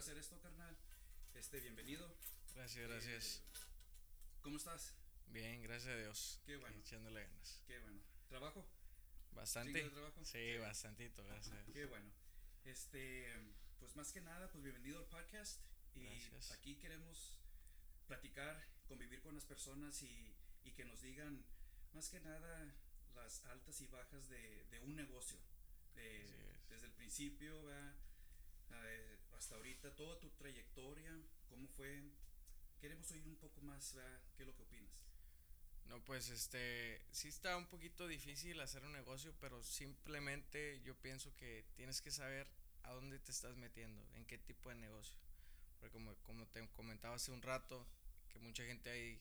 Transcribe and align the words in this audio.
hacer 0.00 0.16
esto, 0.16 0.40
carnal. 0.40 0.74
Este, 1.34 1.60
bienvenido. 1.60 2.16
Gracias, 2.54 2.88
gracias. 2.88 3.36
Eh, 3.36 3.58
¿Cómo 4.40 4.56
estás? 4.56 4.94
Bien, 5.26 5.62
gracias 5.62 5.92
a 5.92 5.98
Dios. 5.98 6.40
Qué 6.46 6.56
bueno. 6.56 6.78
Echándole 6.78 7.22
ganas. 7.22 7.62
Qué 7.66 7.78
bueno. 7.80 8.00
¿Trabajo? 8.26 8.66
Bastante. 9.32 9.74
¿Chingo 9.74 9.90
de 9.90 9.94
trabajo? 9.94 10.24
Sí, 10.24 10.56
bastantito, 10.56 11.22
gracias. 11.24 11.68
Qué 11.74 11.84
bueno. 11.84 12.10
Este, 12.64 13.30
pues 13.78 13.94
más 13.94 14.10
que 14.10 14.22
nada, 14.22 14.50
pues 14.50 14.64
bienvenido 14.64 15.00
al 15.00 15.04
podcast. 15.04 15.60
Y 15.94 16.00
Gracias. 16.06 16.52
aquí 16.52 16.76
queremos 16.76 17.36
platicar, 18.06 18.66
convivir 18.88 19.20
con 19.20 19.34
las 19.34 19.44
personas 19.44 20.00
y, 20.02 20.34
y 20.64 20.72
que 20.72 20.86
nos 20.86 21.02
digan, 21.02 21.44
más 21.92 22.08
que 22.08 22.20
nada, 22.20 22.74
las 23.16 23.44
altas 23.44 23.78
y 23.82 23.86
bajas 23.88 24.30
de, 24.30 24.64
de 24.70 24.80
un 24.80 24.96
negocio. 24.96 25.38
Eh, 25.96 26.56
desde 26.70 26.86
el 26.86 26.92
principio, 26.94 27.62
¿verdad? 27.64 27.94
Eh, 28.86 29.19
hasta 29.40 29.54
ahorita, 29.54 29.96
toda 29.96 30.20
tu 30.20 30.28
trayectoria, 30.32 31.18
cómo 31.48 31.66
fue. 31.68 32.02
Queremos 32.78 33.10
oír 33.10 33.26
un 33.26 33.36
poco 33.36 33.62
más, 33.62 33.94
¿verdad? 33.94 34.20
¿Qué 34.36 34.42
es 34.42 34.46
lo 34.46 34.54
que 34.54 34.62
opinas? 34.62 34.92
No, 35.86 36.04
pues 36.04 36.28
este, 36.28 37.00
sí 37.10 37.28
está 37.28 37.56
un 37.56 37.66
poquito 37.66 38.06
difícil 38.06 38.60
hacer 38.60 38.84
un 38.84 38.92
negocio, 38.92 39.34
pero 39.40 39.62
simplemente 39.62 40.82
yo 40.82 40.94
pienso 40.94 41.34
que 41.36 41.64
tienes 41.74 42.02
que 42.02 42.10
saber 42.10 42.46
a 42.82 42.92
dónde 42.92 43.18
te 43.18 43.32
estás 43.32 43.56
metiendo, 43.56 44.06
en 44.14 44.26
qué 44.26 44.36
tipo 44.36 44.68
de 44.68 44.74
negocio. 44.74 45.16
Porque 45.78 45.94
como, 45.94 46.14
como 46.16 46.46
te 46.48 46.68
comentaba 46.68 47.14
hace 47.14 47.32
un 47.32 47.40
rato, 47.40 47.86
que 48.28 48.38
mucha 48.40 48.64
gente 48.64 48.90
ahí 48.90 49.18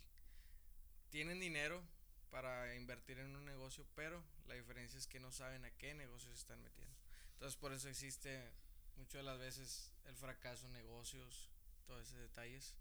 tienen 1.11 1.39
dinero 1.39 1.81
para 2.29 2.75
invertir 2.75 3.19
en 3.19 3.37
un 3.37 3.45
negocio, 3.45 3.87
pero 3.95 4.21
la 4.47 4.55
diferencia 4.55 4.99
es 4.99 5.07
que 5.07 5.21
no 5.21 5.31
saben 5.31 5.63
a 5.63 5.71
qué 5.77 5.93
negocio 5.93 6.29
se 6.29 6.39
están 6.39 6.61
metiendo. 6.61 6.93
Entonces 7.35 7.55
por 7.55 7.71
eso 7.71 7.87
existe 7.87 8.51
muchas 8.99 9.13
de 9.21 9.23
las 9.23 9.39
veces 9.39 9.91
el 10.05 10.15
fracaso 10.15 10.65
en 10.67 10.73
negocios, 10.73 11.49
todos 11.87 12.07
esos 12.07 12.19
detalles. 12.19 12.75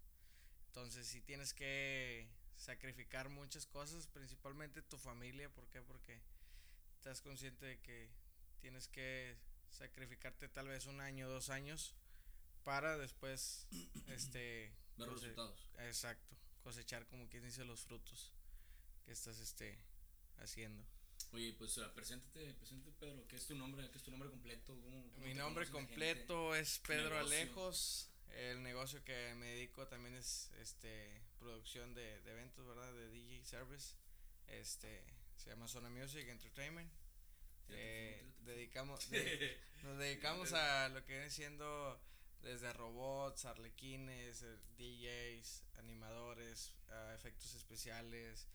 Entonces 0.67 1.07
sí 1.07 1.21
tienes 1.21 1.53
que 1.53 2.27
sacrificar 2.55 3.29
muchas 3.29 3.65
cosas, 3.65 4.07
principalmente 4.07 4.81
tu 4.81 4.97
familia, 4.97 5.49
¿por 5.49 5.67
qué? 5.69 5.81
Porque 5.81 6.21
estás 6.95 7.21
consciente 7.21 7.65
de 7.65 7.79
que 7.79 8.09
tienes 8.59 8.87
que 8.87 9.37
sacrificarte 9.71 10.49
tal 10.49 10.67
vez 10.67 10.85
un 10.85 10.99
año, 11.01 11.29
dos 11.29 11.49
años 11.49 11.95
para 12.63 12.97
después 12.97 13.67
este 14.07 14.71
Ver 14.97 15.07
cose- 15.07 15.21
resultados. 15.27 15.69
Exacto, 15.79 16.35
cosechar 16.63 17.05
como 17.07 17.27
quien 17.29 17.43
dice 17.43 17.63
los 17.63 17.81
frutos 17.81 18.33
que 19.05 19.13
estás 19.13 19.39
este 19.39 19.79
haciendo. 20.37 20.83
Oye, 21.31 21.53
pues 21.53 21.77
ah, 21.77 21.91
preséntate, 21.93 22.53
preséntate 22.55 22.91
Pedro, 22.99 23.27
¿qué 23.27 23.35
es 23.35 23.45
tu 23.45 23.55
nombre? 23.55 23.87
¿Qué 23.91 23.97
es 23.97 24.03
tu 24.03 24.11
nombre 24.11 24.29
completo? 24.29 24.73
¿Cómo- 24.81 25.11
cómo 25.13 25.25
Mi 25.25 25.33
nombre 25.33 25.67
completo 25.69 26.55
es 26.55 26.79
Pedro? 26.79 27.17
Alejos. 27.19 28.09
El 28.31 28.61
negocio 28.63 29.03
que 29.03 29.33
me 29.35 29.47
dedico 29.47 29.87
también 29.87 30.15
es 30.15 30.51
este 30.59 31.21
producción 31.39 31.93
de, 31.93 32.21
de 32.21 32.31
eventos, 32.31 32.65
¿verdad? 32.65 32.93
De 32.93 33.09
DJ 33.09 33.43
service. 33.45 33.95
Este 34.47 35.03
se 35.35 35.49
llama 35.49 35.67
Zona 35.67 35.89
Music 35.89 36.27
Entertainment. 36.27 36.91
Eh, 37.69 38.23
dedicamos 38.41 39.09
de- 39.11 39.57
nos 39.83 39.97
dedicamos 39.99 40.53
a 40.53 40.89
lo 40.89 41.03
que 41.05 41.13
viene 41.13 41.29
siendo 41.29 41.99
desde 42.41 42.71
robots, 42.73 43.45
arlequines, 43.45 44.41
eh, 44.41 44.57
DJs, 44.77 45.63
animadores, 45.77 46.73
a 46.89 47.13
efectos 47.15 47.53
especiales, 47.53 48.47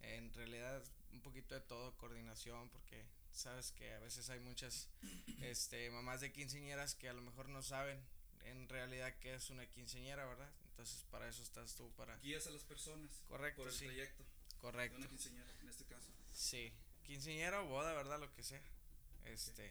en 0.00 0.32
realidad 0.34 0.82
un 1.12 1.20
poquito 1.22 1.54
de 1.54 1.60
todo, 1.62 1.96
coordinación, 1.96 2.68
porque 2.70 3.04
sabes 3.32 3.72
que 3.72 3.92
a 3.94 3.98
veces 4.00 4.28
hay 4.30 4.40
muchas 4.40 4.88
este 5.40 5.90
mamás 5.90 6.20
de 6.20 6.32
quinceñeras 6.32 6.94
que 6.94 7.08
a 7.08 7.12
lo 7.12 7.22
mejor 7.22 7.48
no 7.48 7.62
saben 7.62 8.00
en 8.44 8.68
realidad 8.68 9.14
qué 9.20 9.34
es 9.34 9.50
una 9.50 9.66
quinceñera, 9.66 10.24
¿verdad? 10.26 10.50
Entonces 10.70 11.04
para 11.10 11.28
eso 11.28 11.42
estás 11.42 11.74
tú 11.76 11.90
para 11.92 12.16
Guías 12.18 12.46
a 12.46 12.50
las 12.50 12.64
personas 12.64 13.10
Correcto, 13.28 13.62
por 13.62 13.68
el 13.70 13.74
sí. 13.74 13.84
trayecto 13.86 14.22
de 14.24 14.58
correcto. 14.58 14.96
una 14.98 15.08
quinceañera, 15.08 15.50
en 15.60 15.68
este 15.68 15.84
caso. 15.84 16.08
Sí, 16.32 16.72
quinceañera 17.04 17.60
o 17.62 17.66
boda, 17.66 17.92
¿verdad? 17.94 18.18
Lo 18.18 18.32
que 18.34 18.42
sea. 18.42 18.60
Este. 19.24 19.70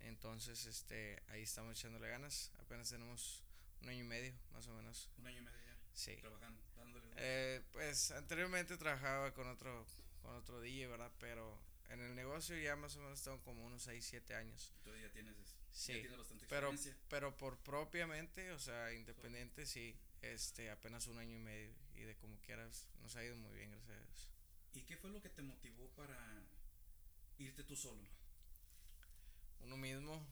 Entonces, 0.00 0.66
este, 0.66 1.20
ahí 1.28 1.42
estamos 1.42 1.78
echándole 1.78 2.08
ganas. 2.08 2.50
Apenas 2.60 2.88
tenemos 2.90 3.42
un 3.82 3.88
año 3.88 4.00
y 4.04 4.06
medio, 4.06 4.32
más 4.52 4.66
o 4.68 4.74
menos. 4.74 5.10
Un 5.18 5.26
año 5.26 5.38
y 5.38 5.42
medio 5.42 5.58
ya 5.66 5.76
Sí. 5.94 6.16
trabajando, 6.16 6.60
dándole. 6.76 7.04
duro. 7.06 7.16
Eh, 7.18 7.62
pues 7.72 8.10
anteriormente 8.12 8.76
trabajaba 8.76 9.32
con 9.34 9.48
otro, 9.48 9.86
con 10.26 10.34
otro 10.36 10.60
DJ, 10.60 10.88
¿verdad? 10.88 11.12
Pero 11.20 11.56
en 11.88 12.00
el 12.00 12.14
negocio 12.16 12.58
ya 12.58 12.74
más 12.76 12.96
o 12.96 13.00
menos 13.00 13.22
tengo 13.22 13.40
como 13.42 13.64
unos 13.64 13.82
6, 13.82 14.04
7 14.04 14.34
años. 14.34 14.72
Entonces 14.78 15.02
ya 15.02 15.10
tienes, 15.12 15.36
Sí, 15.72 15.92
ya 15.92 16.00
tienes 16.00 16.18
bastante 16.18 16.46
Pero, 16.48 16.70
experiencia. 16.72 17.04
pero 17.08 17.36
por 17.36 17.58
propiamente, 17.58 18.50
o 18.52 18.58
sea, 18.58 18.92
independiente, 18.92 19.66
sí, 19.66 19.96
este, 20.22 20.70
apenas 20.70 21.06
un 21.06 21.18
año 21.18 21.36
y 21.36 21.38
medio. 21.38 21.72
Y 21.94 22.00
de 22.00 22.16
como 22.16 22.38
quieras, 22.40 22.88
nos 23.02 23.14
ha 23.16 23.24
ido 23.24 23.36
muy 23.36 23.54
bien, 23.54 23.70
gracias 23.70 23.90
a 23.96 24.00
Dios. 24.00 24.28
¿Y 24.74 24.82
qué 24.82 24.96
fue 24.96 25.10
lo 25.10 25.22
que 25.22 25.30
te 25.30 25.42
motivó 25.42 25.88
para 25.90 26.18
irte 27.38 27.62
tú 27.62 27.76
solo? 27.76 28.02
Uno 29.60 29.76
mismo, 29.76 30.26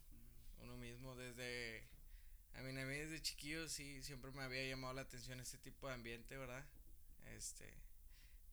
uno 0.59 0.77
mismo 0.77 1.15
desde 1.17 1.87
a 2.55 2.63
mí, 2.63 2.69
a 2.81 2.85
mí 2.85 2.97
desde 2.97 3.21
chiquillo 3.21 3.69
sí 3.69 4.03
siempre 4.03 4.31
me 4.31 4.43
había 4.43 4.65
llamado 4.67 4.95
la 4.95 5.03
atención 5.03 5.41
este 5.41 5.59
tipo 5.59 5.89
de 5.89 5.95
ambiente, 5.95 6.37
¿verdad? 6.37 6.65
Este 7.37 7.73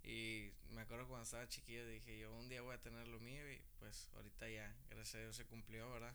y 0.04 0.52
me 0.72 0.82
acuerdo 0.82 1.08
cuando 1.08 1.24
estaba 1.24 1.48
chiquillo 1.48 1.86
dije 1.88 2.18
yo 2.20 2.34
un 2.34 2.50
día 2.50 2.62
voy 2.62 2.76
a 2.76 2.82
tener 2.82 3.08
lo 3.08 3.20
mío 3.20 3.52
y 3.52 3.62
pues 3.80 4.10
ahorita 4.16 4.50
ya, 4.50 4.76
gracias 4.90 5.16
a 5.16 5.20
Dios 5.20 5.36
se 5.36 5.46
cumplió, 5.46 5.90
¿verdad? 5.92 6.14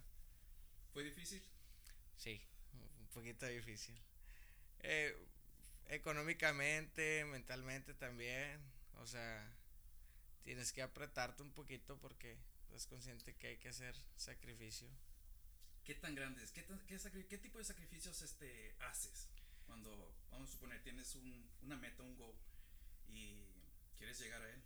¿Fue 0.92 1.04
difícil? 1.04 1.42
Sí, 2.16 2.40
un 3.00 3.06
poquito 3.08 3.46
difícil. 3.46 3.94
Eh, 4.80 5.14
económicamente, 5.88 7.24
mentalmente 7.26 7.94
también, 7.94 8.60
o 8.98 9.06
sea, 9.06 9.52
tienes 10.42 10.72
que 10.72 10.82
apretarte 10.82 11.42
un 11.42 11.52
poquito 11.52 11.98
porque 11.98 12.36
estás 12.66 12.86
consciente 12.86 13.34
que 13.34 13.48
hay 13.48 13.56
que 13.58 13.68
hacer 13.68 13.94
sacrificio. 14.16 14.88
¿Qué 15.84 15.94
tan 15.94 16.14
grandes? 16.14 16.50
¿Qué, 16.50 16.62
tan- 16.62 16.80
qué, 16.86 16.98
qué 17.28 17.38
tipo 17.38 17.58
de 17.58 17.64
sacrificios 17.64 18.20
este, 18.22 18.74
haces? 18.80 19.28
Cuando, 19.66 20.12
vamos 20.30 20.48
a 20.48 20.52
suponer, 20.52 20.82
tienes 20.82 21.14
un, 21.14 21.48
una 21.62 21.76
meta, 21.76 22.02
un 22.02 22.16
goal, 22.16 22.34
y 23.08 23.55
quieres 23.96 24.18
llegar 24.18 24.42
a 24.42 24.50
él. 24.50 24.62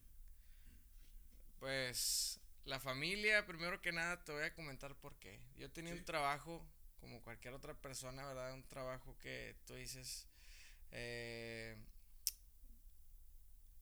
Pues 1.58 2.40
la 2.64 2.78
familia, 2.80 3.46
primero 3.46 3.80
que 3.82 3.92
nada 3.92 4.22
te 4.24 4.32
voy 4.32 4.44
a 4.44 4.54
comentar 4.54 4.94
por 4.96 5.14
qué. 5.18 5.40
Yo 5.56 5.70
tenía 5.70 5.92
Sí. 5.92 5.98
un 5.98 6.04
trabajo, 6.04 6.66
como 7.00 7.20
cualquier 7.22 7.54
otra 7.54 7.74
persona, 7.74 8.26
¿verdad? 8.26 8.52
Un 8.54 8.62
trabajo 8.64 9.16
que 9.18 9.56
tú 9.66 9.74
dices, 9.74 10.26
eh, 10.92 11.76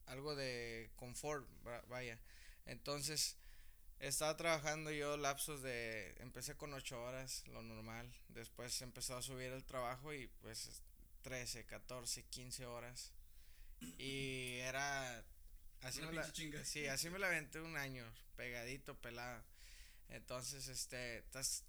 algo 0.07 0.35
de 0.35 0.91
confort, 0.97 1.47
va- 1.67 1.83
vaya. 1.89 2.19
Entonces, 2.67 3.37
estaba 3.99 4.37
trabajando 4.37 4.91
yo 4.91 5.17
lapsos 5.17 5.63
de, 5.63 6.15
empecé 6.21 6.57
con 6.57 6.73
8 6.73 7.03
horas, 7.03 7.47
lo 7.49 7.63
normal. 7.63 8.11
Después 8.29 8.81
empezó 8.83 9.17
a 9.17 9.23
subir 9.23 9.53
el 9.53 9.65
trabajo 9.65 10.13
y 10.15 10.29
pues 10.41 10.83
13, 11.23 11.65
14, 11.67 12.25
15 12.25 12.67
horas. 12.67 13.13
Y 13.81 14.57
era... 14.59 15.25
Así 15.83 16.01
Una 16.01 16.09
me 16.11 16.17
la- 16.17 16.33
chinga. 16.33 16.65
Sí, 16.65 16.87
así 16.87 17.09
me 17.11 17.19
la 17.19 17.29
aventé 17.29 17.61
un 17.61 17.77
año, 17.77 18.05
pegadito, 18.37 18.95
pelado. 18.97 19.43
Entonces, 20.09 20.69
este, 20.69 21.19
estás, 21.19 21.63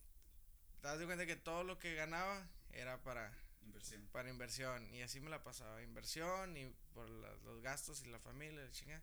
das 0.81 0.97
de 0.99 1.05
cuenta 1.05 1.25
que 1.25 1.35
todo 1.35 1.63
lo 1.63 1.77
que 1.77 1.93
ganaba 1.95 2.47
era 2.71 2.97
para, 3.03 3.31
Inversión. 3.63 4.07
para 4.11 4.29
inversión. 4.29 4.93
Y 4.93 5.01
así 5.01 5.19
me 5.19 5.29
la 5.29 5.43
pasaba, 5.43 5.81
inversión 5.83 6.55
y 6.57 6.67
por 6.93 7.07
la- 7.09 7.33
los 7.45 7.61
gastos 7.61 8.01
y 8.01 8.05
la 8.09 8.19
familia, 8.19 8.63
la 8.63 8.71
chinga. 8.71 9.01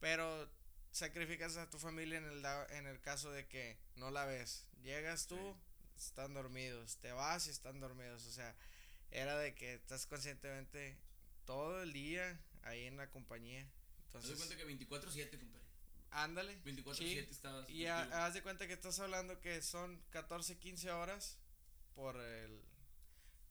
Pero 0.00 0.48
sacrificas 0.92 1.56
a 1.56 1.68
tu 1.68 1.78
familia 1.78 2.18
en 2.18 2.24
el, 2.24 2.44
en 2.70 2.86
el 2.86 3.00
caso 3.00 3.30
de 3.30 3.46
que 3.46 3.76
no 3.96 4.10
la 4.10 4.24
ves. 4.24 4.64
Llegas 4.82 5.26
tú, 5.26 5.56
están 5.98 6.32
dormidos, 6.32 6.96
te 6.98 7.12
vas 7.12 7.46
y 7.46 7.50
están 7.50 7.78
dormidos. 7.80 8.24
O 8.26 8.30
sea, 8.32 8.54
era 9.10 9.36
de 9.36 9.54
que 9.54 9.74
estás 9.74 10.06
conscientemente 10.06 10.96
todo 11.44 11.82
el 11.82 11.92
día 11.92 12.40
ahí 12.62 12.86
en 12.86 12.96
la 12.96 13.10
compañía. 13.10 13.66
Haz 14.14 14.28
de 14.28 14.34
cuenta 14.36 14.56
que 14.56 14.66
24-7, 14.66 15.38
compadre. 15.38 15.64
ándale. 16.10 16.62
24-7 16.64 16.94
sí. 16.96 17.18
estabas. 17.30 17.70
Y 17.70 17.86
haz 17.86 18.34
de 18.34 18.42
cuenta 18.42 18.66
que 18.66 18.72
estás 18.74 18.98
hablando 19.00 19.40
que 19.40 19.62
son 19.62 20.00
14, 20.10 20.58
15 20.58 20.90
horas 20.90 21.36
por 21.94 22.16
el, 22.16 22.60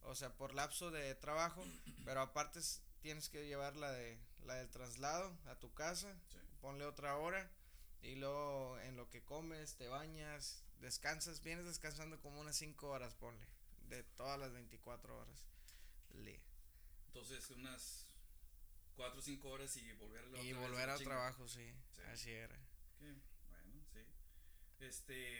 o 0.03 0.15
sea, 0.15 0.33
por 0.35 0.53
lapso 0.53 0.91
de 0.91 1.15
trabajo, 1.15 1.63
pero 2.05 2.21
aparte 2.21 2.59
tienes 3.01 3.29
que 3.29 3.45
llevar 3.47 3.75
la 3.75 3.91
de 3.91 4.17
la 4.45 4.55
del 4.55 4.69
traslado 4.69 5.37
a 5.47 5.55
tu 5.55 5.73
casa, 5.73 6.13
Sí. 6.31 6.37
ponle 6.61 6.85
otra 6.85 7.15
hora 7.17 7.49
y 8.01 8.15
luego 8.15 8.79
en 8.79 8.95
lo 8.95 9.09
que 9.09 9.21
comes, 9.23 9.75
te 9.75 9.87
bañas, 9.89 10.63
descansas, 10.79 11.41
vienes 11.43 11.65
descansando 11.65 12.19
como 12.21 12.39
unas 12.39 12.55
5 12.55 12.87
horas, 12.89 13.13
ponle, 13.15 13.45
de 13.89 14.03
todas 14.03 14.39
las 14.39 14.51
24 14.53 15.17
horas. 15.17 15.45
día. 16.23 16.39
Entonces, 17.07 17.49
unas 17.51 18.05
4 18.99 19.17
o 19.17 19.21
5 19.23 19.49
horas 19.49 19.77
y 19.77 19.93
volver 19.93 20.25
a 20.25 20.27
la 20.27 20.41
Y 20.41 20.51
volver 20.51 20.89
al 20.89 21.01
trabajo, 21.01 21.47
sí, 21.47 21.73
Sí. 21.95 22.01
así 22.11 22.31
era. 22.31 22.59
Bueno, 22.99 23.21
sí. 23.93 23.99
Este, 24.81 25.39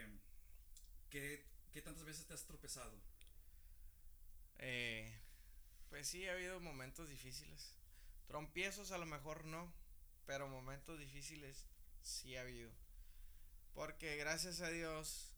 ¿qué, 1.10 1.46
¿qué 1.74 1.82
tantas 1.82 2.06
veces 2.06 2.26
te 2.26 2.34
has 2.34 2.46
tropezado? 2.46 2.98
Eh, 4.60 5.14
pues 5.90 6.08
sí, 6.08 6.26
ha 6.30 6.32
habido 6.32 6.62
momentos 6.62 7.10
difíciles. 7.10 7.76
Trompiezos 8.28 8.92
a 8.92 8.98
lo 8.98 9.06
mejor 9.06 9.44
no, 9.44 9.74
pero 10.26 10.48
momentos 10.48 10.98
difíciles 10.98 11.66
sí 12.02 12.38
ha 12.38 12.42
habido. 12.42 12.72
Porque 13.74 14.16
gracias 14.16 14.62
a 14.62 14.70
Dios, 14.70 15.34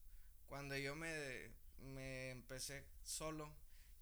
cuando 0.46 0.78
yo 0.78 0.96
me, 0.96 1.50
me 1.80 2.30
empecé 2.30 2.86
solo, 3.04 3.52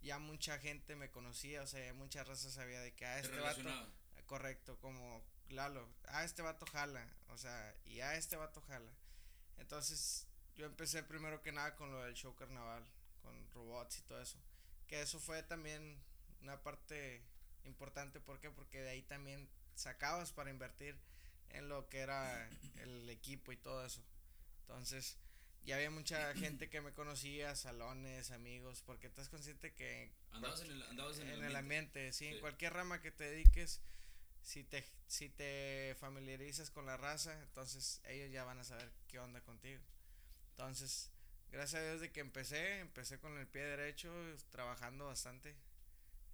ya 0.02 0.20
mucha 0.20 0.60
gente 0.60 0.98
me 0.98 1.10
conocía, 1.10 1.62
o 1.62 1.68
sea, 1.68 1.94
mucha 1.94 2.26
raza 2.26 2.50
sabía 2.52 2.82
de 2.82 2.94
que 2.94 3.06
a 3.06 3.22
Te 3.22 3.28
este 3.28 3.40
vato. 3.40 3.94
Correcto, 4.30 4.78
como 4.80 5.24
Lalo, 5.50 5.90
a 6.10 6.24
este 6.24 6.44
vato 6.44 6.68
jala, 6.68 7.04
o 7.30 7.38
sea, 7.38 7.76
y 7.86 8.00
a 8.02 8.16
este 8.16 8.36
vato 8.36 8.62
jala. 8.62 8.92
Entonces, 9.58 10.28
yo 10.56 10.68
empecé 10.68 11.02
primero 11.02 11.42
que 11.42 11.52
nada 11.52 11.76
con 11.76 11.92
lo 11.92 12.04
del 12.04 12.14
show 12.14 12.36
carnaval, 12.36 12.86
con 13.24 13.52
robots 13.52 13.98
y 13.98 14.02
todo 14.04 14.22
eso. 14.22 14.38
Que 14.88 15.02
eso 15.02 15.20
fue 15.20 15.42
también 15.42 15.98
una 16.44 16.62
parte 16.62 17.24
importante, 17.66 18.20
¿por 18.20 18.40
qué? 18.40 18.52
Porque 18.52 18.82
de 18.82 18.90
ahí 18.92 19.02
también 19.02 19.50
sacabas 19.74 20.32
para 20.32 20.52
invertir 20.52 20.96
en 21.50 21.68
lo 21.68 21.90
que 21.90 22.00
era 22.00 22.48
el 22.76 23.10
equipo 23.10 23.52
y 23.52 23.58
todo 23.58 23.84
eso. 23.84 24.04
Entonces, 24.62 25.18
ya 25.64 25.76
había 25.76 25.90
mucha 25.90 26.34
gente 26.36 26.70
que 26.70 26.82
me 26.82 26.94
conocía, 26.94 27.56
salones, 27.56 28.30
amigos, 28.30 28.84
porque 28.86 29.08
estás 29.08 29.30
consciente 29.30 29.74
que 29.74 30.12
Andabas 30.32 30.62
en 30.62 30.72
el, 30.72 30.84
andabas 30.84 31.18
en, 31.20 31.30
en 31.30 31.44
el 31.44 31.44
el 31.46 31.56
ambiente. 31.56 32.14
sí, 32.14 32.28
en 32.28 32.40
cualquier 32.40 32.74
rama 32.74 33.02
que 33.02 33.12
te 33.12 33.24
dediques, 33.24 33.82
si 34.44 34.64
te, 34.64 34.86
si 35.08 35.30
te 35.30 35.96
familiarizas 36.00 36.70
con 36.72 36.86
la 36.86 36.98
raza, 36.98 37.40
entonces 37.42 38.02
ellos 38.06 38.32
ya 38.32 38.44
van 38.44 38.60
a 38.60 38.64
saber 38.64 38.92
qué 39.08 39.20
onda 39.20 39.42
contigo. 39.42 39.82
Entonces, 40.52 41.10
gracias 41.52 41.82
a 41.82 41.86
Dios 41.86 42.02
de 42.02 42.12
que 42.12 42.20
empecé, 42.20 42.80
empecé 42.80 43.20
con 43.20 43.38
el 43.38 43.48
pie 43.48 43.64
derecho, 43.64 44.12
trabajando 44.52 45.06
bastante, 45.06 45.56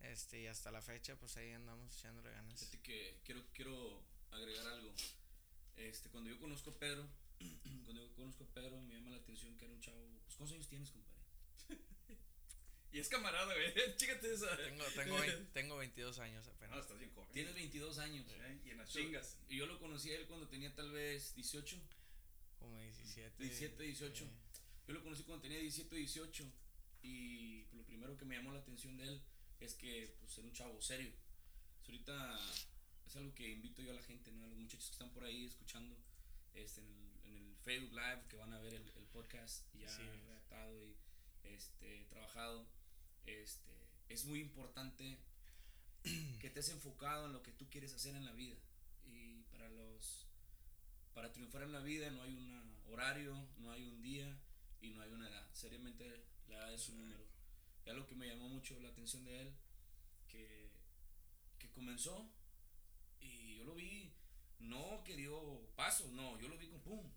este, 0.02 0.42
y 0.42 0.48
hasta 0.48 0.72
la 0.72 0.82
fecha, 0.82 1.16
pues 1.16 1.36
ahí 1.38 1.52
andamos 1.52 1.96
echándole 1.98 2.32
ganas. 2.32 2.60
Fíjate 2.60 2.80
que 2.82 3.20
quiero, 3.24 3.44
quiero 3.54 4.02
agregar 4.32 4.68
algo. 4.68 4.94
Este, 5.76 6.10
cuando 6.10 6.30
yo 6.30 6.40
conozco 6.40 6.72
a 6.72 6.80
Pedro, 6.80 7.08
cuando 7.86 8.02
yo 8.02 8.14
conozco 8.16 8.44
a 8.44 8.48
Pedro, 8.48 8.80
me 8.82 8.96
llama 8.96 9.12
la 9.12 9.18
atención 9.18 9.58
que 9.58 9.66
era 9.66 9.74
un 9.74 9.82
chavo. 9.82 9.98
Pues, 10.26 10.36
¿cuántos 10.38 10.56
años 10.56 10.68
tienes, 10.68 10.92
compadre? 10.92 11.05
Y 12.96 13.00
es 13.00 13.10
camarada, 13.10 13.54
güey. 13.54 13.74
Chícate 13.98 14.34
esa. 14.34 14.56
Tengo, 14.56 14.84
tengo, 14.96 15.18
vein- 15.18 15.48
tengo 15.54 15.76
22 15.78 16.20
años 16.20 16.46
No, 16.46 16.54
apenas. 16.54 16.80
estás 16.80 16.98
bien 16.98 17.12
joven. 17.14 17.30
Tienes 17.34 17.54
22 17.54 17.98
años. 18.00 18.26
¿Eh? 18.30 18.60
Y 18.66 18.70
en 18.70 18.78
las 18.78 18.90
chingas. 18.90 19.38
Y 19.50 19.58
yo 19.58 19.66
lo 19.66 19.78
conocí 19.80 20.12
a 20.12 20.16
él 20.18 20.26
cuando 20.28 20.48
tenía 20.48 20.74
tal 20.74 20.92
vez 20.92 21.36
18. 21.36 21.78
Como 22.60 22.80
17. 22.80 23.44
17, 23.44 23.84
18. 23.84 24.24
sí. 24.24 24.32
Yo 24.88 24.94
lo 24.94 25.04
conocí 25.04 25.24
cuando 25.24 25.42
tenía 25.42 25.60
17, 25.60 25.94
18. 25.94 26.46
Y 27.04 27.64
pues, 27.64 27.74
lo 27.80 27.86
primero 27.86 28.18
que 28.18 28.24
me 28.24 28.36
llamó 28.38 28.54
la 28.54 28.60
atención 28.60 28.96
de 28.98 29.04
él 29.10 29.22
es 29.60 29.74
que 29.74 30.16
pues, 30.22 30.38
era 30.38 30.48
un 30.48 30.54
chavo 30.54 30.82
serio. 30.82 31.12
So, 31.82 31.92
ahorita 31.92 32.40
es 33.08 33.16
algo 33.18 33.34
que 33.36 33.50
invito 33.52 33.82
yo 33.82 33.92
a 33.92 33.96
la 33.96 34.04
gente, 34.04 34.32
¿no? 34.32 34.46
a 34.46 34.48
los 34.48 34.58
muchachos 34.58 34.86
que 34.88 34.94
están 34.94 35.10
por 35.12 35.26
ahí 35.26 35.46
escuchando 35.46 35.98
este, 36.54 36.80
en, 36.82 36.88
el, 36.88 37.12
en 37.26 37.36
el 37.50 37.56
Facebook 37.58 37.92
Live, 37.92 38.24
que 38.30 38.38
van 38.38 38.54
a 38.54 38.60
ver 38.62 38.74
el, 38.74 38.88
el 38.96 39.06
podcast 39.08 39.66
ya 39.74 39.90
Sí. 39.90 40.02
redactado 40.02 40.88
y 40.88 40.96
este, 41.44 42.06
trabajado. 42.10 42.66
Este, 43.26 43.72
es 44.10 44.26
muy 44.26 44.40
importante 44.40 45.18
que 46.40 46.48
estés 46.48 46.70
enfocado 46.70 47.26
en 47.26 47.34
lo 47.34 47.42
que 47.42 47.52
tú 47.52 47.68
quieres 47.70 47.94
hacer 47.94 48.16
en 48.16 48.26
la 48.26 48.34
vida. 48.34 48.58
Y 49.06 49.44
para 49.52 49.70
los 49.70 50.26
para 51.14 51.32
triunfar 51.32 51.64
en 51.64 51.72
la 51.72 51.80
vida 51.80 52.10
no 52.12 52.24
hay 52.24 52.34
un 52.34 52.76
horario, 52.92 53.48
no 53.58 53.72
hay 53.72 53.88
un 53.88 54.02
día 54.02 54.38
y 54.82 54.90
no 54.90 55.02
hay 55.02 55.12
una 55.12 55.30
edad. 55.30 55.48
Seriamente 55.54 56.26
la 56.50 56.58
edad 56.58 56.74
es 56.74 56.90
un 56.90 56.98
número. 57.00 57.24
Y 57.86 57.90
algo 57.90 58.06
que 58.06 58.16
me 58.16 58.28
llamó 58.28 58.50
mucho 58.50 58.80
la 58.82 58.90
atención 58.90 59.24
de 59.24 59.42
él, 59.42 59.54
que, 60.28 60.70
que 61.58 61.70
comenzó 61.72 62.30
y 63.22 63.56
yo 63.56 63.64
lo 63.64 63.76
vi, 63.76 64.12
no 64.60 65.04
que 65.04 65.16
dio 65.16 65.70
pasos, 65.76 66.12
no, 66.12 66.38
yo 66.40 66.50
lo 66.50 66.58
vi 66.58 66.68
con 66.68 66.82
pum, 66.82 67.12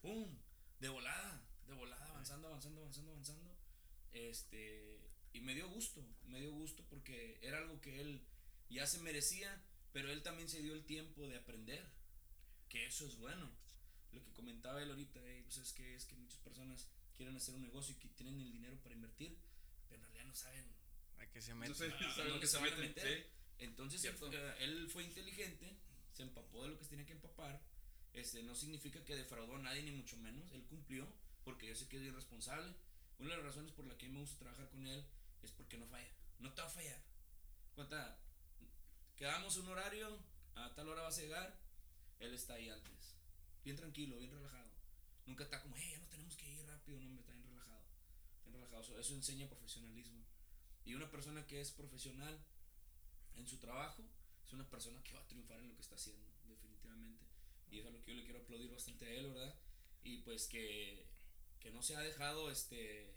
pum, 0.00 0.38
de 0.78 0.88
volada, 0.88 1.42
de 1.66 1.74
volada, 1.74 2.06
avanzando, 2.06 2.48
avanzando, 2.48 2.80
avanzando, 2.80 3.12
avanzando. 3.12 3.56
Este, 4.12 4.98
y 5.32 5.40
me 5.40 5.54
dio 5.54 5.68
gusto, 5.68 6.04
me 6.26 6.40
dio 6.40 6.52
gusto 6.52 6.84
porque 6.88 7.38
era 7.42 7.58
algo 7.58 7.80
que 7.80 8.00
él 8.00 8.20
ya 8.68 8.86
se 8.86 8.98
merecía, 8.98 9.62
pero 9.92 10.10
él 10.10 10.22
también 10.22 10.48
se 10.48 10.62
dio 10.62 10.74
el 10.74 10.84
tiempo 10.84 11.26
de 11.28 11.36
aprender, 11.36 11.84
que 12.68 12.86
eso 12.86 13.06
es 13.06 13.16
bueno. 13.16 13.50
Lo 14.12 14.22
que 14.24 14.32
comentaba 14.32 14.82
él 14.82 14.90
ahorita, 14.90 15.20
eh, 15.24 15.42
pues 15.44 15.58
es 15.58 15.72
que 15.72 15.94
es 15.94 16.04
que 16.04 16.14
muchas 16.16 16.38
personas 16.40 16.88
quieren 17.16 17.36
hacer 17.36 17.54
un 17.54 17.62
negocio 17.62 17.94
y 17.94 17.98
que 17.98 18.08
tienen 18.08 18.40
el 18.40 18.52
dinero 18.52 18.76
para 18.82 18.94
invertir, 18.94 19.36
pero 19.88 19.96
en 20.02 20.02
realidad 20.02 20.24
no 20.26 20.34
saben 20.34 20.80
se 21.42 21.52
a 21.52 21.54
¿sabes 21.54 22.16
dónde 22.16 22.30
lo 22.34 22.40
que 22.40 22.46
se 22.46 22.60
meten? 22.60 22.80
meter. 22.80 23.18
Sí. 23.18 23.64
Entonces 23.64 24.00
Cierto. 24.00 24.30
eh, 24.32 24.54
él 24.60 24.88
fue 24.88 25.04
inteligente, 25.04 25.76
se 26.12 26.22
empapó 26.22 26.62
de 26.64 26.70
lo 26.70 26.78
que 26.78 26.84
se 26.84 26.90
tenía 26.90 27.06
que 27.06 27.12
empapar. 27.12 27.60
Este, 28.12 28.42
no 28.42 28.54
significa 28.54 29.04
que 29.04 29.14
defraudó 29.14 29.56
a 29.56 29.58
nadie, 29.60 29.82
ni 29.82 29.92
mucho 29.92 30.16
menos. 30.16 30.50
Él 30.52 30.64
cumplió, 30.64 31.06
porque 31.44 31.68
yo 31.68 31.74
sé 31.76 31.88
que 31.88 31.98
es 31.98 32.02
irresponsable. 32.02 32.74
Una 33.18 33.30
de 33.30 33.36
las 33.36 33.46
razones 33.46 33.72
por 33.72 33.86
la 33.86 33.96
que 33.96 34.08
me 34.08 34.18
gusta 34.20 34.38
trabajar 34.38 34.68
con 34.70 34.86
él 34.86 35.04
es 35.42 35.52
porque 35.52 35.76
no 35.78 35.86
falla. 35.86 36.12
No 36.38 36.52
te 36.52 36.62
va 36.62 36.66
a 36.68 36.70
fallar. 36.70 37.00
Cuenta, 37.74 38.18
quedamos 39.16 39.56
un 39.56 39.68
horario, 39.68 40.18
a 40.54 40.74
tal 40.74 40.88
hora 40.88 41.02
vas 41.02 41.18
a 41.18 41.22
llegar, 41.22 41.58
él 42.18 42.34
está 42.34 42.54
ahí 42.54 42.68
antes. 42.68 43.14
Bien 43.64 43.76
tranquilo, 43.76 44.16
bien 44.18 44.30
relajado. 44.30 44.70
Nunca 45.26 45.44
está 45.44 45.60
como, 45.62 45.76
hey, 45.76 45.90
ya 45.92 45.98
no 45.98 46.06
tenemos 46.08 46.36
que 46.36 46.48
ir 46.48 46.66
rápido, 46.66 46.98
no, 47.00 47.06
hombre, 47.06 47.20
está 47.20 47.32
bien 47.32 47.46
relajado. 47.46 47.82
Bien 48.44 48.54
relajado. 48.54 48.82
Eso- 48.82 48.98
Eso 48.98 49.14
enseña 49.14 49.48
profesionalismo. 49.48 50.24
Y 50.84 50.94
una 50.94 51.10
persona 51.10 51.46
que 51.46 51.60
es 51.60 51.70
profesional 51.72 52.38
en 53.34 53.46
su 53.46 53.58
trabajo 53.58 54.02
es 54.44 54.52
una 54.52 54.68
persona 54.68 55.02
que 55.02 55.12
va 55.12 55.20
a 55.20 55.26
triunfar 55.28 55.60
en 55.60 55.68
lo 55.68 55.74
que 55.76 55.82
está 55.82 55.94
haciendo, 55.94 56.26
definitivamente. 56.48 57.24
Y 57.70 57.78
eso 57.78 57.88
es 57.88 57.94
lo 57.94 58.02
que 58.02 58.10
yo 58.12 58.16
le 58.16 58.24
quiero 58.24 58.40
aplaudir 58.40 58.70
bastante 58.70 59.04
a 59.06 59.10
él, 59.10 59.28
¿verdad? 59.32 59.54
Y 60.02 60.18
pues 60.22 60.48
que, 60.48 61.06
que 61.60 61.70
no 61.70 61.82
se 61.82 61.94
ha 61.96 62.00
dejado 62.00 62.50
este 62.50 63.14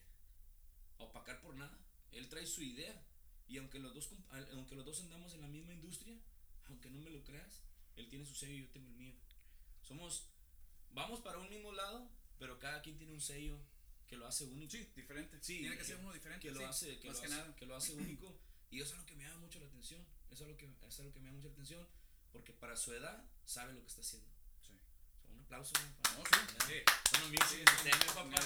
opacar 0.97 1.41
por 1.41 1.55
nada. 1.55 1.77
Él 2.13 2.27
trae 2.30 2.45
su 2.45 2.62
idea. 2.62 3.06
Y 3.48 3.57
aunque 3.57 3.77
los 3.80 3.94
dos 3.94 4.10
aunque 4.51 4.75
los 4.75 4.86
dos 4.86 5.01
andamos 5.01 5.33
en 5.33 5.42
la 5.42 5.48
misma 5.48 5.74
industria, 5.74 6.18
aunque 6.65 6.89
no 6.89 7.00
me 7.00 7.10
lo 7.12 7.24
creas, 7.24 7.62
él 7.95 8.07
tiene 8.10 8.25
su 8.25 8.33
sello 8.33 8.54
y 8.54 8.62
yo 8.62 8.69
tengo 8.69 8.88
el 8.89 8.95
mío. 8.95 9.13
Somos 9.81 10.30
vamos 10.92 11.19
para 11.21 11.39
un 11.39 11.50
mismo 11.50 11.71
lado, 11.71 12.10
pero 12.39 12.57
cada 12.60 12.81
quien 12.81 12.98
tiene 12.98 13.12
un 13.13 13.21
sello 13.21 13.60
que 14.07 14.15
lo 14.18 14.25
hace 14.27 14.45
único 14.45 14.71
Sí, 14.71 14.89
diferente. 14.95 15.38
Sí, 15.42 15.60
Tiene 15.60 15.77
que 15.77 15.83
ser 15.83 15.98
uno 15.98 16.13
diferente. 16.13 16.42
que 16.48 16.51
lo 16.54 16.60
sí, 16.60 16.65
hace 16.65 17.00
que 17.00 17.07
más 17.07 17.15
lo 17.18 17.21
que 17.21 17.27
hace, 17.27 17.36
nada. 17.36 17.56
que 17.56 17.65
lo 17.65 17.75
hace 17.75 17.94
único 18.06 18.39
y 18.71 18.80
eso 18.81 18.94
es 18.94 18.99
lo 18.99 19.06
que 19.06 19.16
me 19.16 19.23
llama 19.23 19.42
mucho 19.42 19.59
la 19.59 19.66
atención 19.68 20.04
eso 20.31 20.44
es 20.45 20.49
lo 20.49 20.57
que 20.57 20.66
eso 20.66 20.87
es 20.87 20.99
lo 21.06 21.14
que 21.14 21.19
me 21.19 21.26
llama 21.28 21.37
mucho 21.37 21.47
la 21.49 21.54
atención 21.54 21.87
porque 22.31 22.54
para 22.54 22.76
su 22.76 22.94
edad 22.94 23.23
sabe 23.45 23.73
lo 23.73 23.81
que 23.81 23.87
está 23.90 24.02
haciendo 24.02 24.28
Sí. 24.66 24.80
Un 25.30 25.40
aplauso 25.42 25.73
para 26.02 26.18
No, 26.18 26.23
sí, 26.66 26.73
son 27.11 27.30
music 27.30 27.69
Sí, 27.83 27.90
sí, 27.92 28.07
papá. 28.16 28.40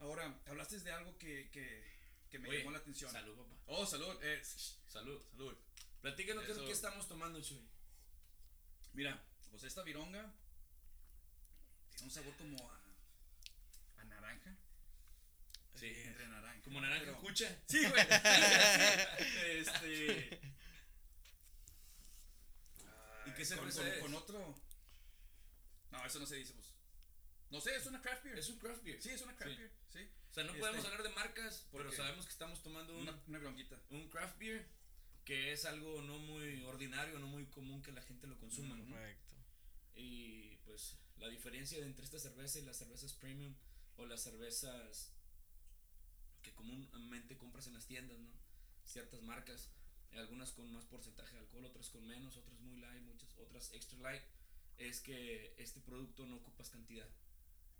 Ahora, 0.00 0.40
hablaste 0.46 0.80
de 0.80 0.90
algo 0.90 1.16
que, 1.18 1.48
que, 1.52 1.91
que 2.32 2.38
me 2.38 2.48
Oye, 2.48 2.58
llamó 2.58 2.70
la 2.72 2.78
atención. 2.78 3.12
salud 3.12 3.36
papá 3.36 3.54
Oh, 3.66 3.86
salud. 3.86 4.18
Eh, 4.22 4.42
salud 4.88 5.22
salud. 5.30 5.56
platícanos 6.00 6.44
qué, 6.44 6.54
qué 6.54 6.72
estamos 6.72 7.06
tomando 7.06 7.40
Chuy 7.42 7.60
Mira, 8.94 9.22
pues 9.50 9.62
esta 9.64 9.82
vironga 9.82 10.32
tiene 11.90 12.04
un 12.04 12.10
sabor 12.10 12.34
como 12.36 12.70
a, 12.70 12.80
a 14.00 14.04
naranja. 14.04 14.56
Sí. 15.74 15.86
Entre 15.94 16.26
naranja. 16.28 16.62
como 16.64 16.80
naranja 16.80 17.04
pero- 17.06 17.20
cucha 17.20 17.62
Sí, 17.68 17.86
güey. 17.86 18.02
Este. 19.60 20.40
¿Y 23.26 23.30
qué 23.32 23.44
cerveza 23.44 23.80
con, 23.80 23.86
con, 23.88 23.94
es? 23.94 24.00
con 24.02 24.14
otro. 24.14 24.54
No, 25.90 26.06
eso 26.06 26.18
no 26.18 26.26
se 26.26 26.36
dice, 26.36 26.52
pues. 26.54 26.66
No 27.50 27.60
sé, 27.60 27.76
es 27.76 27.86
una 27.86 28.00
craft 28.00 28.24
beer. 28.24 28.38
es 28.38 28.48
un 28.48 28.58
craft 28.58 28.82
beer 28.82 29.00
Sí, 29.02 29.10
es 29.10 29.20
una 29.22 29.36
craft 29.36 29.52
Sí. 29.52 29.58
beer. 29.58 29.72
Sí. 29.92 30.10
O 30.32 30.34
sea 30.34 30.44
no 30.44 30.50
Este, 30.50 30.60
podemos 30.60 30.84
hablar 30.86 31.02
de 31.02 31.08
marcas 31.10 31.66
pero 31.70 31.92
sabemos 31.92 32.24
que 32.24 32.32
estamos 32.32 32.62
tomando 32.62 32.94
un, 32.96 33.02
Una, 33.02 33.22
una 33.28 33.38
bronquita. 33.38 33.78
un 33.90 34.08
craft 34.08 34.38
beer 34.38 34.66
que 35.24 35.52
es 35.52 35.64
algo 35.66 36.00
no 36.02 36.18
muy 36.18 36.62
ordinario 36.64 37.18
no 37.18 37.26
muy 37.28 37.44
común 37.46 37.82
que 37.82 37.92
la 37.92 38.02
gente 38.02 38.26
lo 38.26 38.38
consuma 38.40 38.74
Ujú. 38.74 38.90
Correcto. 38.90 39.34
Y 39.94 40.56
pues 40.64 40.96
la 41.18 41.28
diferencia 41.28 41.78
entre 41.78 42.04
esta 42.04 42.18
cerveza 42.18 42.58
y 42.58 42.62
las 42.62 42.78
cervezas 42.78 43.12
premium 43.12 43.54
o 43.98 44.06
las 44.06 44.22
cervezas 44.22 45.12
que 46.42 46.52
comúnmente 46.54 47.36
compras 47.36 47.66
en 47.68 47.74
las 47.74 47.86
tiendas, 47.86 48.18
¿no? 48.18 48.30
Ciertas 48.84 49.22
marcas, 49.22 49.68
algunas 50.12 50.50
con 50.52 50.72
más 50.72 50.84
porcentaje 50.86 51.34
de 51.34 51.40
alcohol, 51.40 51.66
otras 51.66 51.88
con 51.90 52.04
menos, 52.06 52.36
otras 52.36 52.58
muy 52.60 52.76
light, 52.80 53.02
muchas 53.04 53.28
otras 53.38 53.72
extra 53.74 53.98
light, 54.00 54.22
es 54.78 55.00
que 55.00 55.54
este 55.58 55.80
producto 55.80 56.26
no 56.26 56.36
ocupas 56.36 56.70
cantidad. 56.70 57.06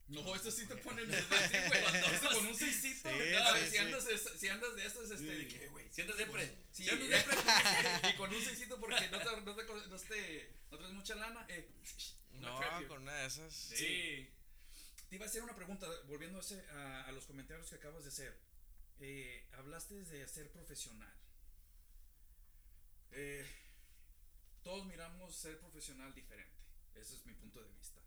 No, 0.09 0.35
esto 0.35 0.50
sí 0.50 0.66
te 0.66 0.75
así, 0.75 1.56
güey. 1.68 2.14
Esto 2.14 2.28
con 2.35 2.47
un 2.47 2.54
seisito. 2.54 3.09
Sí, 3.09 3.16
no, 3.32 3.56
sí, 3.56 3.64
si, 3.64 3.71
sí. 3.71 3.78
Andas, 3.78 4.06
es- 4.09 4.30
si 4.40 4.49
andas 4.49 4.76
de 4.76 4.87
estos, 4.87 5.11
este, 5.11 5.25
de 5.25 5.40
Sí. 5.42 5.49
que, 5.49 5.66
güey. 5.68 5.90
Si 5.90 6.00
andas 6.02 6.16
de 6.18 6.26
pre, 6.26 6.47
Sí, 6.73 6.85
si 6.85 6.90
andas 6.90 7.09
de 7.09 7.23
pre, 7.23 7.37
y 8.11 8.16
con 8.16 8.35
un 8.35 8.42
seisito 8.42 8.78
porque 8.78 9.09
no 9.11 9.18
te, 9.18 9.25
no 9.25 9.54
te, 9.54 9.64
no 9.64 9.99
te, 9.99 10.54
no 10.71 10.78
traes 10.78 10.92
mucha 10.92 11.14
lana. 11.14 11.47
Eh, 11.49 11.71
No, 12.32 12.59
beer. 12.59 12.88
con 12.88 13.02
una 13.02 13.14
de 13.14 13.26
esas. 13.26 13.52
sí. 13.54 14.28
Te 15.09 15.16
iba 15.16 15.26
a 15.26 15.28
hacer 15.28 15.42
una 15.42 15.54
pregunta, 15.54 15.87
volviendo 16.06 16.38
a, 16.38 16.40
ese- 16.40 16.66
a, 16.71 17.04
a 17.04 17.12
los 17.12 17.25
comentarios 17.26 17.68
que 17.68 17.76
acabas 17.76 18.02
de 18.02 18.09
hacer. 18.09 18.38
Eh, 19.00 19.47
hablaste 19.52 19.94
hablaste 19.94 19.94
de 20.04 20.26
ser 20.28 20.50
profesional. 20.50 21.12
Eh, 23.12 23.47
todos 24.62 24.87
miramos 24.87 25.35
ser 25.35 25.59
profesional 25.59 26.14
diferente. 26.14 26.52
Ese 26.94 27.14
es 27.16 27.26
mi 27.26 27.35
punto 27.35 27.62
de 27.62 27.71
vista. 27.73 28.00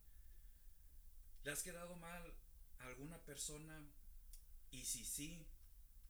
¿Le 1.46 1.52
has 1.52 1.62
quedado 1.64 1.96
mal 1.96 2.34
a 2.80 2.86
alguna 2.88 3.18
persona? 3.24 3.88
Y 4.72 4.84
si 4.84 5.06
sí, 5.06 5.46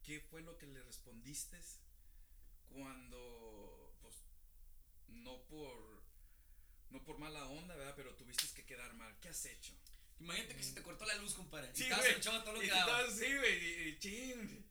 ¿qué 0.02 0.20
fue 0.20 0.40
lo 0.42 0.56
que 0.58 0.66
le 0.66 0.82
respondiste 0.82 1.60
cuando, 2.70 3.94
pues, 4.00 4.14
no 5.08 5.42
por, 5.44 6.02
no 6.90 7.04
por 7.04 7.18
mala 7.18 7.46
onda, 7.46 7.76
¿verdad? 7.76 7.94
Pero 7.96 8.14
tuviste 8.16 8.46
que 8.54 8.64
quedar 8.64 8.94
mal. 8.94 9.14
¿Qué 9.20 9.28
has 9.28 9.44
hecho? 9.44 9.72
Imagínate 10.18 10.56
que 10.56 10.62
se 10.62 10.72
te 10.72 10.82
cortó 10.82 11.04
la 11.04 11.14
luz, 11.16 11.34
compadre. 11.34 11.70
Sí, 11.74 11.82
y 11.82 11.84
estabas 11.84 12.06
güey. 12.06 12.16
echado 12.16 12.42
todo 12.42 12.54
lo 12.54 12.60
que 12.60 12.68
daba. 12.68 12.98
así, 13.00 13.36
güey, 13.36 13.88
y, 13.90 13.98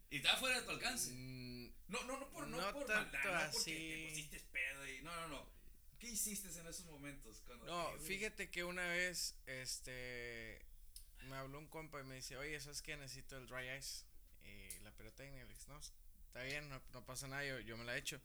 y 0.10 0.18
estaba 0.18 0.40
fuera 0.40 0.60
de 0.60 0.66
tu 0.66 0.72
alcance. 0.72 1.12
Mm, 1.12 1.72
No, 1.90 2.04
no, 2.06 2.20
no 2.20 2.30
por, 2.32 2.48
no 2.48 2.58
No 2.58 2.74
por 2.74 2.88
maldad, 2.88 3.24
no 3.24 3.52
porque 3.52 3.72
así. 3.72 3.72
te 3.72 4.08
pusiste 4.10 4.40
pedo 4.52 4.88
y, 4.90 5.02
no, 5.04 5.16
no, 5.22 5.28
no. 5.28 5.55
¿Qué 6.06 6.12
hiciste 6.12 6.48
en 6.60 6.68
esos 6.68 6.86
momentos? 6.86 7.42
Cuando, 7.48 7.66
No, 7.66 8.00
fíjate 8.00 8.52
que 8.52 8.64
una 8.64 8.86
vez, 8.90 9.34
este, 9.48 10.64
me 11.28 11.36
habló 11.36 11.58
un 11.58 11.66
compa 11.66 12.00
y 12.00 12.04
me 12.04 12.14
dice, 12.14 12.38
oye, 12.38 12.60
¿sabes 12.60 12.84
qué? 12.84 12.96
Necesito 12.96 13.36
el 13.38 13.48
dry 13.48 13.76
ice 13.76 14.06
y 14.44 14.84
la 14.84 14.92
pirotecnia. 14.92 15.44
Le 15.44 15.50
dije, 15.50 15.66
no, 15.68 15.80
está 15.80 16.44
bien, 16.44 16.70
no, 16.70 16.80
no 16.94 17.04
pasa 17.08 17.28
nada, 17.28 17.44
yo, 17.44 17.60
yo 17.62 17.76
me 17.76 17.86
la 17.86 17.96
he 17.96 17.98
hecho. 17.98 18.22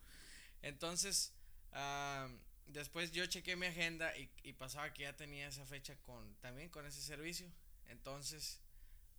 Entonces, 0.61 1.33
ah, 1.73 2.29
después 2.67 3.13
yo 3.13 3.25
chequé 3.25 3.57
mi 3.57 3.65
agenda 3.65 4.15
y, 4.15 4.31
y 4.43 4.53
pasaba 4.53 4.93
que 4.93 5.05
ya 5.05 5.17
tenía 5.17 5.49
esa 5.49 5.65
fecha 5.65 5.97
con, 6.03 6.35
también 6.43 6.69
con 6.69 6.85
ese 6.85 7.01
servicio. 7.01 7.51
Entonces, 7.87 8.61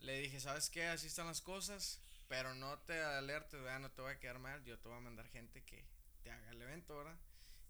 le 0.01 0.19
dije, 0.19 0.39
¿sabes 0.39 0.69
qué? 0.69 0.85
Así 0.85 1.07
están 1.07 1.25
las 1.25 1.41
cosas, 1.41 1.99
pero 2.27 2.53
no 2.53 2.77
te 2.77 3.01
alertes, 3.01 3.59
¿verdad? 3.59 3.79
No 3.79 3.89
te 3.89 4.03
voy 4.03 4.11
a 4.11 4.19
quedar 4.19 4.37
mal, 4.37 4.63
yo 4.65 4.77
te 4.77 4.87
voy 4.87 4.99
a 4.99 5.01
mandar 5.01 5.27
gente 5.29 5.63
que 5.63 5.83
te 6.21 6.29
haga 6.29 6.51
el 6.51 6.61
evento, 6.61 6.95
¿verdad? 6.95 7.17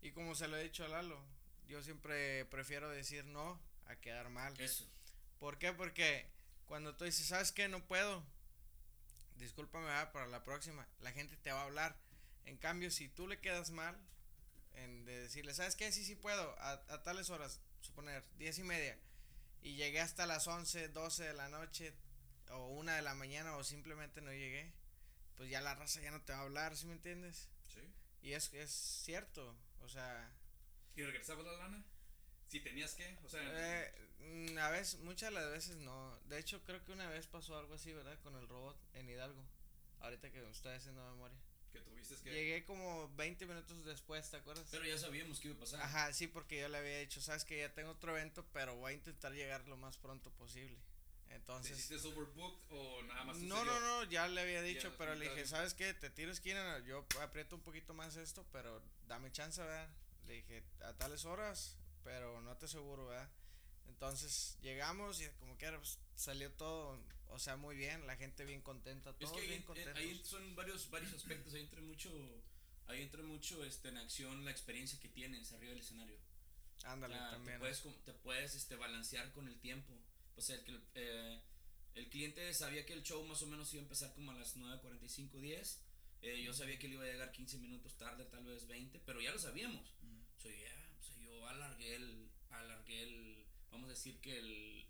Y 0.01 0.11
como 0.11 0.35
se 0.35 0.47
lo 0.47 0.57
he 0.57 0.63
dicho 0.63 0.83
a 0.83 0.87
Lalo, 0.87 1.21
yo 1.67 1.81
siempre 1.83 2.45
prefiero 2.45 2.89
decir 2.89 3.25
no 3.25 3.59
a 3.85 3.95
quedar 3.95 4.29
mal. 4.29 4.59
Eso. 4.59 4.85
¿Por 5.39 5.57
qué? 5.57 5.73
Porque 5.73 6.25
cuando 6.65 6.95
tú 6.95 7.05
dices, 7.05 7.27
¿sabes 7.27 7.51
qué? 7.51 7.67
No 7.67 7.85
puedo. 7.85 8.23
Discúlpame 9.37 9.85
¿verdad? 9.85 10.11
para 10.11 10.27
la 10.27 10.43
próxima. 10.43 10.87
La 10.99 11.11
gente 11.11 11.37
te 11.37 11.51
va 11.51 11.61
a 11.61 11.65
hablar. 11.65 11.95
En 12.45 12.57
cambio, 12.57 12.91
si 12.91 13.09
tú 13.09 13.27
le 13.27 13.39
quedas 13.39 13.71
mal, 13.71 13.97
en 14.73 15.05
de 15.05 15.21
decirle, 15.21 15.53
¿sabes 15.53 15.75
qué? 15.75 15.91
Sí, 15.91 16.03
sí 16.03 16.15
puedo. 16.15 16.55
A, 16.59 16.71
a 16.89 17.03
tales 17.03 17.29
horas, 17.29 17.59
suponer, 17.81 18.23
diez 18.37 18.57
y 18.59 18.63
media. 18.63 18.97
Y 19.61 19.75
llegué 19.75 19.99
hasta 19.99 20.25
las 20.25 20.47
11, 20.47 20.89
12 20.89 21.23
de 21.23 21.33
la 21.33 21.49
noche, 21.49 21.93
o 22.49 22.67
una 22.69 22.95
de 22.95 23.01
la 23.01 23.13
mañana, 23.13 23.55
o 23.57 23.63
simplemente 23.63 24.21
no 24.21 24.31
llegué. 24.31 24.73
Pues 25.37 25.49
ya 25.49 25.61
la 25.61 25.75
raza 25.75 26.01
ya 26.01 26.11
no 26.11 26.21
te 26.21 26.33
va 26.33 26.39
a 26.39 26.43
hablar, 26.43 26.75
¿sí 26.75 26.85
me 26.87 26.93
entiendes? 26.93 27.47
Sí. 27.73 27.81
Y 28.21 28.33
es, 28.33 28.53
es 28.53 28.71
cierto. 28.71 29.55
O 29.83 29.89
sea, 29.89 30.31
¿Y 30.95 31.03
regresabas 31.03 31.45
la 31.45 31.53
lana? 31.53 31.83
Si 32.47 32.59
tenías 32.59 32.95
que, 32.95 33.17
o 33.23 33.29
sea, 33.29 33.41
Eh, 33.43 34.57
a 34.59 34.69
veces, 34.69 34.99
muchas 34.99 35.29
de 35.33 35.39
las 35.39 35.49
veces 35.49 35.77
no. 35.77 36.19
De 36.25 36.37
hecho, 36.37 36.61
creo 36.63 36.83
que 36.83 36.91
una 36.91 37.09
vez 37.09 37.25
pasó 37.27 37.57
algo 37.57 37.73
así, 37.75 37.93
¿verdad? 37.93 38.19
Con 38.19 38.35
el 38.35 38.47
robot 38.47 38.77
en 38.93 39.09
Hidalgo. 39.09 39.43
Ahorita 40.01 40.31
que 40.31 40.41
me 40.41 40.49
estoy 40.49 40.73
haciendo 40.73 41.03
memoria. 41.11 41.37
que 41.71 41.79
tuviste 41.79 42.15
que. 42.17 42.31
Llegué 42.31 42.65
como 42.65 43.09
20 43.15 43.45
minutos 43.45 43.85
después, 43.85 44.29
¿te 44.29 44.37
acuerdas? 44.37 44.67
Pero 44.69 44.83
ya 44.83 44.97
sabíamos 44.97 45.39
que 45.39 45.47
iba 45.47 45.55
a 45.55 45.59
pasar. 45.61 45.81
Ajá, 45.81 46.11
sí, 46.11 46.27
porque 46.27 46.59
yo 46.59 46.67
le 46.67 46.77
había 46.77 46.99
dicho, 46.99 47.21
sabes 47.21 47.45
que 47.45 47.59
ya 47.59 47.73
tengo 47.73 47.91
otro 47.91 48.11
evento, 48.17 48.45
pero 48.51 48.75
voy 48.75 48.91
a 48.91 48.95
intentar 48.95 49.31
llegar 49.31 49.65
lo 49.69 49.77
más 49.77 49.97
pronto 49.97 50.29
posible. 50.31 50.77
¿Te 51.31 51.37
Entonces, 51.37 51.77
hiciste 51.79 52.07
overbooked 52.07 52.71
o 52.71 53.03
nada 53.03 53.23
más 53.23 53.37
no, 53.37 53.63
no, 53.63 53.79
no, 53.79 54.03
ya 54.03 54.27
le 54.27 54.41
había 54.41 54.61
dicho, 54.61 54.89
Ya, 54.89 54.97
pero 54.97 55.15
le 55.15 55.21
dije, 55.25 55.35
bien. 55.35 55.47
¿sabes 55.47 55.73
qué? 55.73 55.93
Te 55.93 56.09
tiro 56.09 56.31
esquina, 56.31 56.79
yo 56.79 57.05
aprieto 57.21 57.55
un 57.55 57.61
poquito 57.61 57.93
más 57.93 58.15
esto, 58.17 58.45
pero 58.51 58.81
dame 59.07 59.31
chance, 59.31 59.61
¿verdad? 59.61 59.89
Le 60.27 60.33
dije, 60.35 60.63
a 60.83 60.93
tales 60.93 61.25
horas, 61.25 61.77
pero 62.03 62.41
no 62.41 62.55
te 62.57 62.65
aseguro, 62.65 63.07
¿verdad? 63.07 63.29
Entonces 63.87 64.57
llegamos 64.61 65.21
y 65.21 65.29
como 65.39 65.57
que 65.57 65.71
pues, 65.71 65.99
salió 66.15 66.51
todo, 66.53 66.99
o 67.29 67.39
sea, 67.39 67.55
muy 67.55 67.75
bien, 67.75 68.05
la 68.07 68.15
gente 68.17 68.43
bien 68.45 68.61
contenta, 68.61 69.11
Es 69.11 69.17
todos 69.17 69.33
que 69.33 69.39
ahí, 69.41 69.47
bien 69.47 69.61
eh, 69.61 69.65
contentos. 69.65 69.95
ahí 69.95 70.21
son 70.23 70.55
varios, 70.55 70.89
varios 70.89 71.13
aspectos. 71.13 71.53
Ahí 71.53 71.61
entra 71.61 71.81
mucho. 71.81 72.09
Ahí 72.87 73.03
entra 73.03 73.21
mucho 73.23 73.63
este, 73.63 73.87
en 73.89 73.97
acción 73.97 74.43
la 74.43 74.51
experiencia 74.51 74.99
que 74.99 75.07
tienes 75.07 75.53
arriba 75.53 75.71
del 75.71 75.79
escenario. 75.81 76.17
Ándale, 76.83 77.15
O 77.15 77.17
sea, 77.17 77.29
también. 77.31 77.55
Te 77.55 77.59
puedes, 77.59 77.83
te 78.03 78.13
puedes 78.13 78.55
este, 78.55 78.75
balancear 78.75 79.31
con 79.31 79.47
el 79.47 79.57
tiempo. 79.61 79.93
Sea, 80.37 80.55
el, 80.55 80.63
que 80.63 80.79
eh, 80.95 81.41
el 81.95 82.09
cliente 82.09 82.53
sabía 82.53 82.85
que 82.85 82.93
el 82.93 83.03
show 83.03 83.23
más 83.25 83.41
o 83.43 83.47
menos 83.47 83.71
iba 83.73 83.81
a 83.81 83.83
empezar 83.83 84.13
como 84.13 84.31
a 84.31 84.35
las 84.35 84.55
9.45, 84.57 85.39
10. 85.39 85.81
Eh, 86.23 86.41
yo 86.43 86.53
sabía 86.53 86.77
que 86.79 86.87
él 86.87 86.93
iba 86.93 87.03
a 87.03 87.07
llegar 87.07 87.31
15 87.31 87.57
minutos 87.57 87.97
tarde, 87.97 88.25
tal 88.25 88.43
vez 88.45 88.67
20, 88.67 88.99
pero 89.05 89.21
ya 89.21 89.31
lo 89.31 89.39
sabíamos. 89.39 89.89
Ujú. 90.03 90.23
So, 90.37 90.49
ya, 90.49 90.95
o 90.99 91.03
sea, 91.03 91.15
yo 91.17 91.47
alargué 91.47 91.95
el, 91.95 92.29
alargué 92.49 93.03
el, 93.03 93.45
vamos 93.71 93.87
a 93.87 93.93
decir 93.93 94.19
que 94.19 94.37
el, 94.37 94.85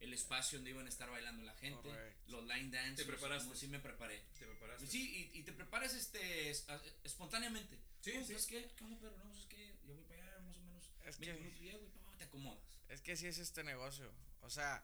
el 0.00 0.12
espacio 0.12 0.58
donde 0.58 0.70
iban 0.70 0.86
a 0.86 0.88
estar 0.88 1.08
bailando 1.10 1.42
la 1.44 1.54
gente, 1.54 1.88
Correcto. 1.88 2.22
los 2.32 2.44
line 2.46 2.70
dance. 2.70 3.02
¿Te 3.02 3.08
preparaste? 3.08 3.56
Sí, 3.56 3.68
me 3.68 3.78
preparé. 3.80 4.22
¿Te 4.38 4.44
preparaste? 4.46 4.86
Sí, 4.86 5.30
y, 5.34 5.38
y 5.38 5.42
te 5.44 5.52
preparas 5.52 5.94
este, 5.94 6.50
es- 6.50 6.68
a- 6.68 6.82
espontáneamente. 7.04 7.78
Sí, 8.02 8.12
No, 8.14 8.20
sí. 8.20 8.26
¿Sabes 8.26 8.46
qué? 8.46 8.70
¿Qué 8.76 8.84
onda, 8.84 8.98
pero 9.00 9.16
no, 9.16 9.32
es 9.32 9.46
que 9.46 9.74
yo 9.86 9.94
voy 9.94 10.04
para 10.04 10.22
allá 10.22 10.38
más 10.40 10.56
o 10.58 10.60
menos 10.62 10.84
Es 11.04 11.18
20 11.18 11.24
que- 11.26 11.32
minutos 11.44 11.60
y 11.96 12.00
no, 12.00 12.16
te 12.18 12.24
acomodas. 12.24 12.62
Es 12.88 13.00
que 13.00 13.16
sí 13.16 13.26
es 13.26 13.38
este 13.38 13.62
negocio. 13.64 14.12
O 14.44 14.50
sea, 14.50 14.82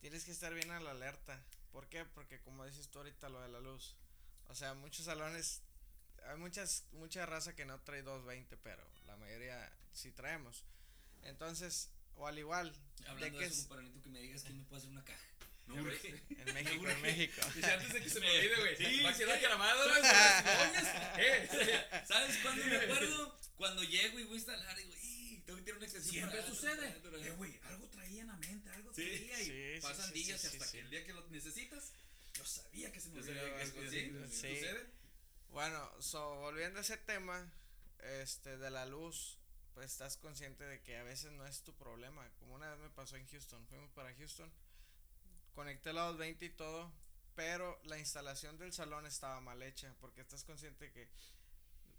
tienes 0.00 0.24
que 0.24 0.30
estar 0.30 0.54
bien 0.54 0.70
a 0.70 0.80
la 0.80 0.92
alerta. 0.92 1.42
¿Por 1.72 1.88
qué? 1.88 2.04
Porque 2.04 2.40
como 2.40 2.64
dices 2.64 2.88
tú 2.88 2.98
ahorita 2.98 3.28
lo 3.28 3.40
de 3.40 3.48
la 3.48 3.60
luz. 3.60 3.96
O 4.48 4.54
sea, 4.54 4.74
muchos 4.74 5.06
salones, 5.06 5.62
hay 6.28 6.36
muchas, 6.36 6.84
mucha 6.92 7.26
raza 7.26 7.54
que 7.54 7.64
no 7.64 7.80
trae 7.80 8.02
220, 8.02 8.56
pero 8.58 8.84
la 9.06 9.16
mayoría 9.16 9.72
sí 9.92 10.12
traemos. 10.12 10.64
Entonces, 11.22 11.90
o 12.16 12.26
al 12.26 12.38
igual, 12.38 12.74
Hablando 13.06 13.38
de 13.38 13.44
de, 13.44 13.46
que 13.46 13.46
eso, 13.46 13.80
es 13.80 14.02
que 14.02 14.08
me 14.08 14.20
digas 14.20 14.42
quién 14.42 14.58
me 14.58 14.64
puede 14.64 14.80
hacer 14.80 14.90
una 14.90 15.04
caja. 15.04 15.24
No, 15.66 15.82
güey. 15.82 15.96
en 16.28 16.54
México, 16.54 16.88
en 16.88 17.02
México. 17.02 17.40
Dice 17.54 17.72
antes 17.72 17.92
de 17.94 18.02
que 18.02 18.10
se 18.10 18.20
me 18.20 18.30
olvide, 18.30 18.56
güey. 18.56 18.76
Sí, 18.76 19.02
va 19.02 19.10
a 19.10 19.16
quedar 19.16 19.40
grabado, 19.40 19.88
güey. 19.88 20.02
¿Sabes 22.06 22.36
cuándo 22.42 22.66
me 22.66 22.76
acuerdo? 22.76 23.38
Cuando 23.56 23.82
llego 23.82 24.18
y 24.18 24.24
voy 24.24 24.34
a 24.34 24.36
instalar, 24.36 24.76
digo, 24.76 24.92
¡y! 25.02 25.13
Tengo 25.13 25.13
que 25.56 25.62
tirar 25.62 25.76
una 25.78 25.86
extensión. 25.86 26.12
Siempre 26.14 26.40
para 26.40 26.54
sucede. 26.54 27.28
Eh, 27.28 27.30
güey, 27.32 27.58
algo 27.64 27.86
traía 27.88 28.22
en 28.22 28.26
la 28.28 28.36
mente, 28.36 28.70
algo 28.70 28.92
Sí, 28.92 29.02
traía 29.04 29.40
y 29.40 29.44
sí, 29.46 29.80
pasan 29.82 30.08
sí, 30.08 30.14
días 30.14 30.40
sí, 30.40 30.46
y 30.46 30.50
hasta 30.50 30.66
sí. 30.66 30.72
que 30.72 30.80
el 30.80 30.90
día 30.90 31.04
que 31.04 31.12
lo 31.12 31.28
necesitas, 31.28 31.92
yo 32.34 32.44
sabía 32.44 32.92
que 32.92 33.00
se 33.00 33.08
me 33.10 33.20
olvidaba 33.20 33.60
algo, 33.60 33.80
sí. 33.90 34.12
¿Sucede? 34.30 34.86
Bueno, 35.50 35.90
so, 36.00 36.36
volviendo 36.40 36.78
a 36.80 36.82
ese 36.82 36.96
tema, 36.96 37.48
este, 38.22 38.58
de 38.58 38.70
la 38.70 38.86
luz, 38.86 39.38
pues 39.74 39.90
estás 39.90 40.16
consciente 40.16 40.64
de 40.64 40.80
que 40.82 40.96
a 40.96 41.02
veces 41.04 41.32
no 41.32 41.46
es 41.46 41.62
tu 41.62 41.74
problema. 41.74 42.28
Como 42.40 42.54
una 42.54 42.70
vez 42.70 42.78
me 42.78 42.90
pasó 42.90 43.16
en 43.16 43.26
Houston, 43.28 43.66
fuimos 43.68 43.90
para 43.92 44.14
Houston, 44.14 44.50
conecté 45.54 45.92
la 45.92 46.02
220 46.02 46.44
y 46.44 46.50
todo, 46.50 46.92
pero 47.34 47.80
la 47.84 47.98
instalación 47.98 48.58
del 48.58 48.72
salón 48.72 49.06
estaba 49.06 49.40
mal 49.40 49.62
hecha, 49.62 49.94
porque 50.00 50.20
estás 50.20 50.44
consciente 50.44 50.92
que 50.92 51.08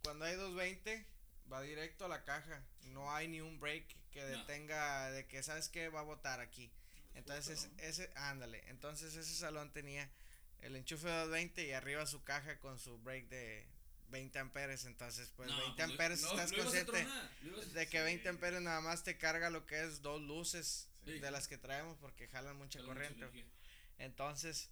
cuando 0.04 0.26
hay 0.26 0.36
220 0.36 1.06
va 1.52 1.62
directo 1.62 2.06
a 2.06 2.08
la 2.08 2.24
caja, 2.24 2.64
no 2.86 3.14
hay 3.14 3.28
ni 3.28 3.42
un 3.42 3.60
break 3.60 3.86
que 4.12 4.22
No. 4.22 4.28
detenga 4.28 5.12
de 5.12 5.26
que 5.28 5.44
sabes 5.44 5.70
que 5.70 5.90
va 5.90 6.00
a 6.00 6.04
botar 6.04 6.40
aquí. 6.40 6.72
Entonces, 7.16 7.70
ese, 7.78 8.10
ándale, 8.16 8.64
entonces 8.68 9.16
ese 9.16 9.34
salón 9.36 9.72
tenía 9.72 10.10
el 10.62 10.76
enchufe 10.76 11.08
de 11.08 11.14
220 11.14 11.66
y 11.68 11.72
arriba 11.72 12.06
su 12.06 12.24
caja 12.24 12.60
con 12.60 12.78
su 12.80 12.98
break 13.00 13.28
de 13.30 13.66
20 14.10 14.38
amperes, 14.40 14.86
entonces 14.86 15.32
pues 15.36 15.50
No, 15.50 15.58
20 15.58 15.76
pues, 15.76 15.90
amperes 15.92 16.22
no, 16.22 16.30
estás 16.32 16.52
consciente 16.54 17.02
a- 17.02 17.32
de 17.74 17.88
que 17.88 18.02
20 18.02 18.28
amperes 18.30 18.62
nada 18.62 18.82
más 18.82 19.04
te 19.04 19.18
carga 19.18 19.50
lo 19.50 19.66
que 19.66 19.82
es 19.84 20.02
dos 20.02 20.22
luces 20.22 20.88
Sí. 21.06 21.20
de 21.20 21.32
las 21.32 21.48
que 21.48 21.58
traemos 21.58 21.98
porque 22.00 22.28
jalan 22.28 22.56
mucha 22.58 22.80
Jala 22.80 22.94
corriente. 22.94 23.46
Entonces, 24.00 24.70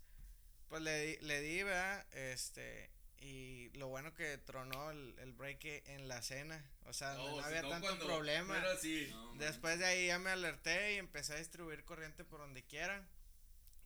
pues 0.70 0.82
le 0.82 1.22
le 1.22 1.42
di, 1.42 1.64
¿verdad? 1.64 2.06
Este, 2.14 2.90
y 3.20 3.70
lo 3.78 3.88
bueno 3.88 4.14
que 4.16 4.38
tronó 4.40 4.92
el, 4.92 5.16
el 5.20 5.32
break 5.34 5.64
en 5.88 6.08
la 6.08 6.22
cena, 6.22 6.64
o 6.86 6.94
sea, 6.94 7.14
no, 7.16 7.38
No, 7.38 7.46
había 7.46 7.62
tanto 7.62 7.88
cuando 7.88 8.06
problema. 8.06 8.54
fuera 8.56 8.74
así. 8.74 9.08
No, 9.12 9.34
Después 9.36 9.80
de 9.80 9.86
ahí 9.86 10.08
ya 10.08 10.20
me 10.20 10.30
alerté 10.32 10.94
y 10.96 10.98
empecé 10.98 11.34
a 11.34 11.38
distribuir 11.38 11.86
corriente 11.86 12.24
por 12.26 12.40
donde 12.40 12.64
quiera. 12.64 13.08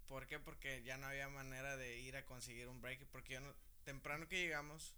¿Por 0.08 0.26
qué? 0.26 0.40
Porque 0.40 0.84
ya 0.84 0.98
no 0.98 1.08
había 1.08 1.28
manera 1.30 1.76
de 1.78 1.98
ir 2.00 2.16
a 2.18 2.26
conseguir 2.26 2.68
un 2.70 2.82
break. 2.82 3.06
Porque 3.12 3.34
yo 3.34 3.42
no, 3.42 3.54
temprano 3.84 4.28
que 4.28 4.40
llegamos, 4.40 4.96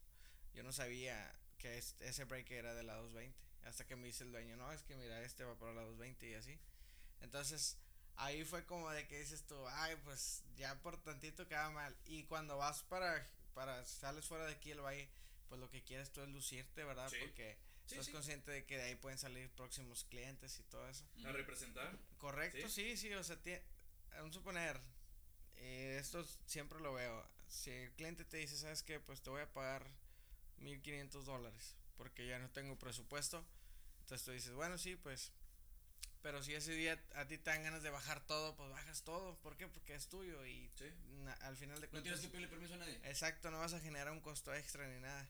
yo 0.54 0.64
no 0.64 0.72
sabía 0.72 1.34
que 1.58 1.78
es- 1.78 1.96
ese 2.00 2.24
break 2.26 2.50
era 2.52 2.74
de 2.76 2.84
la 2.84 2.96
220. 2.96 3.38
Hasta 3.64 3.86
que 3.86 3.96
me 3.96 4.08
dice 4.08 4.24
el 4.24 4.32
dueño, 4.32 4.56
no, 4.56 4.72
es 4.72 4.84
que 4.84 4.96
mira, 4.96 5.22
este 5.24 5.44
va 5.44 5.56
para 5.58 5.74
la 5.74 5.82
220 5.82 6.30
y 6.30 6.34
así. 6.36 6.58
Entonces, 7.22 7.78
ahí 8.16 8.44
fue 8.46 8.66
como 8.66 8.90
de 8.92 9.08
que 9.08 9.20
dices 9.20 9.44
tú, 9.46 9.56
ay, 9.68 9.98
pues 10.06 10.44
ya 10.56 10.76
por 10.82 11.02
tantito 11.04 11.48
queda 11.48 11.70
mal. 11.72 11.94
Y 12.06 12.24
cuando 12.24 12.58
vas 12.58 12.84
para, 12.84 13.26
para, 13.60 13.86
sales 13.86 14.26
fuera 14.26 14.46
de 14.46 14.54
aquí 14.54 14.72
el 14.72 14.80
valle, 14.80 15.10
pues 15.50 15.60
lo 15.60 15.70
que 15.70 15.84
quieres 15.84 16.12
tú 16.14 16.22
es 16.22 16.30
lucirte, 16.30 16.86
¿verdad? 16.86 17.10
Sí. 17.10 17.18
Porque 17.20 17.58
Sí, 17.86 17.96
estás 17.96 18.06
sí. 18.06 18.12
consciente 18.14 18.52
de 18.52 18.66
que 18.66 18.78
de 18.78 18.84
ahí 18.84 18.96
pueden 18.96 19.18
salir 19.18 19.50
próximos 19.50 20.06
clientes 20.06 20.58
y 20.60 20.64
todo 20.64 20.88
eso. 20.88 21.04
A 21.26 21.34
representar. 21.34 22.00
Correcto, 22.20 22.70
sí, 22.70 22.96
sí, 22.96 23.14
o 23.14 23.22
sea, 23.22 23.38
vamos 24.14 24.32
a 24.32 24.34
suponer, 24.34 24.80
eh, 25.58 25.98
esto 26.00 26.26
siempre 26.46 26.80
lo 26.80 26.94
veo, 26.94 27.30
si 27.50 27.70
el 27.72 27.92
cliente 27.92 28.24
te 28.24 28.38
dice, 28.38 28.56
¿sabes 28.56 28.82
qué? 28.82 29.02
Pues 29.02 29.22
te 29.22 29.30
voy 29.30 29.42
a 29.42 29.52
pagar 29.52 29.86
1500 30.60 31.26
dólares 31.26 31.76
porque 31.98 32.26
ya 32.26 32.40
no 32.40 32.50
tengo 32.52 32.80
presupuesto. 32.80 33.44
Entonces 34.00 34.24
tú 34.24 34.32
dices, 34.32 34.54
bueno, 34.54 34.78
sí, 34.78 34.96
pues. 34.96 35.34
Pero 36.22 36.44
si 36.44 36.54
ese 36.54 36.74
día 36.74 37.00
a 37.16 37.26
ti 37.26 37.38
te 37.38 37.50
dan 37.50 37.64
ganas 37.64 37.82
de 37.82 37.90
bajar 37.90 38.26
todo, 38.26 38.56
pues 38.56 38.70
bajas 38.70 39.04
todo. 39.04 39.38
¿Por 39.40 39.56
qué? 39.56 39.68
Porque 39.68 39.96
es 39.96 40.08
tuyo 40.08 40.46
y 40.46 40.70
al 41.42 41.56
final 41.56 41.80
de 41.80 41.88
cuentas. 41.88 41.94
No 41.94 42.02
tienes 42.02 42.22
que 42.22 42.28
pedirle 42.28 42.48
permiso 42.48 42.74
a 42.74 42.78
nadie. 42.78 43.00
Exacto, 43.04 43.52
no 43.52 43.60
vas 43.60 43.74
a 43.74 43.80
generar 43.80 44.12
un 44.12 44.20
costo 44.20 44.54
extra 44.54 44.88
ni 44.88 45.00
nada. 45.00 45.30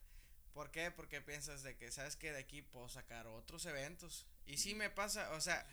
¿Por 0.54 0.72
qué? 0.72 0.90
Porque 0.92 1.22
piensas 1.22 1.62
de 1.64 1.78
que, 1.78 1.92
¿sabes 1.92 2.16
que 2.16 2.32
De 2.32 2.40
aquí 2.40 2.62
puedo 2.62 2.90
sacar 2.90 3.28
otros 3.28 3.66
eventos. 3.66 4.26
Y 4.46 4.58
sí 4.58 4.74
me 4.74 4.90
pasa, 4.90 5.32
o 5.34 5.42
sea, 5.42 5.66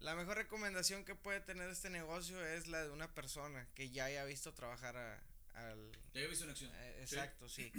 la 0.00 0.14
mejor 0.16 0.36
recomendación 0.36 1.04
que 1.04 1.14
puede 1.14 1.40
tener 1.40 1.70
este 1.70 1.90
negocio 1.90 2.44
es 2.44 2.66
la 2.66 2.82
de 2.82 2.90
una 2.90 3.14
persona 3.14 3.68
que 3.74 3.90
ya 3.90 4.06
haya 4.06 4.24
visto 4.24 4.52
trabajar 4.52 4.96
a, 4.96 5.22
al... 5.54 5.92
Ya 6.12 6.20
haya 6.20 6.28
visto 6.28 6.44
en 6.44 6.50
acción. 6.50 6.72
Eh, 6.74 6.98
exacto, 7.02 7.48
sí. 7.48 7.72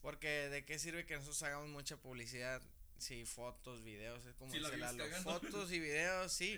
Porque 0.00 0.48
de 0.48 0.64
qué 0.64 0.78
sirve 0.78 1.04
que 1.04 1.14
nosotros 1.14 1.42
hagamos 1.42 1.68
mucha 1.68 1.96
publicidad 1.96 2.62
si 2.98 3.24
fotos, 3.24 3.82
videos, 3.82 4.24
es 4.26 4.34
como 4.34 4.52
si 4.52 4.60
Lalo, 4.60 5.04
fotos 5.22 5.72
y 5.72 5.80
videos, 5.80 6.32
sí. 6.32 6.56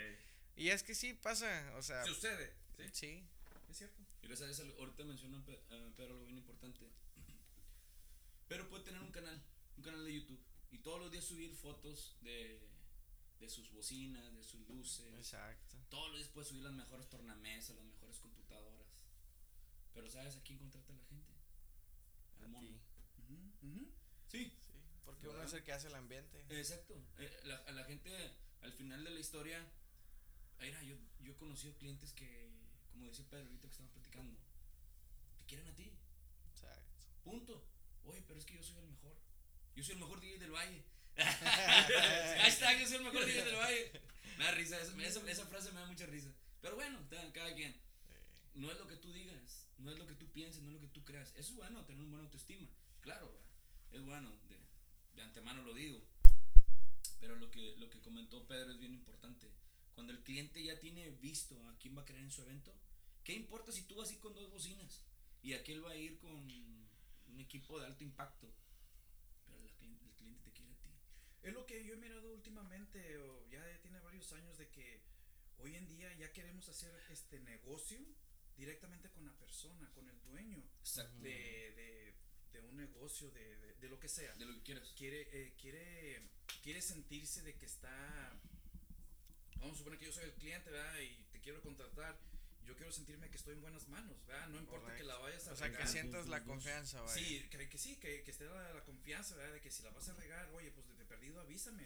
Y 0.56 0.68
es 0.68 0.82
que 0.82 0.94
sí 0.94 1.12
pasa, 1.14 1.72
o 1.76 1.82
sea. 1.82 2.04
Sucede, 2.04 2.52
sí. 2.76 2.88
Sí. 2.92 3.24
Es 3.68 3.78
cierto. 3.78 4.02
Y 4.22 4.28
gracias, 4.28 4.60
ahorita 4.78 5.04
mencionó 5.04 5.44
Pedro 5.44 6.14
algo 6.14 6.24
bien 6.24 6.38
importante. 6.38 6.86
Pero 8.48 8.68
puede 8.68 8.84
tener 8.84 9.00
un 9.00 9.10
canal, 9.10 9.42
un 9.76 9.82
canal 9.82 10.04
de 10.04 10.14
YouTube. 10.14 10.40
Y 10.70 10.78
todos 10.78 11.00
los 11.00 11.10
días 11.10 11.24
subir 11.24 11.54
fotos 11.54 12.16
de, 12.22 12.60
de 13.40 13.48
sus 13.48 13.70
bocinas, 13.72 14.34
de 14.34 14.42
sus 14.42 14.66
luces. 14.68 15.12
Exacto. 15.14 15.76
Todos 15.88 16.10
los 16.10 16.18
días 16.18 16.30
puede 16.30 16.46
subir 16.46 16.62
las 16.62 16.72
mejores 16.72 17.08
tornamesas, 17.08 17.76
las 17.76 17.84
mejores 17.84 18.18
computadoras. 18.18 18.86
Pero 19.94 20.08
¿sabes 20.08 20.36
a 20.36 20.42
quién 20.42 20.58
contrata 20.58 20.92
la 20.92 21.04
gente? 21.04 21.32
Al 22.40 22.48
mono. 22.48 22.78
Sí. 24.28 24.52
Sí, 25.26 25.33
porque 25.33 25.38
uno 25.38 25.49
es 25.49 25.54
el 25.54 25.64
que 25.64 25.73
hace 25.73 25.88
el 25.88 25.95
ambiente. 25.95 26.45
Exacto. 26.50 26.95
Eh, 27.18 27.40
la, 27.45 27.56
a 27.56 27.73
la 27.73 27.85
gente, 27.85 28.11
al 28.62 28.73
final 28.73 29.02
de 29.02 29.11
la 29.11 29.21
historia, 29.21 29.64
mira, 30.61 30.83
yo, 30.83 30.97
yo 31.21 31.33
he 31.33 31.37
conocido 31.37 31.75
clientes 31.75 32.12
que, 32.12 32.49
como 32.92 33.09
dice 33.09 33.25
Pedro 33.25 33.47
ahorita 33.47 33.66
que 33.66 33.73
estamos 33.73 33.92
platicando, 33.92 34.38
te 35.38 35.45
quieren 35.47 35.66
a 35.66 35.75
ti. 35.75 35.90
Exacto. 36.52 37.06
Punto. 37.25 37.64
Oye, 38.04 38.23
pero 38.26 38.38
es 38.38 38.47
que 38.47 38.54
yo 38.54 38.62
soy 38.62 38.78
el 38.78 38.87
mejor. 38.87 39.16
Yo 39.75 39.83
soy 39.83 39.95
el 39.95 40.00
mejor 40.00 40.21
DJ 40.21 40.38
del 40.38 40.52
valle. 40.52 40.85
Ahí 41.16 42.49
está, 42.49 42.73
yo 42.78 42.87
soy 42.87 42.99
el 42.99 43.04
mejor 43.04 43.26
DJ 43.26 43.45
del 43.45 43.56
valle. 43.56 43.90
Me 44.38 44.45
da 44.45 44.50
risa, 44.52 44.80
esa, 44.80 45.30
esa, 45.30 45.47
frase 45.47 45.73
me 45.73 45.80
da 45.80 45.87
mucha 45.87 46.06
risa. 46.06 46.30
Pero 46.61 46.76
bueno, 46.76 46.99
cada 47.33 47.54
quien. 47.54 47.75
No 48.54 48.71
es 48.71 48.78
lo 48.78 48.87
que 48.87 48.97
tú 48.97 49.12
digas, 49.12 49.66
no 49.78 49.90
es 49.90 49.99
lo 49.99 50.06
que 50.06 50.14
tú 50.14 50.30
pienses, 50.33 50.62
no 50.62 50.68
es 50.68 50.75
lo 50.75 50.80
que 50.80 50.88
tú 50.88 51.04
creas. 51.04 51.30
Eso 51.37 51.50
es 51.50 51.54
bueno, 51.56 51.85
tener 51.85 52.00
una 52.00 52.11
buena 52.11 52.25
autoestima. 52.25 52.68
Claro, 53.00 53.30
es 53.92 54.02
bueno, 54.02 54.30
de, 54.49 54.55
de 55.16 55.23
antemano 55.23 55.62
lo 55.62 55.75
digo. 55.75 56.00
Pero 57.18 57.37
lo 57.37 57.50
que, 57.50 57.76
lo 57.78 57.88
que 57.90 58.00
comentó 58.00 58.46
Pedro 58.46 58.70
es 58.70 58.78
bien 58.78 58.94
importante. 58.94 59.50
Cuando 59.94 60.12
el 60.12 60.23
cliente 60.23 60.62
ya 60.62 60.78
tiene 60.78 61.11
visto 61.11 61.61
a 61.68 61.78
quién 61.78 61.96
va 61.96 62.02
a 62.02 62.04
querer 62.04 62.23
en 62.23 62.30
su 62.30 62.42
evento, 62.42 62.73
¿qué 63.25 63.32
importa 63.32 63.73
si 63.73 63.82
tú 63.82 63.96
vas 63.96 64.11
a 64.11 64.12
ir 64.12 64.20
con 64.20 64.35
dos 64.35 64.50
bocinas 64.50 65.02
y 65.42 65.54
aquel 65.54 65.85
va 65.85 65.92
a 65.92 65.96
ir 65.96 66.18
con 66.18 66.30
un 66.30 67.40
equipo 67.40 67.80
de 67.80 67.87
alto 67.87 68.04
impacto? 68.04 68.52
Pero 69.46 69.62
el 69.64 69.73
cliente, 69.73 70.04
te 70.44 70.52
quiere 70.52 70.73
a 70.73 70.78
ti. 70.78 70.90
Es 71.42 71.54
lo 71.54 71.64
que 71.64 71.85
yo 71.85 71.94
he 71.94 71.96
mirado 71.96 72.30
últimamente, 72.32 73.16
o 73.18 73.49
ya 73.49 73.62
tiene 73.80 74.00
varios 74.00 74.30
años, 74.32 74.58
de 74.58 74.68
que 74.68 75.00
hoy 75.58 75.75
en 75.76 75.88
día 75.88 76.14
ya 76.18 76.32
queremos 76.32 76.68
hacer 76.68 76.92
este 77.11 77.40
negocio 77.40 77.99
directamente 78.56 79.11
con 79.11 79.25
la 79.25 79.32
persona, 79.32 79.90
con 79.92 80.08
el 80.08 80.23
dueño 80.23 80.62
de, 81.20 81.73
de, 81.73 82.14
de, 82.60 82.68
un 82.68 82.76
negocio, 82.76 83.30
de, 83.30 83.75
de, 83.80 83.88
lo 83.88 83.98
que 83.98 84.08
sea. 84.08 84.34
De 84.34 84.44
lo 84.44 84.54
que 84.54 84.62
quieras. 84.62 84.92
Quiere, 84.96 85.28
eh, 85.32 85.54
quiere, 85.60 86.28
quiere 86.62 86.82
sentirse 86.82 87.42
de 87.42 87.54
que 87.54 87.66
está, 87.66 88.32
vamos 89.56 89.75
a 89.75 89.78
suponer 89.78 89.99
que 89.99 90.06
yo 90.06 90.12
soy 90.12 90.25
el 90.25 90.34
cliente, 90.34 90.71
¿verdad? 90.71 90.99
Y 91.00 91.25
te 91.32 91.40
quiero 91.40 91.60
contratar. 91.62 92.19
Yo 92.64 92.75
quiero 92.75 92.90
sentirme 92.90 93.30
que 93.30 93.36
estoy 93.36 93.54
en 93.54 93.60
buenas 93.60 93.86
manos, 93.86 94.26
¿verdad? 94.26 94.49
No 94.49 94.58
importa 94.58 94.92
que 94.97 95.04
la 95.04 95.14
vayas 95.19 95.47
a 95.47 95.52
O 95.52 95.56
sea, 95.56 95.71
que 95.73 95.86
sientas 95.86 96.26
la 96.26 96.42
confianza, 96.42 97.00
¿verdad? 97.00 97.14
Sí, 97.14 97.47
que, 97.49 97.69
que 97.69 97.78
sí, 97.78 97.97
que, 97.97 98.25
que 98.25 98.30
esté 98.32 98.45
la, 98.45 98.75
la, 98.75 98.82
confianza, 98.82 99.36
¿verdad? 99.36 99.54
De 99.54 99.60
que 99.60 99.71
si 99.71 99.84
la 99.84 99.90
vas 99.90 100.08
a 100.08 100.14
regar, 100.14 100.50
oye, 100.52 100.73
pues 100.73 100.99
de 100.99 101.04
perdido 101.04 101.40
avísame, 101.40 101.84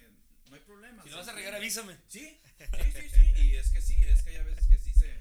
no 0.48 0.56
hay 0.56 0.62
problema. 0.62 1.02
Si 1.02 1.10
la 1.10 1.16
vas 1.16 1.28
a 1.28 1.32
regar, 1.32 1.54
avísame. 1.54 1.98
Sí, 2.08 2.40
sí, 2.58 2.92
sí, 2.92 3.08
sí. 3.10 3.42
Y 3.42 3.56
es 3.56 3.70
que 3.70 3.82
sí, 3.82 3.94
es 4.02 4.22
que 4.22 4.30
hay 4.30 4.36
a 4.36 4.42
veces 4.42 4.66
que 4.68 4.78
sí 4.78 4.94
se, 4.94 5.20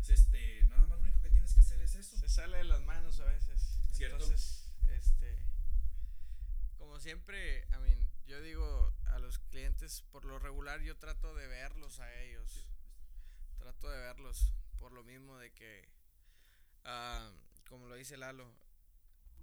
se 0.00 0.14
este, 0.14 0.64
nada 0.66 0.82
más 0.82 0.90
lo 0.90 0.98
único 1.00 1.20
que 1.20 1.30
tienes 1.30 1.52
que 1.52 1.60
hacer 1.60 1.82
es 1.82 1.94
eso. 1.96 2.16
Se 2.16 2.28
sale 2.28 2.58
de 2.58 2.64
las 2.64 2.80
manos 2.82 3.20
a 3.20 3.24
veces. 3.24 3.78
Cierto. 3.92 4.22
Entonces, 4.22 4.61
como 6.92 7.00
siempre, 7.00 7.66
a 7.70 7.78
mí, 7.78 7.88
yo 8.26 8.42
digo 8.42 8.94
a 9.06 9.18
los 9.18 9.38
clientes, 9.38 10.04
por 10.12 10.26
lo 10.26 10.38
regular 10.38 10.82
yo 10.82 10.94
trato 10.94 11.34
de 11.34 11.46
verlos 11.46 12.00
a 12.00 12.20
ellos. 12.20 12.66
Trato 13.58 13.88
de 13.88 13.98
verlos 13.98 14.52
por 14.78 14.92
lo 14.92 15.02
mismo 15.02 15.38
de 15.38 15.50
que, 15.52 15.88
uh, 16.84 17.32
como 17.66 17.86
lo 17.86 17.94
dice 17.94 18.18
Lalo, 18.18 18.46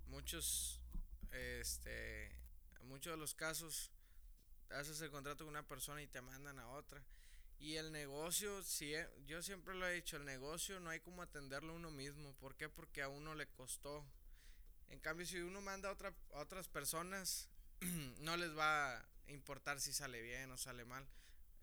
muchos, 0.10 0.80
este, 1.32 2.32
muchos 2.84 3.14
de 3.14 3.18
los 3.18 3.34
casos, 3.34 3.90
haces 4.70 5.02
el 5.02 5.10
contrato 5.10 5.44
con 5.44 5.50
una 5.50 5.68
persona 5.68 6.04
y 6.04 6.08
te 6.08 6.22
mandan 6.22 6.60
a 6.60 6.68
otra. 6.68 7.04
Y 7.58 7.78
el 7.78 7.92
negocio, 7.92 8.62
si, 8.62 8.94
yo 9.26 9.42
siempre 9.42 9.74
lo 9.74 9.88
he 9.88 9.96
dicho, 9.96 10.18
el 10.18 10.26
negocio 10.26 10.80
no 10.80 10.92
hay 10.92 11.00
como 11.00 11.24
atenderlo 11.24 11.74
uno 11.74 11.90
mismo. 11.90 12.32
¿Por 12.36 12.56
qué? 12.56 12.70
Porque 12.70 13.02
a 13.02 13.10
uno 13.10 13.34
le 13.34 13.48
costó. 13.48 14.06
En 14.90 15.00
cambio, 15.00 15.26
si 15.26 15.40
uno 15.40 15.62
manda 15.62 15.90
a, 15.90 15.92
otra, 15.92 16.14
a 16.34 16.40
otras 16.40 16.68
personas, 16.68 17.48
no 18.20 18.38
les 18.38 18.58
va 18.58 18.98
a 18.98 19.06
importar 19.28 19.80
si 19.80 19.94
sale 19.94 20.22
bien 20.22 20.52
o 20.52 20.58
sale 20.58 20.86
mal. 20.86 21.08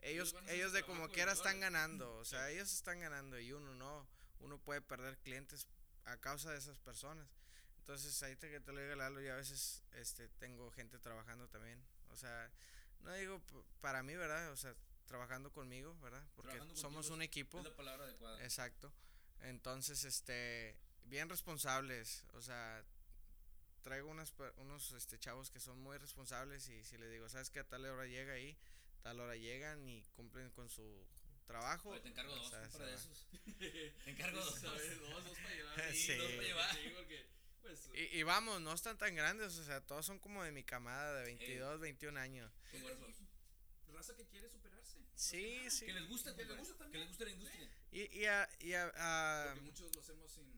Ellos, 0.03 0.37
ellos 0.49 0.73
de 0.73 0.83
como 0.83 1.09
quiera 1.09 1.33
están 1.33 1.59
ganando. 1.61 2.15
O 2.17 2.25
sea, 2.25 2.51
ellos 2.51 2.73
están 2.73 3.01
ganando 3.01 3.39
y 3.39 3.53
uno 3.53 3.75
no. 3.75 4.07
Uno 4.41 4.59
puede 4.59 4.81
perder 4.81 5.17
clientes 5.19 5.67
a 6.05 6.17
causa 6.19 6.51
de 6.53 6.59
esas 6.59 6.79
personas. 6.79 7.27
Entonces, 7.79 8.23
ahí 8.23 8.37
te, 8.37 8.51
que 8.51 8.61
te 8.61 8.73
lo 8.73 8.81
diga 8.81 8.97
Lalo, 8.97 9.23
y 9.23 9.29
a 9.29 9.37
veces 9.37 9.83
este, 9.95 10.29
tengo 10.39 10.71
gente 10.71 10.99
trabajando 10.99 11.49
también. 11.49 11.81
O 12.11 12.17
sea, 12.17 12.51
no 13.01 13.13
digo 13.15 13.41
para 13.81 14.03
mí, 14.03 14.15
¿verdad? 14.15 14.51
O 14.53 14.57
sea, 14.57 14.75
trabajando 15.07 15.53
conmigo, 15.53 15.97
¿verdad? 16.01 16.25
Porque 16.35 16.61
somos 16.75 17.11
un 17.11 17.23
equipo. 17.23 17.59
Es 17.59 17.65
la 17.65 17.77
palabra 17.77 18.05
adecuada. 18.05 18.43
Exacto. 18.43 18.93
Entonces, 19.41 20.05
este, 20.05 20.77
bien 21.05 21.29
responsables, 21.29 22.25
o 22.33 22.43
sea, 22.43 22.85
traigo 23.87 24.11
unos, 24.11 24.35
unos 24.57 24.93
este, 24.95 25.17
chavos 25.17 25.49
que 25.49 25.61
son 25.61 25.79
muy 25.79 25.97
responsables 25.97 26.69
y 26.69 26.83
si 26.83 26.99
les 26.99 27.09
digo, 27.09 27.29
¿sabes 27.29 27.51
qué? 27.51 27.61
A 27.61 27.65
tal 27.65 27.85
hora 27.85 28.05
llega 28.05 28.33
ahí, 28.33 28.57
tal 29.01 29.21
hora 29.21 29.37
llegan 29.37 29.89
y 29.89 30.03
cumplen 30.17 30.51
con 30.51 30.69
su 30.69 31.07
trabajo. 31.47 31.97
te 32.01 32.09
encargo 32.09 32.35
dos 32.35 32.51
para 32.51 32.93
esos. 32.93 33.29
te 33.61 34.11
encargo 34.11 34.41
dos. 34.41 34.61
dos, 34.61 35.25
dos 35.25 35.39
para 35.39 35.55
llevar. 35.55 35.95
Sí, 35.95 36.17
dos 36.17 36.31
para 36.33 36.43
llevar. 36.43 36.77
Pues, 37.63 37.91
y, 37.95 38.19
y, 38.19 38.23
vamos, 38.25 38.61
no 38.61 38.73
están 38.73 38.99
tan 38.99 39.15
grandes, 39.15 39.57
o 39.57 39.65
sea, 39.65 39.81
todos 39.81 40.05
son 40.05 40.19
como 40.19 40.43
de 40.43 40.51
mi 40.51 40.65
camada 40.65 41.21
de 41.21 41.25
22, 41.27 41.79
21 41.79 42.19
años. 42.19 42.53
Raza 43.87 44.17
que 44.17 44.27
quiere 44.27 44.49
superarse. 44.49 44.99
Sí, 45.15 45.71
sí. 45.71 45.87
Que 45.87 45.93
les 45.93 46.09
gusta, 46.09 46.35
que 46.35 46.45
les 46.45 46.59
gusta 46.59 46.75
también. 46.75 46.93
Que 46.93 46.99
les 46.99 47.09
gusta 47.09 47.25
la 47.25 47.31
industria. 47.31 47.71
Y, 47.93 48.19
y, 48.19 48.25
a, 48.27 48.49
y 48.59 48.73
a, 48.73 48.93
a, 48.97 49.45
Porque 49.47 49.61
muchos 49.61 49.95
lo 49.95 50.01
hacemos 50.01 50.33
sin, 50.33 50.56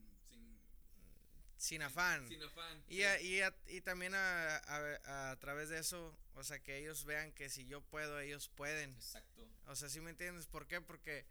sin 1.58 1.82
afán. 1.82 2.26
Sin 2.28 2.42
afán. 2.42 2.82
Y, 2.88 3.02
a, 3.02 3.20
y, 3.20 3.40
a, 3.42 3.54
y 3.66 3.80
también 3.82 4.14
a, 4.14 4.56
a, 4.56 5.30
a, 5.30 5.36
través 5.36 5.68
de 5.68 5.78
eso, 5.78 6.16
o 6.34 6.44
sea, 6.44 6.58
que 6.60 6.78
ellos 6.78 7.04
vean 7.04 7.32
que 7.32 7.50
si 7.50 7.66
yo 7.66 7.82
puedo, 7.82 8.18
ellos 8.20 8.48
pueden. 8.48 8.94
Exacto. 8.94 9.46
O 9.66 9.76
sea, 9.76 9.88
¿sí 9.90 10.00
me 10.00 10.10
entiendes? 10.10 10.46
¿Por 10.46 10.66
qué? 10.66 10.80
Porque 10.80 11.26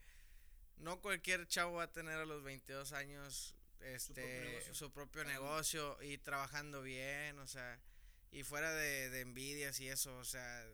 no 0.77 1.01
cualquier 1.01 1.47
chavo 1.47 1.77
va 1.77 1.83
a 1.83 1.91
tener 1.91 2.19
a 2.19 2.25
los 2.25 2.43
22 2.43 2.93
años 2.93 3.55
este 3.81 4.61
su 4.73 4.91
propio 4.91 5.23
negocio, 5.23 5.93
propio 5.93 6.03
negocio 6.03 6.03
y 6.03 6.17
trabajando 6.17 6.81
bien, 6.81 7.39
o 7.39 7.47
sea, 7.47 7.79
y 8.31 8.43
fuera 8.43 8.73
de, 8.73 9.09
de 9.09 9.21
envidias 9.21 9.79
y 9.79 9.87
eso, 9.87 10.15
o 10.17 10.25
sea, 10.25 10.67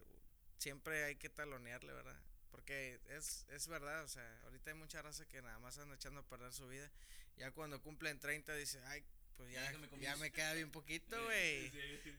siempre 0.58 1.04
hay 1.04 1.16
que 1.16 1.30
talonearle, 1.30 1.94
¿verdad? 1.94 2.20
Porque 2.50 3.00
es, 3.10 3.46
es 3.50 3.68
verdad, 3.68 4.04
o 4.04 4.08
sea, 4.08 4.42
ahorita 4.44 4.72
hay 4.72 4.78
mucha 4.78 5.02
raza 5.02 5.26
que 5.26 5.42
nada 5.42 5.60
más 5.60 5.78
anda 5.78 5.96
echando 5.96 6.22
a 6.22 6.28
perder 6.28 6.54
su 6.54 6.68
vida. 6.68 6.90
Ya 7.36 7.52
cuando 7.52 7.82
cumplen 7.82 8.20
30 8.20 8.56
dice, 8.56 8.80
ay, 8.86 9.04
pues 9.38 9.52
ya, 9.52 9.72
ya, 9.72 9.78
me, 9.78 10.00
ya 10.00 10.16
me, 10.18 10.32
queda 10.32 10.54
bien 10.54 10.72
poquito, 10.72 11.22
güey. 11.26 11.72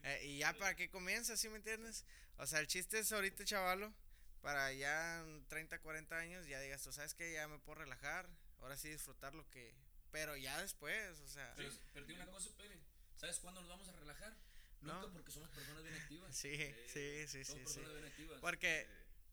eh, 0.03 0.23
y 0.25 0.39
ya 0.39 0.53
para 0.55 0.75
qué 0.75 0.89
comienza, 0.89 1.37
¿sí 1.37 1.49
me 1.49 1.57
entiendes? 1.57 2.05
O 2.39 2.47
sea, 2.47 2.61
el 2.61 2.67
chiste 2.67 2.99
es 2.99 3.13
ahorita, 3.13 3.45
chavalo, 3.45 3.93
para 4.41 4.73
ya 4.73 5.25
30, 5.49 5.79
40 5.81 6.17
años, 6.17 6.47
ya 6.47 6.61
digas, 6.61 6.83
tú 6.83 6.93
sabes 6.93 7.15
que 7.15 7.33
ya 7.33 7.49
me 7.49 7.59
puedo 7.59 7.81
relajar, 7.81 8.29
ahora 8.61 8.77
sí 8.77 8.89
disfrutar 8.89 9.35
lo 9.35 9.49
que... 9.51 9.75
Pero 10.11 10.37
ya 10.37 10.61
después, 10.61 11.19
o 11.21 11.29
sea... 11.29 11.53
Pero, 11.57 11.71
perdí 11.93 12.15
una 12.15 12.27
cosa, 12.27 12.51
Pérez. 12.57 12.79
¿Sabes 13.17 13.39
cuándo 13.41 13.61
nos 13.61 13.71
vamos 13.71 13.89
a 13.89 13.93
relajar? 13.93 14.37
Nunca 14.81 15.01
no. 15.01 15.13
porque 15.13 15.33
somos 15.33 15.51
personas 15.51 15.83
bien 15.83 15.95
activas. 15.95 16.37
Sí, 16.37 16.53
eh, 16.53 16.87
sí, 16.93 17.27
sí, 17.27 17.45
somos 17.45 17.73
sí. 17.73 17.79
personas 17.79 17.89
sí. 17.89 17.95
bien 17.97 18.13
activas. 18.13 18.41
Porque 18.41 18.87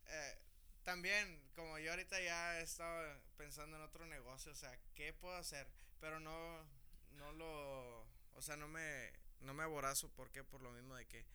eh, 0.07 0.37
también, 0.83 1.41
como 1.55 1.77
yo 1.79 1.91
ahorita 1.91 2.19
ya 2.21 2.59
he 2.59 2.63
estado 2.63 3.21
pensando 3.37 3.77
en 3.77 3.83
otro 3.83 4.05
negocio, 4.05 4.51
o 4.51 4.55
sea, 4.55 4.75
¿qué 4.95 5.13
puedo 5.13 5.35
hacer? 5.35 5.67
Pero 5.99 6.19
no, 6.19 6.65
no 7.17 7.32
lo, 7.34 8.02
o 8.34 8.41
sea, 8.41 8.56
no 8.58 8.67
me, 8.67 9.12
no 9.41 9.54
me 9.54 9.63
aborazo, 9.63 10.10
¿por 10.10 10.32
qué? 10.32 10.43
Por 10.43 10.62
lo 10.62 10.71
mismo 10.71 10.95
de 10.95 11.06
que 11.06 11.26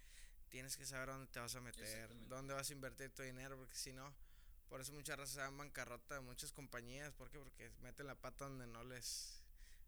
tienes 0.49 0.77
que 0.77 0.87
saber 0.87 1.09
dónde 1.09 1.27
te 1.29 1.41
vas 1.41 1.55
a 1.55 1.61
meter, 1.61 2.11
dónde 2.29 2.55
vas 2.55 2.71
a 2.71 2.73
invertir 2.73 3.11
tu 3.11 3.23
dinero, 3.23 3.57
porque 3.57 3.77
si 3.77 3.93
no, 3.93 4.15
por 4.69 4.81
eso 4.81 4.93
muchas 4.93 5.17
veces 5.17 5.35
se 5.35 5.41
dan 5.41 5.57
bancarrota 5.57 6.21
muchas 6.21 6.53
compañías, 6.53 7.13
¿por 7.15 7.31
qué? 7.31 7.39
Porque 7.39 7.71
meten 7.83 8.07
la 8.07 8.15
pata 8.15 8.47
donde 8.47 8.67
no 8.67 8.85
les... 8.85 9.43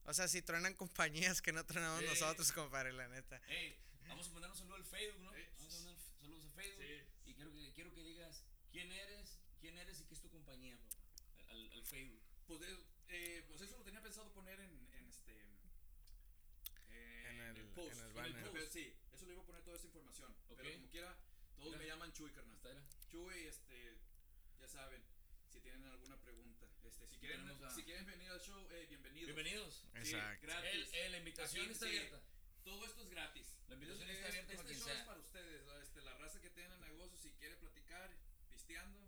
O 0.05 0.15
sea, 0.15 0.29
si 0.29 0.43
truenan 0.43 0.75
compañías 0.77 1.43
que 1.43 1.53
no 1.53 1.65
trenamos 1.65 2.03
nosotros, 2.03 2.53
compadre, 2.53 2.93
la 2.93 3.09
neta. 3.09 3.41
Hey, 3.49 3.79
vamos 4.09 4.29
a 4.29 4.33
mandar 4.33 4.51
un 4.51 4.57
saludo 4.57 4.77
al 4.77 4.85
Facebook, 4.85 5.23
¿no? 5.23 5.31
Vamos 5.59 5.75
a 5.75 5.79
mandar 5.79 5.97
saludos 6.21 6.45
a 6.45 6.51
Facebook. 6.51 6.85
Y 7.27 7.35
quiero 7.35 7.53
que, 7.53 7.73
quiero 7.73 7.93
que 7.93 8.03
digas 8.03 8.45
quién 8.71 8.91
eres, 8.91 9.39
quién 9.61 9.77
eres 9.77 10.01
y 10.01 10.05
qué 10.05 10.15
es 10.15 10.21
tu 10.21 10.31
compañía, 10.31 10.79
papá, 10.79 11.51
al, 11.51 11.73
al 11.73 11.85
Facebook. 11.85 12.23
Pues, 12.47 12.61
eh, 13.09 13.45
pues 13.47 13.61
eso 13.61 13.77
lo 13.77 13.85
tenía 13.85 14.03
pensado 14.03 14.33
poner 14.33 14.59
en, 14.61 14.88
en 17.51 17.57
este... 17.57 17.61
en, 17.61 17.69
el, 17.69 17.75
post. 17.75 17.93
En 17.93 18.07
el 18.07 18.13
banner. 18.13 18.69
sí, 18.71 18.95
eso 19.13 19.27
le 19.27 19.33
iba 19.33 19.43
a 19.43 19.47
poner 19.47 19.63
toda 19.63 19.77
esa 19.77 19.87
información. 19.87 20.35
Pero 20.49 20.73
como 20.73 20.89
quiera, 20.91 21.17
todos 21.57 21.77
me 21.77 21.87
llaman 21.87 22.13
Chuy, 22.13 22.31
carnal. 22.31 22.59
Chuy, 23.11 23.47
este, 23.47 23.97
ya 24.61 24.69
saben, 24.69 25.03
si 25.49 25.61
tienen 25.61 25.85
alguna 25.85 26.17
pregunta. 26.21 26.67
Este, 26.85 27.07
si, 27.07 27.17
quieren, 27.19 27.47
si 27.75 27.83
quieren 27.83 28.07
venir 28.07 28.31
al 28.31 28.41
show, 28.41 28.67
eh, 28.71 28.87
bienvenidos. 28.89 29.27
Bienvenidos. 29.27 29.85
Exacto. 29.95 30.47
gratis. 30.47 30.89
El, 30.93 31.13
la 31.13 31.19
invitación 31.19 31.71
está 31.71 31.87
abierta. 31.87 32.21
Todo 32.65 32.85
esto 32.85 33.03
es 33.03 33.11
gratis. 33.11 33.55
La 33.69 33.75
invitación 33.75 34.11
está 34.11 34.29
abierta 34.29 34.53
este 34.53 34.65
para 34.65 34.79
show 34.79 34.89
sea. 34.89 34.99
es 34.99 35.07
para 35.07 35.21
ustedes. 35.21 35.63
Este, 35.83 36.03
la 36.03 36.15
raza 36.19 36.41
que 36.41 36.51
tiene 36.51 36.77
negocio, 36.79 37.17
si 37.19 37.31
quiere 37.33 37.57
platicar, 37.57 38.11
pisteando. 38.51 39.01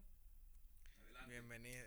Adelante. 1.05 1.31
Bienvenido. 1.31 1.87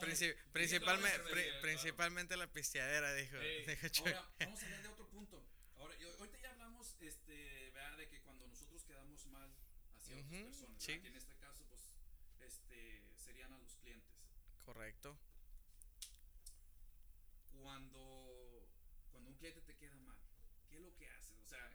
Princi 0.00 0.34
principalmente, 0.52 1.52
principalmente 1.60 2.36
la 2.36 2.46
pisteadera, 2.46 3.14
dijo. 3.14 3.36
Hey, 3.40 3.78
ahora, 3.98 4.28
vamos 4.40 4.62
a 4.62 4.64
hablar 4.64 4.82
de 4.82 4.88
otro 4.88 5.08
punto. 5.08 5.44
Ahora, 5.76 5.94
ahorita 6.18 6.38
ya 6.38 6.50
hablamos, 6.50 6.96
este, 7.00 7.70
¿verdad? 7.70 7.98
de 7.98 8.08
que 8.08 8.20
cuando 8.22 8.46
nosotros 8.48 8.82
quedamos 8.84 9.26
mal 9.26 9.54
hacia 10.10 10.22
uh 10.22 10.30
-huh, 10.30 10.44
personas, 10.44 10.82
sí. 10.82 11.00
que 11.00 11.08
en 11.08 11.16
este 11.16 11.36
caso, 11.36 11.64
pues, 11.68 11.92
este, 12.40 13.02
serían 13.16 13.52
a 13.52 13.58
los 13.58 13.76
clientes. 13.76 14.10
Correcto. 14.64 15.16
Cuando, 17.52 18.68
cuando 19.10 19.30
un 19.30 19.36
cliente 19.36 19.60
te 19.60 19.76
queda 19.76 19.96
mal, 19.98 20.18
¿qué 20.68 20.76
es 20.76 20.82
lo 20.82 20.94
que 20.96 21.08
haces? 21.08 21.38
O 21.38 21.46
sea, 21.46 21.70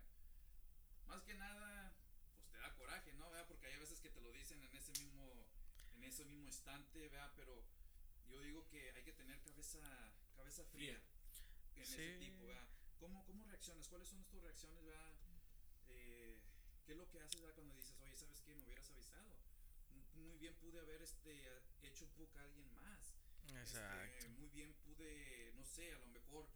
más 1.07 1.21
que 1.23 1.35
nada, 1.35 1.93
pues 2.35 2.49
te 2.49 2.57
da 2.57 2.73
coraje, 2.75 3.13
¿no? 3.13 3.29
¿verdad? 3.29 3.47
Porque 3.47 3.67
hay 3.67 3.77
veces 3.77 3.99
que 4.01 4.09
te 4.09 4.21
lo 4.21 4.31
dicen 4.31 4.61
en 4.63 4.75
ese 4.75 4.91
mismo, 4.99 5.45
en 5.95 6.03
ese 6.03 6.25
mismo 6.25 6.47
instante, 6.47 6.99
¿verdad? 6.99 7.31
Pero 7.35 7.63
yo 8.27 8.41
digo 8.41 8.67
que 8.67 8.91
hay 8.91 9.03
que 9.03 9.13
tener 9.13 9.39
cabeza, 9.41 9.79
cabeza 10.35 10.63
fría 10.65 10.99
en 11.75 11.85
sí. 11.85 11.93
ese 11.93 12.17
tipo, 12.17 12.47
¿verdad? 12.47 12.67
¿Cómo, 12.99 13.23
¿Cómo 13.25 13.43
reaccionas? 13.45 13.87
¿Cuáles 13.87 14.07
son 14.07 14.23
tus 14.25 14.41
reacciones, 14.41 14.83
¿verdad? 14.83 15.11
Eh, 15.89 16.41
¿Qué 16.85 16.91
es 16.91 16.97
lo 16.97 17.09
que 17.09 17.19
haces. 17.19 17.41
Cuando 17.53 17.75
dices, 17.75 17.94
oye, 18.45 18.45
¿sabes 18.45 18.45
qué? 18.45 18.55
Me 18.55 18.63
hubieras 18.63 18.89
avisado. 18.89 19.35
Muy 20.15 20.37
bien 20.37 20.53
pude 20.55 20.79
haber 20.79 21.01
este, 21.01 21.31
hecho 21.83 22.05
un 22.05 22.11
poco 22.11 22.39
a 22.39 22.43
alguien 22.43 22.73
más. 22.75 23.15
Exacto. 23.55 24.15
Este, 24.17 24.29
muy 24.29 24.49
bien 24.49 24.73
pude, 24.85 25.53
no 25.55 25.65
sé, 25.65 25.93
a 25.93 25.99
lo 25.99 26.07
mejor 26.07 26.47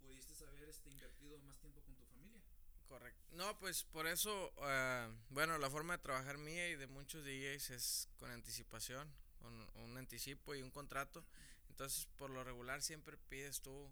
pudiste 0.00 0.44
haber 0.46 0.68
este, 0.68 0.90
invertido 0.90 1.38
más 1.40 1.58
tiempo 1.58 1.80
con 1.82 1.94
tu 1.94 2.04
familia. 2.04 2.42
Correcto. 2.88 3.20
No, 3.32 3.58
pues 3.58 3.84
por 3.84 4.06
eso, 4.06 4.52
uh, 4.56 5.12
bueno, 5.28 5.58
la 5.58 5.70
forma 5.70 5.96
de 5.96 6.02
trabajar 6.02 6.38
mía 6.38 6.68
y 6.68 6.76
de 6.76 6.86
muchos 6.86 7.24
DJs 7.24 7.70
es 7.70 8.08
con 8.18 8.30
anticipación, 8.30 9.08
con 9.38 9.68
un 9.76 9.96
anticipo 9.96 10.54
y 10.54 10.62
un 10.62 10.70
contrato. 10.70 11.24
Entonces, 11.68 12.08
por 12.16 12.30
lo 12.30 12.42
regular, 12.42 12.82
siempre 12.82 13.16
pides 13.16 13.60
tú 13.62 13.90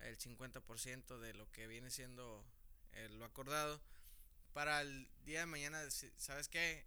el 0.00 0.16
50% 0.16 1.18
de 1.18 1.34
lo 1.34 1.50
que 1.50 1.66
viene 1.66 1.90
siendo 1.90 2.44
eh, 2.92 3.08
lo 3.10 3.24
acordado. 3.24 3.80
Para 4.52 4.80
el 4.80 5.08
día 5.24 5.40
de 5.40 5.46
mañana, 5.46 5.80
¿sabes 6.16 6.48
qué? 6.48 6.84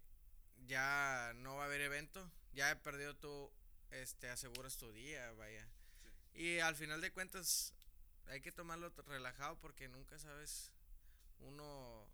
Ya 0.66 1.32
no 1.36 1.56
va 1.56 1.62
a 1.62 1.66
haber 1.66 1.80
evento, 1.80 2.30
ya 2.52 2.70
he 2.70 2.76
perdido 2.76 3.16
tú, 3.16 3.50
este, 3.90 4.28
aseguras 4.28 4.76
tu 4.76 4.92
día, 4.92 5.32
vaya. 5.32 5.66
Sí. 6.32 6.42
Y 6.42 6.58
al 6.60 6.76
final 6.76 7.00
de 7.00 7.12
cuentas, 7.12 7.74
hay 8.26 8.40
que 8.40 8.52
tomarlo 8.52 8.90
relajado 9.06 9.58
porque 9.58 9.88
nunca 9.88 10.18
sabes 10.18 10.72
uno 11.40 12.06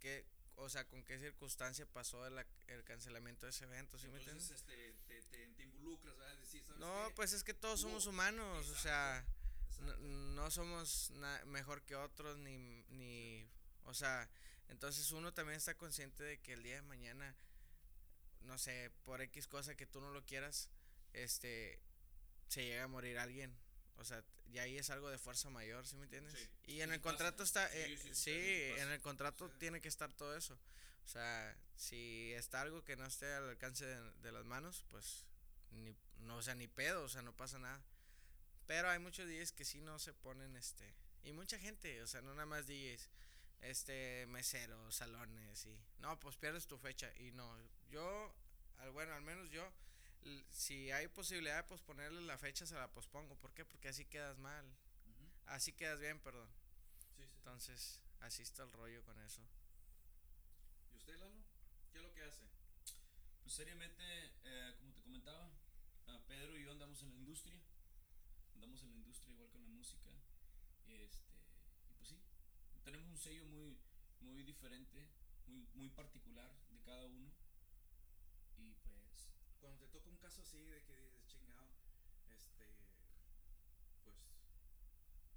qué, 0.00 0.26
o 0.56 0.68
sea, 0.68 0.86
con 0.86 1.02
qué 1.04 1.18
circunstancia 1.18 1.86
pasó 1.86 2.26
el, 2.26 2.44
el 2.68 2.84
cancelamiento 2.84 3.46
de 3.46 3.50
ese 3.50 3.64
evento, 3.64 3.98
¿sí 3.98 4.06
Entonces, 4.06 4.26
me 4.26 4.32
entiendes? 4.32 4.50
Este, 4.50 4.94
te, 5.08 5.22
te, 5.22 5.46
te, 5.48 5.62
involucras, 5.62 6.16
¿verdad? 6.16 6.36
Decir, 6.38 6.62
¿sabes 6.64 6.80
no, 6.80 7.08
qué? 7.08 7.14
pues 7.14 7.32
es 7.32 7.44
que 7.44 7.54
todos 7.54 7.80
somos 7.80 8.06
humanos, 8.06 8.68
Exacto. 8.68 8.78
o 8.78 8.82
sea, 8.82 9.26
no, 9.80 9.96
no, 10.34 10.50
somos 10.50 11.12
mejor 11.46 11.82
que 11.82 11.96
otros, 11.96 12.38
ni, 12.38 12.58
ni 12.90 13.42
sí. 13.42 13.48
o 13.84 13.94
sea, 13.94 14.28
entonces 14.68 15.10
uno 15.12 15.32
también 15.32 15.56
está 15.56 15.74
consciente 15.74 16.22
de 16.22 16.38
que 16.40 16.54
el 16.54 16.62
día 16.62 16.76
de 16.76 16.82
mañana, 16.82 17.34
no 18.40 18.58
sé, 18.58 18.90
por 19.04 19.20
X 19.20 19.46
cosa 19.46 19.74
que 19.74 19.86
tú 19.86 20.00
no 20.00 20.10
lo 20.10 20.24
quieras, 20.24 20.68
este, 21.12 21.80
se 22.48 22.64
llega 22.64 22.84
a 22.84 22.88
morir 22.88 23.18
alguien. 23.18 23.54
O 23.96 24.04
sea, 24.04 24.24
y 24.46 24.58
ahí 24.58 24.76
es 24.76 24.90
algo 24.90 25.10
de 25.10 25.18
fuerza 25.18 25.50
mayor, 25.50 25.86
¿sí 25.86 25.96
me 25.96 26.04
entiendes? 26.04 26.34
Sí, 26.34 26.72
y 26.72 26.80
en 26.80 26.88
sí 26.88 26.94
el 26.94 27.00
contrato 27.00 27.38
pasa. 27.38 27.66
está, 27.66 27.76
eh, 27.76 27.98
sí, 28.12 28.32
en 28.32 28.90
el 28.90 29.00
contrato 29.00 29.50
tiene 29.58 29.80
que 29.80 29.88
estar 29.88 30.12
todo 30.12 30.36
eso. 30.36 30.58
O 31.04 31.08
sea, 31.08 31.56
si 31.76 32.32
está 32.32 32.62
algo 32.62 32.82
que 32.82 32.96
no 32.96 33.04
esté 33.04 33.32
al 33.32 33.50
alcance 33.50 33.84
de, 33.84 34.10
de, 34.22 34.32
las 34.32 34.44
manos, 34.44 34.84
pues, 34.90 35.24
ni, 35.70 35.94
no, 36.20 36.36
o 36.38 36.42
sea, 36.42 36.54
ni 36.54 36.66
pedo, 36.66 37.04
o 37.04 37.08
sea, 37.08 37.22
no 37.22 37.36
pasa 37.36 37.58
nada. 37.58 37.82
Pero 38.66 38.88
hay 38.88 38.98
muchos 38.98 39.28
DJs 39.28 39.52
que 39.52 39.64
sí 39.64 39.80
no 39.80 39.98
se 39.98 40.14
ponen, 40.14 40.56
este, 40.56 40.94
y 41.22 41.32
mucha 41.32 41.58
gente, 41.58 42.02
o 42.02 42.06
sea, 42.06 42.22
no 42.22 42.32
nada 42.34 42.46
más 42.46 42.66
DJs, 42.66 43.10
este, 43.60 44.26
meseros, 44.26 44.94
salones, 44.94 45.66
y, 45.66 45.78
no, 45.98 46.18
pues 46.20 46.36
pierdes 46.36 46.66
tu 46.66 46.78
fecha, 46.78 47.10
y 47.18 47.30
no, 47.32 47.56
yo, 47.90 48.34
al, 48.78 48.90
bueno, 48.90 49.14
al 49.14 49.22
menos 49.22 49.50
yo, 49.50 49.70
si 50.50 50.90
hay 50.90 51.08
posibilidad 51.08 51.56
de 51.56 51.64
posponerle 51.64 52.20
la 52.22 52.38
fecha, 52.38 52.66
se 52.66 52.74
la 52.74 52.88
pospongo. 52.88 53.36
¿Por 53.36 53.52
qué? 53.52 53.64
Porque 53.64 53.88
así 53.88 54.04
quedas 54.06 54.38
mal. 54.38 54.64
Uh 54.64 55.10
-huh. 55.10 55.30
Así 55.46 55.72
quedas 55.72 56.00
bien, 56.00 56.18
perdón. 56.20 56.48
Sí, 57.16 57.22
sí. 57.26 57.30
Entonces, 57.36 58.00
así 58.20 58.42
está 58.42 58.62
el 58.62 58.72
rollo 58.72 59.02
con 59.04 59.18
eso. 59.20 59.42
¿Y 60.92 60.96
usted, 60.96 61.18
Lalo? 61.18 61.44
¿Qué 61.92 61.98
es 61.98 62.04
lo 62.04 62.12
que 62.12 62.22
hace? 62.22 62.44
Pues 63.42 63.54
seriamente, 63.54 64.32
eh, 64.44 64.74
como 64.78 64.92
te 64.94 65.02
comentaba, 65.02 65.50
uh, 66.06 66.20
Pedro 66.26 66.56
y 66.56 66.64
yo 66.64 66.72
andamos 66.72 67.02
en 67.02 67.10
la 67.10 67.16
industria. 67.16 67.60
Andamos 68.54 68.82
en 68.82 68.90
la 68.90 68.96
industria 68.96 69.32
igual 69.32 69.50
con 69.50 69.62
la 69.62 69.68
música. 69.68 70.10
Este, 70.86 71.43
tenemos 72.84 73.08
un 73.08 73.18
sello 73.18 73.46
muy, 73.46 73.76
muy 74.20 74.42
diferente, 74.44 75.08
muy, 75.46 75.66
muy 75.74 75.88
particular 75.88 76.50
de 76.70 76.80
cada 76.82 77.06
uno. 77.06 77.32
Y 78.58 78.74
pues 78.84 79.32
cuando 79.58 79.78
te 79.80 79.88
toca 79.88 80.08
un 80.10 80.18
caso 80.18 80.42
así 80.42 80.62
de 80.64 80.82
que 80.84 81.00
dices 81.00 81.26
chingado, 81.26 81.66
este, 82.28 82.68
pues 84.04 84.16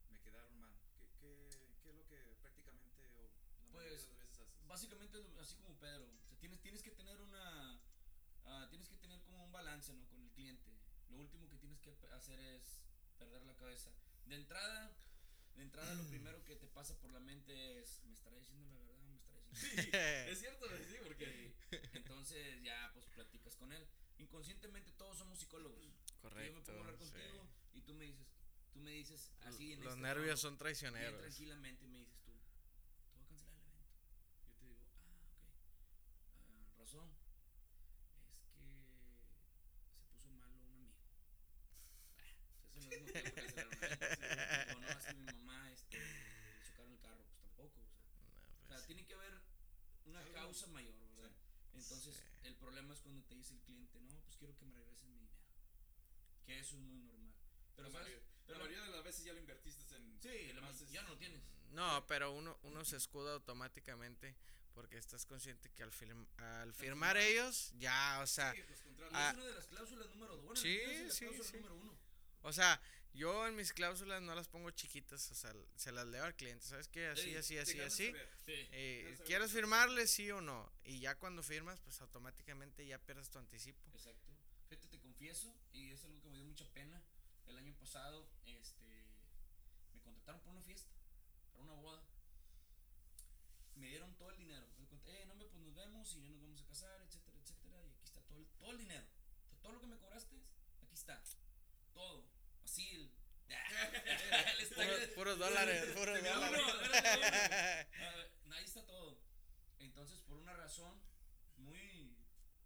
me 0.09 0.19
quedaron 0.19 0.59
mal. 0.59 0.75
¿Qué, 0.97 1.07
qué, 1.19 1.79
qué 1.81 1.89
es 1.89 1.95
lo 1.95 2.05
que 2.05 2.35
prácticamente 2.41 3.09
o 3.15 3.29
la 3.63 3.71
pues, 3.71 3.85
de 3.85 3.91
las 3.91 4.07
veces 4.07 4.19
haces? 4.21 4.67
Básicamente 4.67 5.17
así 5.39 5.55
como 5.55 5.79
Pedro, 5.79 6.05
o 6.21 6.27
sea, 6.27 6.37
tienes, 6.39 6.59
tienes 6.61 6.83
que 6.83 6.91
tener 6.91 7.21
una, 7.21 7.79
uh, 8.45 8.67
tienes 8.69 8.89
que 8.89 8.97
tener 8.97 9.21
como 9.23 9.43
un 9.45 9.51
balance, 9.51 9.93
¿no? 9.93 10.05
Con 10.09 10.21
el 10.21 10.31
cliente. 10.31 10.69
Lo 11.09 11.19
último 11.19 11.49
que 11.49 11.57
tienes 11.57 11.79
que 11.79 11.91
hacer 12.11 12.37
es 12.39 12.83
perder 13.17 13.41
la 13.43 13.55
cabeza. 13.55 13.89
De 14.25 14.35
entrada, 14.35 14.91
de 15.57 15.63
entrada 15.63 15.93
lo 15.95 16.07
primero 16.07 16.43
que 16.45 16.55
te 16.55 16.67
pasa 16.67 16.97
por 16.99 17.11
la 17.11 17.19
mente 17.19 17.79
es, 17.79 18.01
¿me 18.05 18.13
estará 18.13 18.37
diciendo 18.37 18.65
la 18.65 18.75
verdad? 18.75 19.07
¿Me 19.09 19.17
estará 19.17 19.41
diciendo 19.41 19.91
la 19.91 19.97
verdad? 19.97 20.25
Sí, 20.25 20.31
es 20.31 20.39
cierto, 20.39 20.67
sí, 20.87 20.97
porque... 21.03 21.53
Entonces 21.93 22.63
ya 22.63 22.91
pues 22.93 23.05
platicas 23.07 23.55
con 23.55 23.73
él 23.73 23.85
inconscientemente 24.19 24.91
todos 24.93 25.17
somos 25.17 25.39
psicólogos. 25.39 25.79
Correcto. 26.21 26.59
Yo 26.65 26.73
me 26.73 26.77
a 26.77 26.81
hablar 26.81 26.97
contigo 26.97 27.47
sí. 27.71 27.77
y 27.77 27.81
tú 27.81 27.93
me 27.93 28.05
dices, 28.05 28.27
tú 28.73 28.79
me 28.79 28.91
dices 28.91 29.31
así 29.41 29.73
en 29.73 29.83
Los 29.83 29.93
este 29.93 30.01
nervios 30.01 30.39
son 30.39 30.57
traicioneros. 30.57 31.19
tranquilamente 31.21 31.87
me 31.87 31.99
dices 31.99 32.19
tú, 32.23 32.31
te 32.31 33.15
voy 33.15 33.23
a 33.23 33.27
cancelar 33.27 33.57
el 33.57 33.67
evento. 33.67 33.95
Yo 34.45 34.53
te 34.53 34.65
digo, 34.65 34.79
ah, 34.85 34.99
ok. 34.99 35.41
Uh, 36.49 36.79
razón. 36.79 37.09
Es 38.45 38.63
que 39.81 39.95
se 39.95 40.05
puso 40.11 40.29
malo 40.31 40.55
un 40.55 40.63
amigo. 40.69 40.93
Ah, 42.17 42.29
eso 42.29 42.89
no 42.89 42.95
es 42.95 43.01
motivo 43.01 43.13
para 43.13 43.31
cancelar 43.31 43.67
un 43.67 43.73
evento. 43.73 44.77
O 44.77 44.79
no, 44.81 44.89
es 44.89 45.05
que 45.05 45.13
mi 45.13 45.25
mamá 45.25 45.71
este, 45.71 45.97
le 45.99 46.63
chocaron 46.65 46.91
el 46.91 46.99
carro. 46.99 47.23
Pues 47.27 47.39
tampoco. 47.39 47.79
O 47.79 48.09
sea, 48.09 48.21
no, 48.23 48.33
pues 48.39 48.63
o 48.63 48.67
sea 48.67 48.87
tiene 48.87 49.05
que 49.05 49.13
haber 49.13 49.41
una 50.05 50.19
Algo. 50.19 50.33
Causa 50.47 50.67
mayor, 50.67 50.95
¿verdad? 51.15 51.31
Sí. 51.71 51.77
Entonces, 51.79 52.15
Sí. 52.15 52.47
el 52.47 52.55
problema 52.55 52.93
es 52.93 53.01
cuando 53.01 53.21
te 53.23 53.35
dice 53.35 53.53
el 53.53 53.59
cliente, 53.61 53.99
no, 54.01 54.17
pues 54.21 54.37
quiero 54.37 54.55
que 54.57 54.65
me 54.65 54.73
regresen 54.73 55.09
mi 55.11 55.17
dinero. 55.19 55.37
Que 56.45 56.59
eso 56.59 56.75
es 56.75 56.81
muy 56.81 57.01
normal. 57.01 57.33
Pero, 57.75 57.87
la, 57.89 57.91
¿sabes? 57.93 58.07
mayoría, 58.07 58.27
Pero 58.45 58.57
la 58.59 58.63
mayoría 58.65 58.85
de 58.85 58.91
las 58.91 59.03
veces 59.03 59.23
ya 59.25 59.33
lo 59.33 59.39
invertiste 59.39 59.95
en... 59.95 60.19
Sí, 60.21 60.29
en 60.49 60.55
la 60.61 60.71
ya 60.71 61.01
no 61.03 61.09
lo 61.09 61.17
tienes. 61.17 61.41
No, 61.71 62.05
pero 62.07 62.31
uno, 62.31 62.57
uno 62.63 62.85
se 62.85 62.95
escuda 62.97 63.33
automáticamente 63.33 64.35
porque 64.73 64.97
estás 64.97 65.25
consciente 65.25 65.69
que 65.71 65.83
al, 65.83 65.91
firm- 65.91 66.27
al 66.37 66.73
firmar 66.73 67.17
ellos, 67.17 67.71
ya, 67.77 68.19
o 68.21 68.27
sea, 68.27 68.53
Sí, 68.53 68.61
los 68.69 68.81
contratos. 68.81 69.13
Y 69.13 69.15
Ah, 69.17 69.29
es 69.31 69.35
una 69.37 69.45
de 69.47 69.53
las 69.55 69.65
cláusulas 69.67 70.09
número 70.11 70.35
dos. 70.35 70.45
Bueno, 70.45 70.61
sí, 70.61 70.79
sí, 71.11 71.25
cláusula 71.25 71.43
sí. 71.49 71.55
número 71.57 71.75
uno. 71.75 71.97
o 72.43 72.53
sea, 72.53 72.79
Yo 73.17 73.47
en 73.47 73.55
mis 73.55 73.73
cláusulas 73.73 74.21
no 74.21 74.35
las 74.35 74.47
pongo 74.47 74.69
chiquitas, 74.69 75.31
o 75.31 75.33
sea, 75.35 75.51
se 75.75 75.91
las 75.91 76.05
leo 76.05 76.23
al 76.23 76.35
cliente, 76.35 76.63
¿sabes 76.67 76.87
qué? 76.87 77.07
Así, 77.07 77.29
Ey, 77.29 77.35
así, 77.35 77.57
así, 77.57 77.79
así. 77.79 78.13
Sí. 78.45 78.53
Eh, 78.71 79.17
¿Quieres 79.25 79.51
firmarle 79.51 80.05
sí 80.05 80.29
o 80.29 80.39
no? 80.39 80.71
Y 80.83 80.99
ya 80.99 81.15
cuando 81.15 81.41
firmas, 81.41 81.79
pues 81.81 81.99
automáticamente 82.01 82.85
ya 82.85 82.99
pierdes 82.99 83.29
tu 83.31 83.39
anticipo. 83.39 83.79
Exacto. 83.93 84.31
Fíjate, 84.69 84.87
te 84.87 84.99
confieso, 84.99 85.51
y 85.73 85.91
es 85.91 86.03
algo 86.03 86.21
que 86.21 86.29
me 86.29 86.37
dio 86.37 86.45
mucha 86.45 86.65
pena. 86.73 87.01
El 87.47 87.57
año 87.57 87.73
pasado, 87.79 88.29
este, 88.45 88.85
me 89.93 90.01
contrataron 90.01 90.39
por 90.41 90.51
una 90.53 90.61
fiesta, 90.61 90.91
para 91.53 91.63
una 91.63 91.73
boda. 91.73 92.03
Me 93.75 93.87
dieron 93.87 94.13
todo 94.15 94.29
el 94.29 94.37
dinero. 94.37 94.67
Me 94.77 94.85
conté, 94.87 95.21
eh, 95.21 95.25
no, 95.25 95.33
hombre, 95.33 95.47
pues 95.49 95.63
nos 95.63 95.73
vemos 95.73 96.13
y 96.15 96.21
ya 96.21 96.29
nos 96.29 96.41
vamos 96.41 96.61
a 96.61 96.65
casar, 96.67 97.01
etcétera, 97.01 97.37
etcétera. 97.41 97.77
Y 97.83 97.89
aquí 97.89 98.03
está 98.05 98.21
todo 98.21 98.37
el, 98.37 98.45
todo 98.59 98.71
el 98.71 98.77
dinero. 98.77 99.05
O 99.45 99.49
sea, 99.49 99.57
todo 99.59 99.71
lo 99.71 99.79
que 99.81 99.87
me 99.87 99.97
cobraste, 99.97 100.35
aquí 100.83 100.93
está. 100.93 101.23
Todo. 101.93 102.25
Así, 102.63 102.89
el. 102.89 103.01
el 103.01 103.55
estadio- 103.55 103.66
Puros, 104.75 104.99
puros 105.15 105.39
dólares, 105.39 105.85
puros 105.95 106.23
dólares. 106.23 106.61
uno. 106.65 106.77
Ah, 107.99 108.25
ahí 108.55 108.63
está 108.63 108.85
todo. 108.85 109.19
Entonces, 109.79 110.19
por 110.21 110.37
una 110.37 110.53
razón 110.53 111.01
muy, 111.57 112.15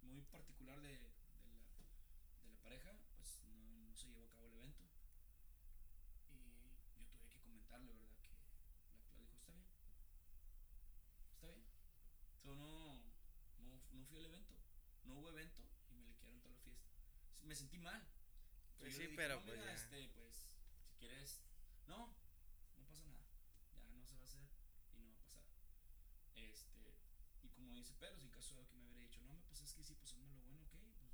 muy 0.01 0.21
particular 0.23 0.79
de, 0.81 0.89
de, 0.89 1.51
la, 1.53 1.63
de 2.43 2.49
la 2.49 2.57
pareja, 2.61 2.91
pues 3.15 3.41
no, 3.47 3.55
no 3.89 3.95
se 3.95 4.07
llevó 4.07 4.25
a 4.25 4.31
cabo 4.33 4.47
el 4.47 4.53
evento. 4.55 4.83
Y 6.29 6.99
yo 6.99 7.05
tuve 7.07 7.27
que 7.29 7.39
comentarle, 7.41 7.93
¿verdad? 7.93 8.15
Que 8.19 8.27
la 8.27 8.35
Clau 8.43 9.17
dijo, 9.17 9.35
está 9.37 9.51
bien. 9.53 9.65
Está 11.33 11.47
bien. 11.47 11.65
So, 12.43 12.55
no, 12.55 13.01
no, 13.59 13.81
no 13.91 14.05
fui 14.05 14.17
al 14.17 14.25
evento. 14.25 14.53
No 15.05 15.15
hubo 15.15 15.29
evento 15.29 15.63
y 15.89 15.95
me 15.95 16.07
liquidaron 16.07 16.39
toda 16.41 16.55
la 16.55 16.61
fiesta. 16.61 16.87
Me 17.43 17.55
sentí 17.55 17.77
mal. 17.77 18.01
Pues 18.77 18.91
yo 18.93 18.97
sí, 18.97 19.03
le 19.03 19.09
dije, 19.11 19.17
pero 19.21 19.35
"No, 19.39 19.45
pues 19.45 19.59
mira, 19.59 19.71
ya". 19.71 19.75
este, 19.75 20.07
pues, 20.15 20.47
quieres, 21.01 21.41
no, 21.87 22.13
no 22.77 22.85
pasa 22.85 23.03
nada. 23.05 23.25
Ya 23.81 23.89
no 23.89 24.05
se 24.05 24.15
va 24.15 24.21
a 24.21 24.25
hacer 24.25 24.45
y 24.93 24.99
no 25.01 25.09
va 25.09 25.15
a 25.15 25.21
pasar. 25.25 25.41
Este, 26.35 26.93
y 27.41 27.49
como 27.49 27.73
dice 27.73 27.95
Pedro, 27.95 28.19
si 28.19 28.25
en 28.25 28.31
caso 28.31 28.55
de 28.55 28.67
que 28.67 28.75
me 28.75 28.85
hubiera 28.85 29.01
dicho, 29.01 29.19
no, 29.21 29.33
me 29.33 29.41
pues 29.49 29.61
es 29.61 29.73
que 29.73 29.83
sí, 29.83 29.95
pues 29.95 30.13
hazme 30.13 30.29
lo 30.29 30.39
bueno, 30.41 30.61
ok, 30.61 30.73
pues 30.99 31.11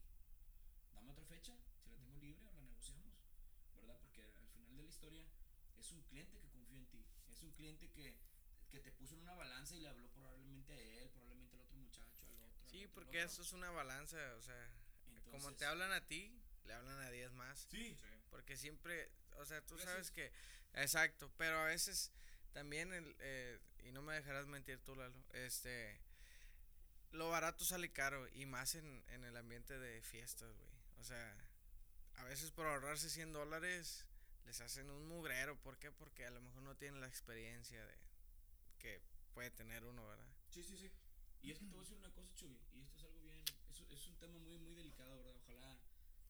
dame 0.93 1.11
otra 1.11 1.25
fecha, 1.25 1.57
si 1.81 1.89
la 1.89 1.95
tengo 1.97 2.17
libre, 2.17 2.43
la 2.51 2.61
negociamos, 2.61 3.15
¿verdad? 3.75 3.97
Porque 4.01 4.23
al 4.23 4.49
final 4.49 4.75
de 4.75 4.83
la 4.83 4.89
historia 4.89 5.25
es 5.77 5.91
un 5.91 6.01
cliente 6.03 6.37
que 6.37 6.49
confió 6.49 6.77
en 6.77 6.85
ti, 6.87 7.05
es 7.29 7.41
un 7.41 7.51
cliente 7.53 7.89
que, 7.91 8.17
que 8.69 8.79
te 8.81 8.91
puso 8.91 9.15
en 9.15 9.21
una 9.21 9.35
balanza 9.35 9.75
y 9.75 9.79
le 9.79 9.87
habló 9.87 10.09
probablemente 10.11 10.73
a 10.73 10.79
él, 10.81 11.09
probablemente 11.11 11.55
al 11.55 11.61
otro 11.61 11.77
muchacho, 11.77 12.25
al 12.27 12.35
otro. 12.41 12.59
al 12.63 12.69
Sí, 12.69 12.77
otro, 12.83 12.89
al 12.89 12.93
porque 12.93 13.17
otro. 13.23 13.31
eso 13.31 13.41
es 13.41 13.53
una 13.53 13.71
balanza, 13.71 14.17
o 14.35 14.41
sea, 14.41 14.69
como 15.05 15.37
Entonces, 15.37 15.57
te 15.57 15.65
hablan 15.65 15.91
a 15.93 16.05
ti, 16.07 16.37
le 16.65 16.73
hablan 16.73 16.99
a 16.99 17.09
10 17.09 17.31
más. 17.31 17.67
Sí, 17.71 17.95
Sí. 17.95 17.97
Porque 18.29 18.57
siempre, 18.57 19.09
o 19.37 19.45
sea, 19.45 19.61
tú 19.61 19.75
Gracias. 19.75 19.91
sabes 19.91 20.11
que, 20.11 20.31
exacto, 20.73 21.31
pero 21.37 21.59
a 21.59 21.65
veces 21.65 22.11
también, 22.53 22.93
el, 22.93 23.15
eh, 23.19 23.59
y 23.83 23.91
no 23.91 24.01
me 24.01 24.13
dejarás 24.15 24.47
mentir 24.47 24.79
tú, 24.79 24.95
Lalo, 24.95 25.15
este, 25.33 25.99
lo 27.11 27.29
barato 27.29 27.63
sale 27.65 27.91
caro 27.91 28.27
y 28.33 28.45
más 28.45 28.75
en, 28.75 29.03
en 29.09 29.23
el 29.23 29.35
ambiente 29.37 29.77
de 29.77 30.01
fiestas, 30.01 30.55
güey. 30.55 30.71
O 30.99 31.03
sea, 31.03 31.35
a 32.15 32.23
veces 32.25 32.51
por 32.51 32.65
ahorrarse 32.67 33.09
100 33.09 33.31
dólares 33.33 34.05
les 34.45 34.59
hacen 34.61 34.89
un 34.89 35.07
mugrero. 35.07 35.55
¿Por 35.61 35.77
qué? 35.77 35.91
Porque 35.91 36.25
a 36.25 36.31
lo 36.31 36.41
mejor 36.41 36.63
no 36.63 36.75
tienen 36.75 36.99
la 37.01 37.07
experiencia 37.07 37.85
de 37.85 37.95
que 38.79 39.01
puede 39.33 39.51
tener 39.51 39.83
uno, 39.83 40.05
¿verdad? 40.07 40.27
Sí, 40.49 40.63
sí, 40.63 40.77
sí. 40.77 40.91
Y 41.41 41.51
es 41.51 41.59
que 41.59 41.65
te 41.65 41.71
voy 41.71 41.79
a 41.79 41.83
decir 41.83 41.97
una 41.97 42.11
cosa, 42.11 42.33
Chuy, 42.33 42.59
y 42.73 42.81
esto 42.81 42.97
es 42.97 43.03
algo 43.03 43.21
bien, 43.21 43.43
es, 43.69 43.81
es 43.81 44.07
un 44.07 44.15
tema 44.17 44.37
muy, 44.39 44.57
muy 44.57 44.73
delicado, 44.73 45.15
¿verdad? 45.17 45.36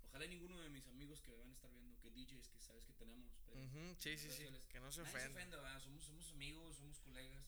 Ojalá, 0.09 0.25
ninguno 0.27 0.59
de 0.59 0.69
mis 0.69 0.87
amigos 0.87 1.21
que 1.21 1.33
van 1.33 1.49
a 1.49 1.53
estar 1.53 1.71
viendo, 1.71 1.97
que 1.99 2.09
DJs, 2.11 2.49
que 2.49 2.59
sabes 2.61 2.83
que 2.85 2.93
tenemos, 2.93 3.31
Ujú, 3.53 3.95
sí, 3.99 4.09
en 4.11 4.17
sí, 4.19 4.31
sí, 4.31 4.43
que 4.69 4.79
no 4.79 4.91
se 4.91 5.01
nadie 5.03 5.11
se 5.11 5.17
ofenda. 5.17 5.39
ofenda. 5.57 5.79
Somos, 5.79 6.03
somos 6.03 6.31
amigos, 6.31 6.75
somos 6.77 6.99
colegas, 7.01 7.45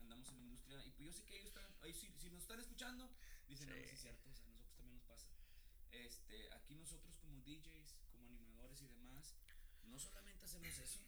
andamos 0.00 0.28
en 0.30 0.36
la 0.36 0.42
industria, 0.44 0.84
y 0.84 0.90
pues 0.92 1.06
yo 1.06 1.12
sé 1.12 1.24
que 1.24 1.34
ellos 1.36 1.48
están, 1.48 1.66
ahí 1.82 1.92
si, 1.92 2.08
si 2.18 2.30
nos 2.30 2.42
están 2.42 2.60
escuchando, 2.60 3.10
dicen, 3.48 3.68
no, 3.68 3.74
Sí. 3.76 3.82
sí 3.88 3.94
es 3.94 4.00
cierto, 4.00 4.30
o 4.30 4.34
sea, 4.34 4.44
a 4.46 4.48
nosotros 4.48 4.74
también 4.76 4.94
nos 4.96 5.04
pasa. 5.04 5.26
Este, 5.92 6.52
aquí 6.54 6.74
nosotros 6.74 7.16
como 7.16 7.40
DJs, 7.42 7.94
como 8.12 8.26
animadores 8.28 8.80
y 8.82 8.86
demás, 8.86 9.34
no 9.84 9.98
solamente 9.98 10.44
hacemos 10.44 10.78
eso, 10.78 11.00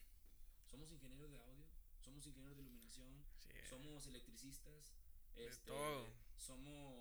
somos 0.67 0.91
ingenieros 0.91 1.31
de 1.31 1.39
audio, 1.39 1.65
somos 2.01 2.27
ingenieros 2.27 2.57
de 2.57 2.63
iluminación, 2.65 3.25
Sí, 3.39 3.49
somos 3.69 4.07
electricistas, 4.07 4.93
De 5.35 5.47
este, 5.47 5.67
todo. 5.69 6.07
somos 6.37 6.98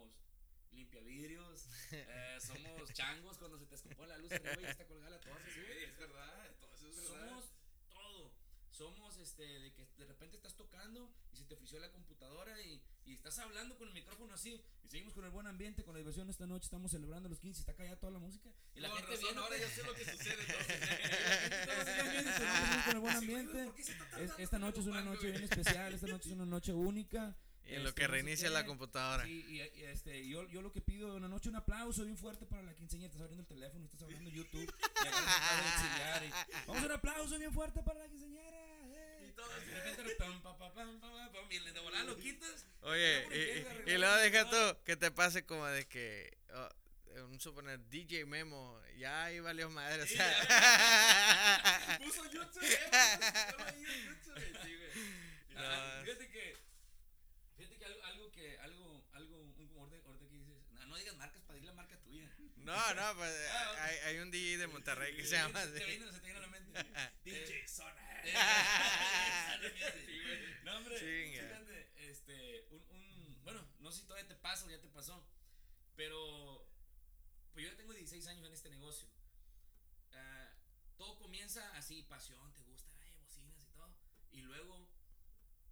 limpiavidrios, 1.65 1.91
eh, 1.91 2.37
somos 2.41 2.93
changos 2.93 3.37
cuando 3.37 3.57
se 3.59 3.65
te 3.65 3.75
escapó 3.75 4.05
la 4.05 4.17
luz 4.17 4.31
arriba 4.31 4.61
y 4.61 4.65
está 4.65 4.85
colgada 4.85 5.09
la 5.11 5.19
toalla, 5.19 5.45
Sí, 5.45 5.61
¿sí, 5.61 5.83
es 5.85 5.97
verdad. 5.97 6.55
Todo 6.59 6.73
eso 6.75 6.87
es 6.87 6.95
verdad. 7.11 7.27
Somos 7.29 7.45
todo. 7.89 8.31
Somos 8.69 9.17
este 9.17 9.41
de 9.43 9.73
que 9.73 9.87
de 9.97 10.05
repente 10.05 10.35
estás 10.37 10.53
tocando 10.55 11.11
y 11.31 11.35
se 11.37 11.45
te 11.45 11.55
frició 11.55 11.79
la 11.79 11.91
computadora 11.91 12.61
y, 12.61 12.79
y 13.05 13.13
estás 13.15 13.39
hablando 13.39 13.75
con 13.75 13.87
el 13.87 13.93
micrófono 13.95 14.35
así 14.35 14.61
y 14.83 14.89
seguimos 14.89 15.13
con 15.15 15.25
el 15.25 15.31
buen 15.31 15.47
ambiente, 15.47 15.83
con 15.83 15.95
la 15.95 15.97
diversión 15.97 16.29
esta 16.29 16.45
noche, 16.45 16.65
estamos 16.65 16.91
celebrando 16.91 17.27
los 17.27 17.39
15, 17.39 17.61
está 17.61 17.73
callada 17.73 17.95
toda 17.97 18.11
la 18.11 18.19
música 18.19 18.51
y 18.75 18.79
la 18.81 18.89
Con 18.89 18.97
gente 18.99 19.11
razón, 19.13 19.23
viendo 19.25 19.41
ahora 19.43 19.57
ya 19.57 19.69
sé 19.69 19.83
lo 19.83 19.93
que 19.95 20.05
sucede 20.11 20.43
entonces. 21.45 22.85
Con 22.85 22.95
el 22.95 22.99
buen 23.01 23.13
Sí, 23.13 23.17
ambiente. 23.17 23.63
¿por 23.65 23.75
qué 23.75 23.83
se 23.83 23.91
está 23.93 24.21
Es- 24.21 24.31
esta 24.37 24.59
noche 24.59 24.79
es 24.81 24.85
una 24.85 25.01
noche 25.01 25.31
bien 25.31 25.43
especial, 25.43 25.93
esta 25.93 26.07
noche 26.07 26.29
es 26.29 26.35
una 26.35 26.45
noche 26.45 26.73
única. 26.73 27.35
Y 27.67 27.75
en 27.75 27.83
lo 27.83 27.89
Este, 27.89 28.01
que 28.01 28.07
no 28.07 28.13
sé 28.13 28.13
reinicia 28.13 28.49
la 28.49 28.65
computadora. 28.65 29.25
Sí, 29.25 29.45
y, 29.49 29.55
y, 29.79 29.83
este, 29.85 30.27
yo, 30.27 30.47
yo 30.49 30.61
lo 30.61 30.71
que 30.71 30.81
pido 30.81 31.15
una 31.15 31.27
noche 31.27 31.49
un 31.49 31.55
aplauso 31.57 32.03
bien 32.05 32.17
fuerte 32.17 32.45
para 32.45 32.63
la 32.63 32.73
quinceañera. 32.75 33.07
Estás 33.07 33.21
abriendo 33.21 33.41
el 33.43 33.47
teléfono, 33.47 33.85
estás 33.85 34.01
hablando 34.03 34.29
YouTube. 34.29 34.73
y 35.03 36.25
y, 36.25 36.31
Vamos 36.67 36.83
a 36.83 36.85
un 36.85 36.91
aplauso 36.91 37.37
bien 37.37 37.53
fuerte 37.53 37.83
para 37.83 37.99
la 37.99 38.07
quinceañera. 38.07 38.57
eh. 38.95 39.27
Y 39.29 39.31
todo 39.33 39.47
Y 39.61 39.65
de 39.69 39.81
repente 39.81 40.15
pam, 40.15 40.41
pa, 40.41 40.57
pa, 40.57 40.73
pam, 40.73 40.99
pa, 40.99 41.11
pa, 41.11 41.31
pam, 41.31 41.45
y 41.51 41.59
de 41.59 41.79
volada 41.81 42.03
lo 42.05 42.17
quitas. 42.17 42.65
Oye, 42.81 43.65
y, 43.85 43.97
luego 43.97 44.15
deja 44.17 44.49
tú 44.49 44.77
que 44.85 44.95
te 44.95 45.11
pase 45.11 45.45
como 45.45 45.65
de 45.67 45.85
que, 45.87 46.37
oh, 46.53 46.69
un 47.25 47.39
suponer, 47.39 47.79
DJ 47.89 48.25
Memo, 48.25 48.79
ya 48.97 49.25
ahí 49.25 49.39
valió 49.39 49.69
madre, 49.69 50.03
o 50.03 50.07
Sí, 50.07 50.15
sea. 50.15 51.97
Puso 52.03 52.23
YouTube, 52.31 52.63
eh, 52.63 52.79
puso 53.57 54.35
YouTube, 54.35 54.61
sí, 54.63 54.75
güey. 54.75 54.91
No. 55.55 56.03
Fíjate 56.05 56.29
que. 56.29 56.66
Fíjate 57.57 57.77
que 57.77 57.85
algo, 57.85 58.03
algo 58.05 58.31
que. 58.31 58.59
Algo. 58.59 59.03
Algo. 59.13 59.41
Un, 59.41 59.77
ahorita, 59.79 60.07
ahorita 60.07 60.27
que 60.29 60.35
dices. 60.35 60.55
No, 60.71 60.85
no 60.85 60.95
digas 60.97 61.15
marcas 61.15 61.41
para 61.43 61.53
decir 61.55 61.67
la 61.67 61.73
marca 61.73 61.97
tuya. 62.01 62.29
No, 62.57 62.93
no, 62.93 63.15
pues 63.17 63.33
Ah, 63.51 63.71
ok. 63.71 63.77
hay, 63.79 63.95
hay 64.05 64.17
un 64.19 64.31
DJ 64.31 64.57
de 64.57 64.67
Monterrey 64.67 65.15
que 65.15 65.23
se 65.25 65.35
llama 65.35 65.61
Se 65.63 65.71
te 65.71 65.83
así. 65.83 65.91
vino, 65.91 66.11
se 66.11 66.19
te 66.19 66.27
vino 66.27 66.37
a 66.39 66.41
la 66.41 66.47
mente. 66.47 66.83
DJ 67.23 67.67
Zona. 67.67 68.21
Eh. 68.23 68.33
No, 70.63 70.77
hombre, 70.77 70.97
fíjate, 70.99 71.91
este, 72.09 72.67
un, 72.71 72.83
un, 72.89 73.43
bueno, 73.43 73.65
no 73.79 73.91
sé 73.91 74.01
si 74.01 74.05
todavía 74.05 74.27
te 74.27 74.35
pasa 74.35 74.65
o 74.65 74.69
ya 74.69 74.79
te 74.81 74.89
pasó, 74.89 75.25
pero, 75.95 76.67
pues 77.53 77.63
yo 77.65 77.71
ya 77.71 77.77
tengo 77.77 77.93
16 77.93 78.27
años 78.27 78.45
en 78.45 78.53
este 78.53 78.69
negocio. 78.69 79.07
Ah, 80.13 80.49
todo 80.97 81.17
comienza 81.19 81.71
así, 81.77 82.03
pasión, 82.03 82.53
te 82.53 82.63
gusta, 82.63 82.91
ay, 83.01 83.15
bocinas 83.23 83.63
y 83.63 83.67
todo, 83.77 83.95
y 84.31 84.41
luego 84.41 84.89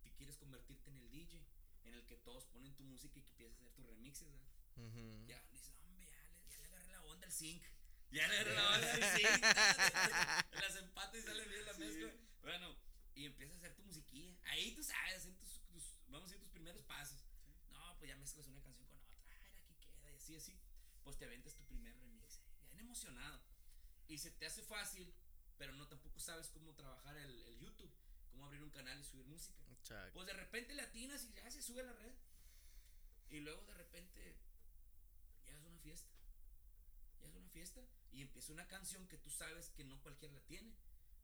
te 0.04 0.12
quieres 0.13 0.38
convertirte 0.38 0.89
en 0.91 0.98
el 0.98 1.12
DJ, 1.12 1.41
en 1.86 1.93
el 1.95 2.06
que 2.06 2.17
todos 2.17 2.45
ponen 2.48 2.74
tu 2.76 2.84
música 2.84 3.17
y 3.19 3.21
que 3.21 3.30
empiezas 3.30 3.54
a 3.58 3.62
hacer 3.62 3.71
tus 3.74 3.86
remixes. 3.86 4.28
Ujú. 4.76 5.26
Ya, 5.28 5.41
dices, 5.52 5.71
hombre, 5.82 6.06
ya 6.10 6.17
le, 6.30 6.41
ya 6.50 6.58
le 6.60 6.67
agarré 6.67 6.88
la 6.91 7.02
onda 7.04 7.26
al 7.28 7.34
zinc. 7.34 7.63
Ya 8.12 8.28
le 8.28 8.36
agarré 8.38 8.54
la 8.56 8.69
onda 8.76 8.93
al 8.93 9.04
zinc. 9.17 10.62
Las 10.62 10.76
empates 10.78 11.24
y 11.24 11.28
sale 11.28 11.45
bien 11.45 11.65
la 11.65 11.74
Sí. 11.74 11.80
mezcla. 11.80 12.13
Bueno, 12.43 12.76
y 13.15 13.26
empiezas 13.26 13.56
a 13.56 13.58
hacer 13.60 13.76
tu 13.76 13.84
musiquilla. 13.84 14.38
Ahí 14.43 14.74
tú 14.76 14.84
sabes, 14.84 15.15
hacer 15.17 15.34
tus, 15.36 15.60
tus- 15.67 15.98
vamos 16.08 16.24
a 16.24 16.26
decir, 16.32 16.39
tus 16.39 16.50
primeros 16.50 16.84
pasos. 16.86 17.26
No, 17.71 17.98
pues 17.98 18.10
ya 18.10 18.15
mezclas 18.17 18.48
una 18.48 18.62
canción 18.62 18.88
con 18.88 19.00
otra. 19.02 19.15
Ay, 19.41 19.52
aquí 19.58 19.76
queda, 19.76 20.12
y 20.13 20.15
así, 20.15 20.36
así. 20.36 20.60
Pues 21.04 21.17
te 21.17 21.26
aventas 21.26 21.56
tu 21.56 21.63
primer 21.65 21.98
remix. 21.98 22.39
Ya 22.60 22.67
bien 22.67 22.80
emocionado. 22.82 23.41
Y 24.08 24.17
se 24.17 24.32
te 24.32 24.45
hace 24.45 24.62
fácil, 24.62 25.13
pero 25.58 25.74
no 25.74 25.88
tampoco 25.88 26.19
sabes 26.19 26.50
cómo 26.50 26.74
trabajar 26.76 27.17
el, 27.17 27.43
el 27.48 27.60
YouTube. 27.60 27.91
Cómo 28.36 28.48
abrir 28.48 28.63
un 28.63 28.69
canal 28.69 29.00
y 29.00 29.04
subir 29.06 29.26
música. 29.28 29.63
Chac. 29.82 30.12
Pues 30.12 30.28
de 30.28 30.34
repente 30.34 30.74
le 30.74 30.82
atinas 30.82 31.24
y 31.24 31.32
ya 31.32 31.50
se 31.50 31.62
sube 31.62 31.80
a 31.80 31.86
la 31.86 31.93
red. 31.93 32.13
Y 33.30 33.39
luego 33.39 33.63
de 33.63 33.74
repente 33.76 34.36
ya 35.45 35.56
es 35.56 35.63
una 35.63 35.80
fiesta. 35.80 36.12
Ya 37.21 37.30
es 37.30 37.36
una 37.36 37.48
fiesta. 37.48 37.82
Y 38.12 38.21
empieza 38.21 38.52
una 38.52 38.67
canción 38.67 39.08
que 39.08 39.17
tú 39.17 39.30
sabes 39.30 39.69
que 39.69 39.86
no 39.86 40.02
cualquiera 40.02 40.34
la 40.34 40.41
tiene. 40.41 40.74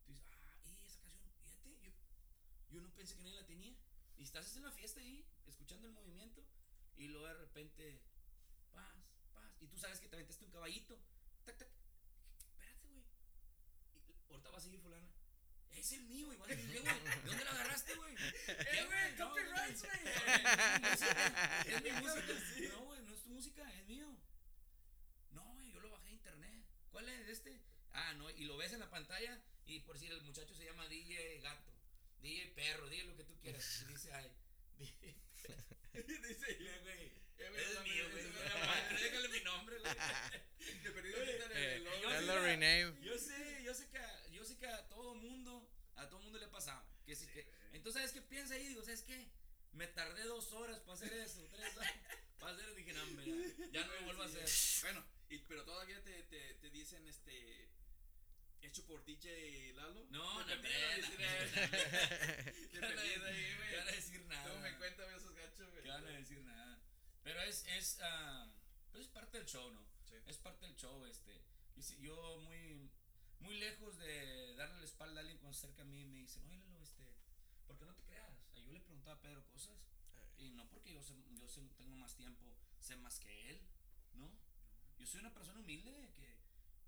Tú 0.06 0.12
dices, 0.12 0.24
ah, 0.30 0.56
y 0.64 0.86
esa 0.86 1.00
canción, 1.02 1.28
fíjate, 1.34 1.82
yo, 1.82 1.92
yo 2.70 2.80
no 2.80 2.88
pensé 2.94 3.14
que 3.14 3.22
nadie 3.24 3.36
la 3.36 3.46
tenía. 3.46 3.76
Y 4.16 4.22
estás 4.22 4.56
en 4.56 4.62
la 4.62 4.72
fiesta 4.72 5.00
ahí, 5.00 5.22
escuchando 5.46 5.86
el 5.86 5.92
movimiento. 5.92 6.42
Y 6.96 7.08
luego 7.08 7.26
de 7.26 7.34
repente, 7.34 8.00
paz, 8.72 8.96
paz. 9.34 9.54
Y 9.60 9.66
tú 9.66 9.76
sabes 9.76 10.00
que 10.00 10.08
te 10.08 10.16
aventaste 10.16 10.46
un 10.46 10.50
caballito. 10.50 10.98
Tac, 11.44 11.58
tac. 11.58 11.68
Espérate, 12.48 12.88
güey. 12.88 13.04
Ahorita 14.30 14.50
va 14.50 14.56
a 14.56 14.60
seguir 14.62 14.80
fulana. 14.80 15.11
Es 15.76 15.92
el 15.92 16.02
mío, 16.04 16.26
güey. 16.26 16.38
¿De 16.56 16.80
dónde 17.24 17.44
lo 17.44 17.50
agarraste, 17.50 17.94
güey? 17.96 18.14
¿Qué, 18.46 18.84
güey? 18.86 19.16
Copyrights, 19.16 19.82
güey. 19.82 20.04
no, 20.04 20.10
Es 21.76 21.82
mi 21.82 21.90
música. 21.92 22.68
No, 22.72 22.80
güey, 22.84 23.02
no 23.02 23.14
es 23.14 23.22
tu 23.22 23.28
música, 23.30 23.72
es 23.78 23.86
mío. 23.86 24.08
No, 25.32 25.42
güey, 25.54 25.72
yo 25.72 25.80
lo 25.80 25.90
bajé 25.90 26.08
a 26.08 26.12
internet. 26.12 26.62
¿Cuál 26.90 27.08
es 27.08 27.28
este? 27.28 27.60
Ah, 27.92 28.12
no, 28.14 28.30
y 28.30 28.44
lo 28.44 28.56
ves 28.56 28.72
en 28.72 28.80
la 28.80 28.88
pantalla 28.90 29.38
Y 29.66 29.80
por 29.80 29.94
decir, 29.96 30.10
el 30.12 30.22
muchacho 30.22 30.54
se 30.54 30.64
llama 30.64 30.86
DJ 30.88 31.40
Gato, 31.40 31.70
DJ 32.22 32.46
Perro, 32.54 32.88
DJ 32.88 33.04
lo 33.04 33.16
que 33.16 33.24
tú 33.24 33.36
quieras. 33.40 33.84
Y 33.88 33.92
dice, 33.92 34.12
ay, 34.14 34.30
DJ 34.78 35.18
Dice, 35.92 36.78
güey, 36.82 37.12
es 37.38 37.80
mío, 37.82 38.04
güey. 38.10 38.24
Déjale 39.02 39.28
mi 39.28 39.40
nombre, 39.40 39.78
güey. 39.78 39.94
De 40.82 40.90
perdido 40.90 41.18
quitan 41.24 41.52
el- 41.52 42.42
rename. 42.42 42.94
Yo 43.02 43.18
sé, 43.18 43.62
yo 43.64 43.74
sé 43.74 43.88
que 43.88 43.98
yo 43.98 44.21
que 44.62 44.68
a 44.68 44.88
todo 44.88 45.16
mundo, 45.16 45.68
a 45.96 46.08
todo 46.08 46.20
mundo 46.20 46.38
le 46.38 46.44
ha 46.44 46.50
pasado. 46.50 46.80
Que 47.04 47.16
sí, 47.16 47.26
que, 47.26 47.44
entonces, 47.72 48.00
¿sabes 48.00 48.12
qué 48.12 48.22
piensa 48.22 48.54
ahí? 48.54 48.68
Digo, 48.68 48.84
¿sabes 48.84 49.02
qué? 49.02 49.28
Me 49.72 49.88
tardé 49.88 50.22
dos 50.24 50.52
horas 50.52 50.78
para 50.80 50.92
hacer 50.92 51.12
eso, 51.14 51.48
tres 51.50 51.76
horas 51.76 51.92
para 52.38 52.54
hacer, 52.54 52.72
dije, 52.76 52.92
no, 52.92 53.02
hombre, 53.02 53.26
ya, 53.26 53.80
ya 53.80 53.86
no 53.86 53.94
lo 53.94 54.02
vuelvo 54.04 54.22
a 54.22 54.26
hacer. 54.26 54.48
Bueno, 54.82 55.04
y, 55.30 55.38
pero 55.38 55.64
todavía 55.64 56.00
te, 56.04 56.22
te, 56.24 56.54
te 56.54 56.70
dicen 56.70 57.06
este. 57.08 57.70
Hecho 58.60 58.86
por 58.86 59.04
DJ 59.04 59.72
Lalo. 59.74 60.06
No, 60.10 60.22
no, 60.22 60.46
no, 60.46 60.54
no, 60.54 60.62
eh, 60.64 61.02
¿Qué 62.70 62.78
van 62.78 62.96
a 62.96 63.02
decir, 63.02 63.58
¿Qué 63.68 63.76
van 63.76 63.88
a 63.88 63.90
decir 63.90 64.24
nada? 64.26 64.54
No 64.54 64.60
me 64.60 64.78
cuenta 64.78 65.02
güey, 65.02 65.16
esos 65.16 65.34
gachos, 65.34 65.68
güey. 65.72 65.82
¿Qué 65.82 65.88
van 65.88 66.06
a 66.06 66.10
decir 66.10 66.38
nada? 66.42 66.78
Pero 67.24 67.42
es, 67.42 67.66
es, 67.66 67.98
ah, 68.02 68.48
pues 68.92 69.06
es 69.06 69.10
parte 69.10 69.38
del 69.38 69.48
show, 69.48 69.68
¿no? 69.72 69.84
Sí. 70.08 70.14
Es 70.28 70.36
parte 70.36 70.64
del 70.64 70.76
show, 70.76 71.04
este. 71.06 71.42
Yo 72.00 72.38
muy, 72.44 72.88
muy 73.42 73.58
lejos 73.58 73.96
de 73.98 74.54
darle 74.56 74.78
la 74.78 74.84
espalda 74.84 75.18
a 75.18 75.20
alguien 75.20 75.38
cuando 75.38 75.56
se 75.58 75.66
acerca 75.66 75.82
a 75.82 75.84
mí 75.86 76.00
y 76.02 76.04
me 76.04 76.18
dicen, 76.18 76.44
oye, 76.46 76.58
Lalo, 76.58 76.82
este, 76.82 77.04
¿por 77.66 77.76
qué 77.78 77.84
no 77.84 77.94
te 77.94 78.02
creas? 78.04 78.32
Yo 78.54 78.72
le 78.72 78.80
preguntaba 78.80 79.16
a 79.16 79.20
Pedro 79.20 79.44
cosas 79.52 79.76
y 80.38 80.50
no 80.50 80.68
porque 80.68 80.92
yo, 80.92 81.02
sé, 81.02 81.14
yo 81.34 81.48
sé- 81.48 81.60
tengo 81.76 81.96
más 81.96 82.14
tiempo, 82.16 82.44
sé 82.80 82.96
más 82.96 83.18
que 83.20 83.50
él, 83.50 83.60
¿no? 84.14 84.30
Yo 84.98 85.06
soy 85.06 85.20
una 85.20 85.34
persona 85.34 85.58
humilde 85.60 86.12
que, 86.14 86.38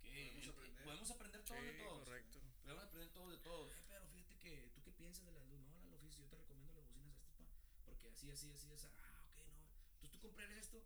que 0.01 0.31
Podemos 0.31 0.47
eh, 0.47 0.51
aprender. 0.51 0.85
podemos 0.85 1.11
aprender 1.11 1.43
todo 1.45 1.63
de 1.63 1.73
Sí, 1.73 1.79
todos. 1.79 1.99
correcto. 2.05 2.41
Podemos 2.63 2.85
aprender 2.85 3.13
todo 3.13 3.31
de 3.31 3.39
todo. 3.39 3.71
Eh, 3.71 3.85
pero 3.89 4.07
fíjate 4.07 4.35
que, 4.39 4.71
¿tú 4.75 4.83
qué 4.83 4.93
piensas 4.93 5.25
de 5.27 5.33
la 5.33 5.45
luz? 5.45 5.61
No, 5.67 5.85
la 5.91 5.99
luz, 5.99 6.17
yo 6.17 6.25
te 6.27 6.37
recomiendo 6.37 6.73
las 6.75 6.85
bocinas 6.87 7.13
estas, 7.15 7.31
pa, 7.37 7.45
porque 7.85 8.09
así, 8.11 8.31
así, 8.31 8.51
así, 8.53 8.73
así. 8.73 8.87
Ah, 8.97 9.23
ok, 9.29 9.39
no. 9.51 9.67
¿Tú, 10.01 10.09
tú 10.09 10.21
comprarías 10.21 10.61
esto? 10.61 10.79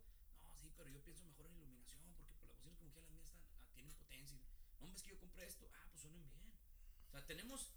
No, 0.43 0.57
sí, 0.57 0.73
pero 0.77 0.89
yo 0.91 1.03
pienso 1.05 1.25
mejor 1.25 1.47
en 1.47 1.55
iluminación, 1.57 2.15
porque 2.17 2.33
por 2.41 2.49
las 2.49 2.57
bocinas 2.57 2.79
como 2.79 2.93
que 2.95 3.01
las 3.01 3.11
mías 3.11 3.25
están, 3.27 3.43
ah, 3.53 3.69
tienen 3.75 3.93
potencia. 3.95 4.39
No, 4.39 4.68
hombre, 4.81 4.97
es 4.97 5.03
que 5.03 5.11
yo 5.11 5.19
compré 5.19 5.47
esto. 5.47 5.69
Ah, 5.75 5.87
pues 5.91 6.03
suenan 6.03 6.23
bien. 6.33 6.53
O 7.09 7.11
sea, 7.13 7.25
tenemos, 7.27 7.73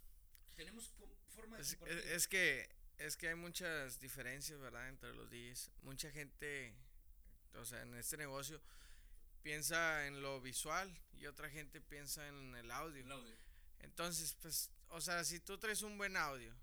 tenemos 0.55 0.91
forma 1.29 1.57
de 1.57 1.63
Es, 1.63 1.75
compartir. 1.75 1.97
es- 1.99 2.05
es 2.11 2.27
que 2.27 2.81
es 2.97 3.17
que 3.17 3.29
hay 3.29 3.35
muchas 3.35 3.99
diferencias, 3.99 4.59
¿verdad? 4.59 4.87
Entre 4.87 5.11
los 5.15 5.27
DJs. 5.31 5.71
Mucha 5.81 6.11
gente, 6.11 6.75
o 7.55 7.65
sea, 7.65 7.81
en 7.81 7.95
este 7.95 8.15
negocio 8.15 8.61
piensa 9.41 10.05
en 10.05 10.21
lo 10.21 10.39
visual 10.39 10.95
y 11.13 11.25
otra 11.25 11.49
gente 11.49 11.81
piensa 11.81 12.27
en 12.27 12.55
el 12.55 12.69
audio. 12.69 13.03
El 13.03 13.11
audio. 13.11 13.35
Entonces, 13.79 14.35
pues, 14.39 14.69
o 14.89 15.01
sea, 15.01 15.23
si 15.23 15.39
tú 15.39 15.57
traes 15.57 15.81
un 15.81 15.97
buen 15.97 16.15
audio 16.15 16.53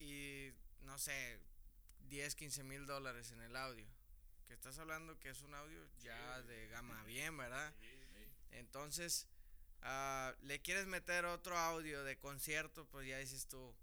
y, 0.00 0.50
no 0.80 0.98
sé, 0.98 1.38
10, 2.08 2.34
15 2.34 2.64
mil 2.64 2.84
dólares 2.86 3.30
en 3.30 3.40
el 3.42 3.54
audio, 3.54 3.86
que 4.48 4.54
estás 4.54 4.78
hablando 4.78 5.18
que 5.20 5.30
es 5.30 5.40
un 5.42 5.54
audio 5.54 5.86
ya 6.00 6.42
de 6.42 6.66
gama 6.68 7.02
bien, 7.04 7.36
¿verdad? 7.36 7.72
Entonces, 8.52 9.26
ah, 9.82 10.34
le 10.42 10.60
quieres 10.60 10.86
meter 10.86 11.24
otro 11.24 11.56
audio 11.58 12.04
de 12.04 12.18
concierto, 12.18 12.86
pues 12.88 13.06
ya 13.08 13.18
dices 13.18 13.46
tú, 13.48 13.74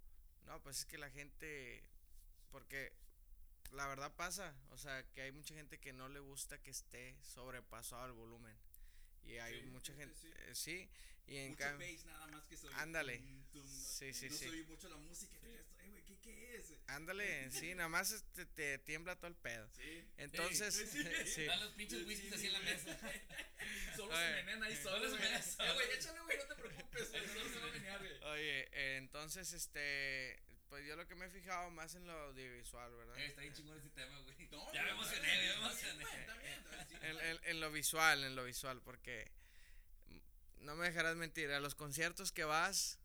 no, 0.45 0.61
pues 0.61 0.79
es 0.79 0.85
que 0.85 0.97
la 0.97 1.09
gente, 1.09 1.83
porque 2.51 2.91
la 3.71 3.87
verdad 3.87 4.11
pasa, 4.15 4.55
o 4.71 4.77
sea, 4.77 5.03
que 5.11 5.21
hay 5.21 5.31
mucha 5.31 5.53
gente 5.53 5.79
que 5.79 5.93
no 5.93 6.09
le 6.09 6.19
gusta 6.19 6.57
que 6.61 6.71
esté 6.71 7.15
sobrepasado 7.21 8.05
el 8.05 8.13
volumen. 8.13 8.55
Y 9.23 9.37
hay 9.37 9.61
Sí, 9.61 9.67
mucha 9.67 9.93
sí, 9.93 9.99
gente, 9.99 10.15
sí. 10.19 10.27
eh, 10.33 10.55
sí, 10.55 10.89
y 11.27 11.37
en 11.37 11.55
cambio, 11.55 11.87
bass 11.87 12.05
nada 12.05 12.27
más 12.27 12.43
que 12.47 12.57
soy. 12.57 12.71
Ándale. 12.77 13.17
tum, 13.19 13.43
tum, 13.51 13.67
Sí, 13.67 14.11
sí, 14.13 14.29
no 14.29 14.35
sí. 14.35 14.65
mucho 14.67 14.89
la 14.89 14.97
música. 14.97 15.37
y 15.45 15.78
te 16.21 16.33
quedas, 16.35 16.41
"Eh, 16.41 16.49
güey, 16.49 16.61
¿qué, 16.61 16.65
¿Qué 16.67 16.73
es? 16.73 16.79
ándale, 16.87 17.51
sí, 17.51 17.75
nada 17.75 17.89
más 17.89 18.11
este, 18.11 18.45
te 18.45 18.77
tiembla 18.79 19.15
todo 19.15 19.27
el 19.27 19.35
pedo. 19.35 19.69
Sí. 19.75 20.05
Entonces, 20.17 20.73
sí, 20.75 20.85
sí. 20.87 21.03
sí. 21.35 21.41
Están 21.41 21.59
los 21.59 21.71
pinches 21.73 21.99
Sí, 21.99 22.05
whiskies 22.05 22.29
sí, 22.29 22.35
así 22.35 22.47
en 22.47 22.53
la 22.53 22.59
mesa. 22.59 22.99
Solo 23.95 24.13
Oye, 24.13 24.25
se 24.27 24.33
menean 24.43 24.63
ahí 24.63 24.73
eh, 24.73 24.79
solos, 24.83 25.11
solo 25.11 25.17
se 25.21 25.35
Eh, 25.35 25.41
solos. 25.43 25.73
güey, 25.75 25.91
échale, 25.97 26.19
güey, 26.21 26.37
no 26.37 26.45
te 26.45 26.55
preocupes. 26.55 27.07
Solo 27.09 27.49
se 27.49 27.59
va 27.59 27.67
a 27.67 27.71
menear, 27.71 27.99
güey. 27.99 28.23
Oye, 28.23 28.69
eh, 28.71 28.97
entonces, 28.97 29.53
este, 29.53 30.41
pues 30.69 30.85
yo 30.87 30.95
lo 30.95 31.07
que 31.07 31.15
me 31.15 31.25
he 31.25 31.29
fijado 31.29 31.69
más 31.71 31.95
en 31.95 32.05
lo 32.07 32.13
audiovisual, 32.13 32.91
¿verdad? 32.95 33.17
Eh, 33.19 33.25
está 33.27 33.41
bien 33.41 33.53
chingón 33.53 33.77
este 33.77 33.89
tema, 33.89 34.19
güey. 34.21 34.47
No, 34.51 34.73
ya 34.73 34.83
me 34.83 34.89
emocioné, 34.91 35.27
ya 35.27 35.59
me 35.59 35.65
emocioné. 35.65 36.05
En, 37.01 37.19
en- 37.19 37.39
en 37.43 37.59
lo 37.59 37.71
visual, 37.71 38.23
en 38.23 38.35
lo 38.35 38.43
visual, 38.43 38.81
porque 38.81 39.31
no 40.57 40.75
me 40.75 40.85
dejarás 40.87 41.15
mentir, 41.15 41.51
a 41.51 41.59
los 41.59 41.75
conciertos 41.75 42.31
que 42.31 42.43
vas, 42.43 42.99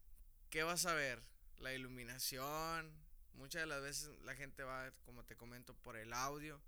¿qué 0.51 0.63
vas 0.63 0.87
a 0.87 0.95
ver? 0.95 1.21
La 1.59 1.73
iluminación, 1.73 2.93
muchas 3.35 3.63
de 3.63 3.67
las 3.67 3.83
veces 3.83 4.11
la 4.23 4.35
gente 4.35 4.63
va, 4.63 4.91
como 5.05 5.25
te 5.25 5.37
comento, 5.37 5.75
por 5.75 5.97
el 5.97 6.13
audio, 6.13 6.61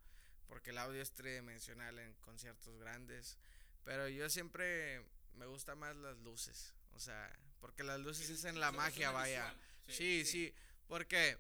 porque 0.49 0.71
el 0.71 0.79
audio 0.79 1.01
es 1.03 1.13
tridimensional 1.13 1.99
en 1.99 2.15
conciertos 2.17 2.79
grandes, 2.79 3.37
pero 3.85 4.09
yo 4.09 4.29
siempre 4.31 5.03
me 5.35 5.47
gusta 5.47 5.75
más 5.75 5.97
las 5.97 6.17
luces, 6.19 6.73
o 6.95 6.99
sea, 7.01 7.31
porque 7.61 7.83
las 7.83 8.01
luces 8.01 8.27
Tienes- 8.27 8.45
hacen 8.45 8.61
la 8.61 8.73
magia, 8.73 9.11
vaya. 9.11 9.55
Sí, 9.89 10.25
sí, 10.25 10.53
porque 10.89 11.37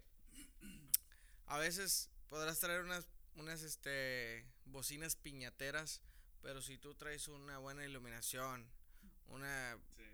a 1.46 1.58
veces 1.58 2.10
podrás 2.28 2.58
traer 2.58 2.82
unas, 2.82 3.06
unas 3.36 3.62
este, 3.62 4.44
bocinas 4.66 5.16
piñateras, 5.16 6.00
pero 6.42 6.62
si 6.62 6.78
tú 6.78 6.94
traes 6.94 7.28
una 7.28 7.58
buena 7.58 7.84
iluminación, 7.84 8.66
una, 9.28 9.76
Sí. 9.96 10.04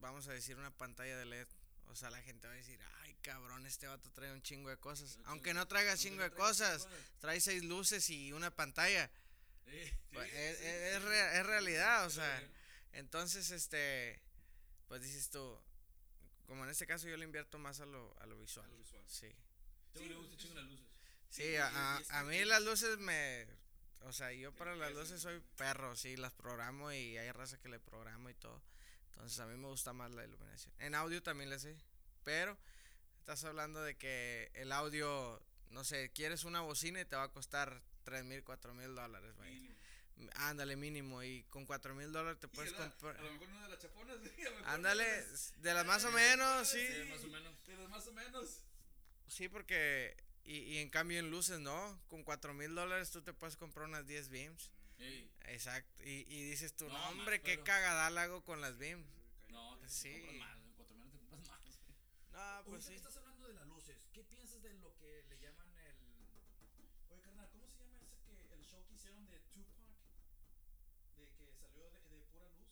vamos 0.00 0.28
a 0.28 0.32
decir, 0.32 0.56
una 0.56 0.70
pantalla 0.70 1.16
de 1.16 1.24
LED, 1.26 1.48
o 1.88 1.94
sea, 1.96 2.10
la 2.10 2.20
gente 2.22 2.46
va 2.46 2.52
a 2.52 2.56
decir, 2.56 2.78
ay, 3.00 3.05
cabrón, 3.26 3.66
este 3.66 3.88
vato 3.88 4.08
trae 4.12 4.32
un 4.32 4.40
chingo 4.40 4.70
de 4.70 4.76
cosas. 4.76 5.16
Un 5.16 5.26
Aunque 5.26 5.52
no 5.52 5.66
traiga 5.66 5.96
chingo 5.96 6.22
de 6.22 6.30
cosas, 6.30 6.86
trae 7.18 7.40
seis 7.40 7.64
luces 7.64 8.08
y 8.10 8.32
una 8.32 8.50
pantalla. 8.54 9.10
Sí, 9.64 9.72
sí, 10.10 10.16
es, 10.18 10.58
sí, 10.58 10.64
es- 10.64 11.02
rea- 11.02 11.40
es 11.40 11.46
realidad, 11.46 12.06
o 12.06 12.10
sea, 12.10 12.42
entonces, 12.92 13.50
este, 13.50 14.20
pues 14.86 15.02
dices 15.02 15.28
tú, 15.30 15.58
como 16.46 16.62
en 16.62 16.70
este 16.70 16.86
caso 16.86 17.08
yo 17.08 17.16
le 17.16 17.24
invierto 17.24 17.58
más 17.58 17.80
a 17.80 17.86
lo, 17.86 18.14
a 18.20 18.26
lo 18.26 18.38
visual. 18.38 18.64
A 18.64 18.68
lo 18.70 18.76
visual. 18.78 19.02
Sí. 19.08 19.26
Este 19.92 20.14
gusta 20.14 20.36
chingo 20.36 20.54
las 20.54 20.64
luces. 20.66 20.86
Sí, 21.30 21.56
a, 21.56 21.66
a- 21.96 21.98
y 21.98 22.02
es 22.02 22.10
a 22.12 22.20
que- 22.20 22.26
mí 22.28 22.44
las 22.44 22.62
luces 22.62 22.96
me... 22.98 23.46
O 24.02 24.12
sea, 24.12 24.32
yo 24.32 24.54
para 24.54 24.76
las 24.76 24.92
luces 24.92 25.20
soy 25.20 25.42
perro, 25.56 25.96
sí, 25.96 26.16
las 26.16 26.32
programo 26.32 26.92
y 26.92 27.16
hay 27.18 27.32
raza 27.32 27.58
que 27.58 27.68
le 27.68 27.80
programo 27.80 28.30
y 28.30 28.34
todo. 28.34 28.62
Entonces 29.08 29.40
a 29.40 29.46
mí 29.46 29.56
me 29.56 29.66
gusta 29.66 29.92
más 29.92 30.12
la 30.12 30.24
iluminación. 30.24 30.72
En 30.78 30.94
audio 30.94 31.20
también 31.24 31.50
le 31.50 31.58
sé, 31.58 31.76
pero 32.22 32.56
estás 33.26 33.42
hablando 33.42 33.82
de 33.82 33.96
que 33.96 34.52
el 34.54 34.70
audio, 34.70 35.42
no 35.70 35.82
sé, 35.82 36.10
quieres 36.10 36.44
una 36.44 36.60
bocina 36.60 37.00
y 37.00 37.04
te 37.06 37.16
va 37.16 37.24
a 37.24 37.28
costar 37.32 37.82
tres 38.04 38.22
mil, 38.24 38.44
cuatro 38.44 38.72
mil 38.72 38.94
dólares, 38.94 39.34
güey. 39.34 39.50
Mínimo. 39.52 39.74
Ándale, 40.36 40.76
mínimo. 40.76 41.24
Y 41.24 41.42
con 41.50 41.66
cuatro 41.66 41.92
mil 41.96 42.12
dólares 42.12 42.38
te 42.38 42.46
puedes 42.46 42.72
comprar... 42.72 43.16
A 43.16 43.22
lo 43.22 43.32
mejor 43.32 43.48
una 43.48 43.62
de 43.64 43.68
las 43.70 43.80
chaponas. 43.80 44.16
sí, 44.36 44.42
Ándale, 44.66 45.04
de 45.58 45.74
las- 45.74 45.84
más 45.86 46.04
o 46.04 46.12
menos, 46.12 46.68
sí. 46.68 46.78
Sí, 46.86 47.08
más 47.10 47.24
o 47.24 47.26
menos. 47.26 47.66
De 47.66 47.76
las 47.76 47.88
más 47.88 48.06
o 48.06 48.12
menos. 48.12 48.60
Sí, 49.26 49.48
porque... 49.48 50.16
Y, 50.44 50.58
y 50.58 50.78
en 50.78 50.88
cambio 50.88 51.18
en 51.18 51.28
luces, 51.28 51.58
¿no? 51.58 52.00
Con 52.06 52.22
cuatro 52.22 52.54
mil 52.54 52.76
dólares 52.76 53.10
tú 53.10 53.22
te 53.22 53.32
puedes 53.32 53.56
comprar 53.56 53.88
unas 53.88 54.06
10 54.06 54.28
beams. 54.28 54.70
Ey, 55.00 55.28
Exacto. 55.46 56.04
Y, 56.04 56.24
y 56.32 56.48
dices 56.48 56.76
tú, 56.76 56.88
no, 56.88 57.08
hombre, 57.08 57.40
qué 57.40 57.60
cagadal 57.64 58.16
hago 58.18 58.44
con 58.44 58.60
las 58.60 58.78
beams. 58.78 59.04
no, 59.48 59.76
te 59.78 59.88
Sí. 59.88 60.12
compras 60.12 60.36
más, 60.38 60.58
en 60.62 60.72
cuatro 60.76 60.94
menos 60.96 61.10
te 61.12 61.18
compras 61.18 61.48
más. 61.48 61.60
güey. 61.64 61.76
No, 62.36 62.62
pues 62.64 62.84
Ahorita 62.84 62.86
sí. 62.86 62.90
que 62.92 62.96
estás 62.96 63.16
hablando 63.16 63.46
de 63.48 63.54
las 63.54 63.66
luces, 63.66 63.96
¿qué 64.12 64.22
piensas 64.24 64.62
de 64.62 64.74
lo 64.74 64.94
que 64.98 65.22
le 65.28 65.38
llaman 65.38 65.68
el. 65.78 65.96
Oye, 67.08 67.22
carnal, 67.22 67.48
¿cómo 67.50 67.66
se 67.68 67.78
llama 67.78 67.98
ese 68.30 68.46
que 68.46 68.54
el 68.54 68.64
show 68.64 68.84
que 68.86 68.94
hicieron 68.94 69.26
de 69.26 69.40
Tupac? 69.40 69.86
De 71.16 71.28
que 71.32 71.52
salió 71.54 71.84
de, 71.90 72.00
de 72.00 72.20
pura 72.30 72.48
luz. 72.50 72.68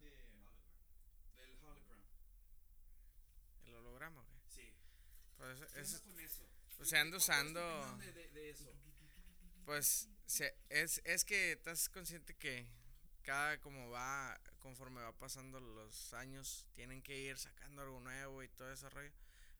De. 0.00 0.10
Del 1.36 1.54
hologram. 1.62 2.00
El 3.64 3.74
holograma, 3.76 4.22
güey. 4.22 4.40
Sí. 4.48 4.72
Pues, 5.36 5.60
¿Qué 5.72 5.80
es, 5.80 6.00
con 6.00 6.18
eso? 6.20 6.44
pues 6.76 6.88
se 6.88 6.98
anda 6.98 7.16
¿Cuál- 7.18 7.26
cuál 7.26 7.46
es 7.46 7.54
tu 7.54 7.60
usando. 7.60 7.96
De, 7.98 8.12
de, 8.12 8.28
de 8.30 8.50
eso. 8.50 8.72
Pues 9.64 10.08
se, 10.26 10.56
es, 10.70 11.00
es 11.04 11.24
que 11.24 11.52
estás 11.52 11.88
consciente 11.90 12.34
que 12.34 12.66
cada 13.28 13.60
como 13.60 13.90
va, 13.90 14.40
conforme 14.58 15.02
va 15.02 15.12
pasando 15.12 15.60
los 15.60 16.14
años, 16.14 16.66
tienen 16.72 17.02
que 17.02 17.14
ir 17.14 17.36
sacando 17.36 17.82
algo 17.82 18.00
nuevo 18.00 18.42
y 18.42 18.48
todo 18.48 18.72
ese 18.72 18.88
rollo. 18.88 19.12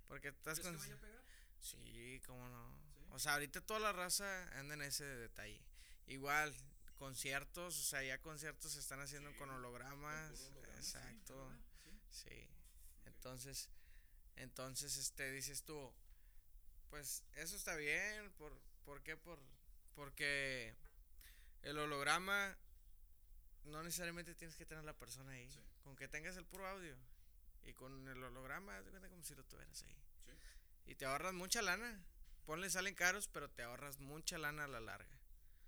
Porque 0.06 0.28
estás 0.28 0.58
¿Crees 0.58 0.74
que 0.74 0.80
vaya 0.80 0.94
a 0.94 0.98
pegar? 0.98 1.22
Sí, 1.60 2.22
cómo 2.26 2.48
no. 2.48 2.78
Sí. 2.96 3.04
O 3.10 3.18
sea, 3.18 3.34
ahorita 3.34 3.60
toda 3.60 3.80
la 3.80 3.92
raza 3.92 4.48
anda 4.58 4.72
en 4.72 4.80
ese 4.80 5.04
detalle. 5.04 5.60
Igual, 6.06 6.54
conciertos, 6.96 7.78
o 7.78 7.82
sea, 7.82 8.02
ya 8.02 8.18
conciertos 8.22 8.72
se 8.72 8.80
están 8.80 9.00
haciendo 9.00 9.30
Sí, 9.32 9.36
con 9.36 9.50
hologramas. 9.50 10.30
con 10.30 10.36
sí, 10.38 10.70
exacto. 10.76 11.52
Sí. 12.08 12.48
Entonces, 13.04 13.68
entonces, 14.36 14.96
este, 14.96 15.30
dices 15.30 15.62
tú, 15.62 15.92
pues 16.88 17.22
eso 17.34 17.54
está 17.54 17.76
bien, 17.76 18.32
¿por, 18.38 18.58
¿por 18.86 19.02
qué? 19.02 19.18
Por, 19.18 19.38
porque 19.94 20.74
el 21.60 21.78
holograma 21.78 22.56
no 23.68 23.82
necesariamente 23.82 24.34
tienes 24.34 24.56
que 24.56 24.66
tener 24.66 24.84
la 24.84 24.94
persona 24.94 25.32
ahí. 25.32 25.48
Sí. 25.50 25.60
Con 25.82 25.96
que 25.96 26.08
tengas 26.08 26.36
el 26.36 26.44
puro 26.44 26.66
audio. 26.66 26.96
Y 27.64 27.72
con 27.74 28.08
el 28.08 28.22
holograma, 28.22 28.80
de 28.82 28.90
cuenta 28.90 29.08
como 29.08 29.22
si 29.24 29.34
lo 29.34 29.44
tuvieras 29.44 29.82
ahí. 29.82 29.96
Sí. 30.24 30.32
Y 30.86 30.94
te 30.94 31.04
ahorras 31.06 31.34
mucha 31.34 31.60
lana. 31.62 32.02
Ponle, 32.46 32.70
salen 32.70 32.94
caros, 32.94 33.28
pero 33.28 33.50
te 33.50 33.62
ahorras 33.62 33.98
mucha 33.98 34.38
lana 34.38 34.64
a 34.64 34.68
la 34.68 34.80
larga. 34.80 35.18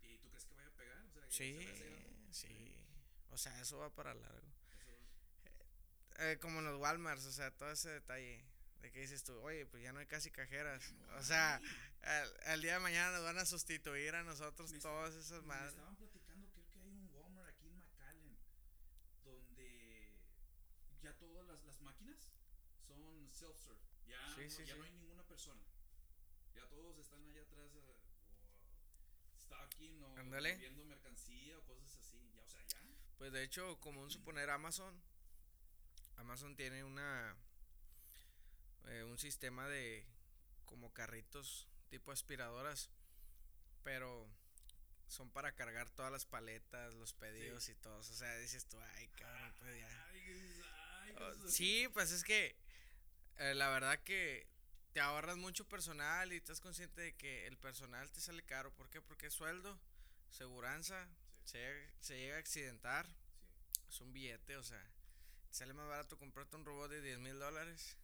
¿Y 0.03 0.17
tú 0.19 0.29
crees 0.31 0.47
que 0.47 0.55
vaya 0.55 0.69
a 0.69 0.73
pegar? 0.73 1.05
O 1.05 1.11
sea, 1.13 1.23
que 1.27 1.31
Sí, 1.33 1.53
se 1.63 1.85
a 1.85 2.33
sí. 2.33 2.75
O 3.31 3.37
sea, 3.37 3.61
eso 3.61 3.79
va 3.79 3.91
para 3.95 4.15
largo. 4.15 4.49
Va. 6.19 6.25
Eh, 6.25 6.39
como 6.41 6.59
en 6.61 6.65
los 6.67 6.79
Walmarts, 6.81 7.27
o 7.27 7.33
sea, 7.33 7.51
todo 7.51 7.71
ese 7.71 7.91
detalle. 7.91 8.43
De 8.81 8.91
que 8.91 9.01
dices 9.01 9.23
tú, 9.25 9.35
oye, 9.41 9.67
pues 9.67 9.83
ya 9.83 9.93
no 9.93 9.99
hay 10.01 10.07
casi 10.07 10.31
cajeras. 10.31 10.95
O 11.19 11.23
sea, 11.23 11.61
al, 12.01 12.41
al 12.47 12.63
día 12.63 12.75
de 12.75 12.81
mañana 12.81 13.13
nos 13.13 13.25
van 13.25 13.37
a 13.37 13.45
sustituir 13.45 14.15
a 14.15 14.23
nosotros 14.23 14.73
Me 14.73 14.79
todas 14.79 15.15
esas 15.15 15.43
madres. 15.45 15.73
estaban 15.75 15.97
platicando, 15.97 16.49
creo 16.49 16.67
que 16.73 16.79
hay 16.79 16.89
un 16.89 17.11
Walmart 17.13 17.47
aquí 17.51 17.69
en 17.69 17.77
McAllen, 17.77 18.39
donde 19.23 20.15
ya 21.03 21.13
todas 21.19 21.47
las, 21.47 21.63
las 21.65 21.79
máquinas 21.83 22.17
son 22.87 23.30
self-serve. 23.41 23.81
Ya, 24.07 24.21
Sí, 24.35 24.45
no, 24.45 24.51
sí, 24.51 24.65
ya 24.67 24.75
sí. 24.75 24.79
no 24.79 24.85
hay 24.85 24.93
ninguna 24.93 25.23
persona. 25.25 25.61
Ya 26.55 26.67
todos 26.69 26.99
están 26.99 27.25
allá 27.25 27.43
atrás 27.43 27.71
eh, 27.75 27.79
o 27.79 27.97
stocking 29.47 30.03
o 30.03 30.15
viendo 30.59 30.85
mercancía 30.85 31.59
o 31.59 31.63
cosas 31.63 31.97
así. 31.99 32.19
Ya, 32.35 32.43
o 32.43 32.49
sea, 32.49 32.61
ya. 32.69 32.81
Pues 33.19 33.33
de 33.33 33.43
hecho, 33.43 33.79
como 33.81 34.03
un 34.03 34.11
suponer 34.11 34.51
Amazon, 34.51 34.95
Amazon 36.17 36.55
tiene 36.57 36.85
una 36.85 37.35
eh, 38.87 39.05
un 39.05 39.19
sistema 39.19 39.69
de 39.69 40.05
como 40.67 40.93
carritos 40.93 41.67
tipo 41.89 42.13
aspiradoras, 42.13 42.91
pero 43.83 44.29
son 45.09 45.31
para 45.31 45.53
cargar 45.53 45.91
todas 45.91 46.13
las 46.13 46.25
paletas, 46.25 46.95
los 46.95 47.13
pedidos 47.15 47.69
y 47.69 47.75
todo. 47.75 47.99
O 47.99 48.03
sea, 48.03 48.37
dices 48.39 48.67
tú, 48.67 48.79
ay, 48.81 49.09
cabrón, 49.09 49.55
pues 49.59 49.79
ya. 49.79 50.07
Ay, 50.11 50.21
dices, 50.21 50.65
ay, 50.65 51.15
Oh, 51.19 51.49
sí, 51.49 51.89
pues 51.93 52.13
es 52.13 52.23
que 52.23 52.55
eh, 53.41 53.55
la 53.55 53.69
verdad 53.71 53.99
que 54.05 54.47
te 54.93 55.01
ahorras 55.01 55.37
mucho 55.37 55.69
personal 55.69 56.33
y 56.33 56.37
estás 56.37 56.61
consciente 56.61 57.01
de 57.01 57.15
que 57.17 57.47
el 57.47 57.57
personal 57.57 58.11
te 58.11 58.21
sale 58.21 58.43
caro. 58.43 58.73
¿Por 58.75 58.89
qué? 58.91 59.01
Porque 59.01 59.27
es 59.27 59.35
sueldo, 59.35 59.79
seguranza, 60.31 61.09
se, 61.45 61.59
llega- 61.59 61.93
se 62.01 62.17
llega 62.19 62.37
a 62.37 62.41
accidentar, 62.41 63.07
Sí. 63.07 63.81
es 63.89 64.01
un 64.01 64.13
billete, 64.13 64.57
o 64.57 64.63
sea, 64.63 64.83
te 65.51 65.55
sale 65.57 65.73
más 65.75 65.89
barato 65.89 66.19
comprarte 66.19 66.57
un 66.57 66.65
robot 66.65 66.91
de 66.91 67.01
10 67.03 67.19
mil 67.19 67.39
dólares 67.39 67.97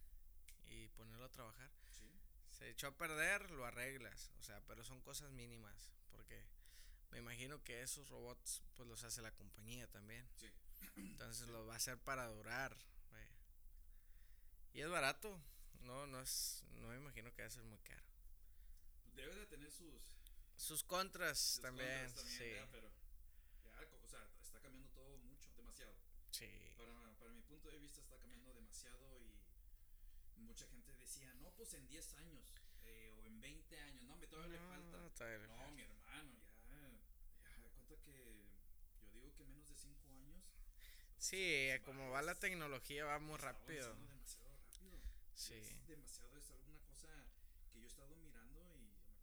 y 0.65 0.87
ponerlo 0.89 1.25
a 1.25 1.29
trabajar. 1.31 1.69
Sí. 1.97 2.09
Se 2.57 2.69
echó 2.69 2.87
a 2.87 2.97
perder, 2.97 3.51
lo 3.51 3.65
arreglas, 3.65 4.31
o 4.39 4.43
sea, 4.43 4.59
pero 4.67 4.83
son 4.83 5.01
cosas 5.01 5.31
mínimas, 5.31 5.89
porque 6.11 6.43
me 7.11 7.19
imagino 7.19 7.63
que 7.63 7.81
esos 7.81 8.09
robots 8.09 8.61
pues 8.75 8.87
los 8.87 9.03
hace 9.03 9.21
la 9.21 9.31
compañía 9.31 9.87
también. 9.87 10.27
Entonces 10.95 11.47
lo 11.47 11.65
va 11.65 11.73
a 11.73 11.77
hacer 11.77 11.97
para 11.97 12.27
durar. 12.27 12.75
Y 14.77 14.81
es 14.81 14.89
barato. 14.89 15.41
No, 15.81 16.05
no 16.05 16.21
es. 16.21 16.63
No 16.75 16.89
me 16.89 16.97
imagino 16.97 17.33
que 17.33 17.41
va 17.41 17.47
a 17.47 17.51
ser 17.51 17.63
muy 17.63 17.79
caro. 17.79 18.05
Debe 19.15 19.33
de 19.35 19.47
tener 19.47 19.71
sus, 19.71 20.03
Sus 20.55 20.83
contras 20.83 21.39
sus 21.39 21.61
también, 21.61 22.05
contras 22.05 22.15
también, 22.25 22.63
sí. 22.63 22.69
pero 22.71 22.91
ya, 23.63 23.71
o 24.03 24.07
sea, 24.07 24.21
está 24.39 24.59
cambiando 24.59 24.87
todo 24.91 25.17
mucho, 25.17 25.49
demasiado. 25.55 25.95
Sí. 26.29 26.45
Para, 26.77 26.93
para 27.17 27.33
mi 27.33 27.41
punto 27.41 27.71
de 27.71 27.79
vista 27.79 28.01
está 28.01 28.17
cambiando 28.17 28.53
demasiado 28.53 29.17
y 29.19 30.41
mucha 30.43 30.67
gente 30.67 30.93
decía, 30.95 31.33
no, 31.41 31.49
pues 31.53 31.73
en 31.73 31.87
10 31.87 32.13
años 32.13 32.45
eh, 32.85 33.11
o 33.17 33.25
en 33.25 33.41
20 33.41 33.79
años, 33.79 34.03
no, 34.03 34.15
me 34.17 34.27
todavía 34.27 34.59
le 34.61 34.67
falta. 34.67 35.09
todavía 35.15 35.39
No, 35.47 35.55
falta. 35.57 35.71
mi 35.71 35.81
hermano, 35.81 36.33
ya, 36.69 36.89
ya, 37.49 37.57
de 37.63 37.69
cuenta 37.71 37.95
que 38.05 38.45
yo 39.01 39.09
digo 39.13 39.33
que 39.35 39.45
menos 39.45 39.67
de 39.67 39.75
5 39.75 40.07
años. 40.11 40.43
Sí, 41.17 41.69
pues, 41.71 41.81
como 41.81 42.11
va- 42.11 42.21
la 42.21 42.35
tecnología 42.35 43.05
va 43.05 43.17
muy 43.17 43.33
está 43.35 43.47
rápido. 43.53 43.95
Sí. 45.37 45.53
Es 45.53 45.87
demasiado, 45.87 46.37
es 46.37 46.49
alguna 46.51 46.79
cosa 46.81 47.07
que 47.71 47.79
yo 47.79 47.85
he 47.85 47.87
estado 47.87 48.15
mirando 48.17 48.59
y 48.75 48.81
yo 48.81 48.81
me 48.81 48.91
quedo, 48.97 49.21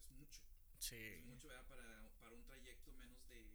es 0.00 0.10
mucho. 0.10 0.40
Sí. 0.78 0.96
Es 0.96 1.24
mucho, 1.24 1.48
¿verdad? 1.48 1.66
Para, 1.66 2.10
para 2.18 2.34
un 2.34 2.42
trayecto 2.44 2.92
menos 2.92 3.26
de 3.28 3.52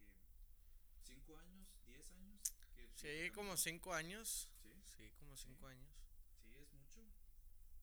5 1.02 1.36
años, 1.38 1.68
10 1.86 2.10
años. 2.12 2.40
que 2.74 2.88
Sí, 2.94 3.30
como 3.34 3.50
cambiando. 3.50 3.56
cinco 3.56 3.92
años. 3.94 4.48
Sí. 4.62 4.72
Sí, 4.96 5.10
como 5.18 5.36
cinco 5.36 5.66
años. 5.66 5.90
Sí, 6.40 6.48
es 6.56 6.72
mucho. 6.72 7.00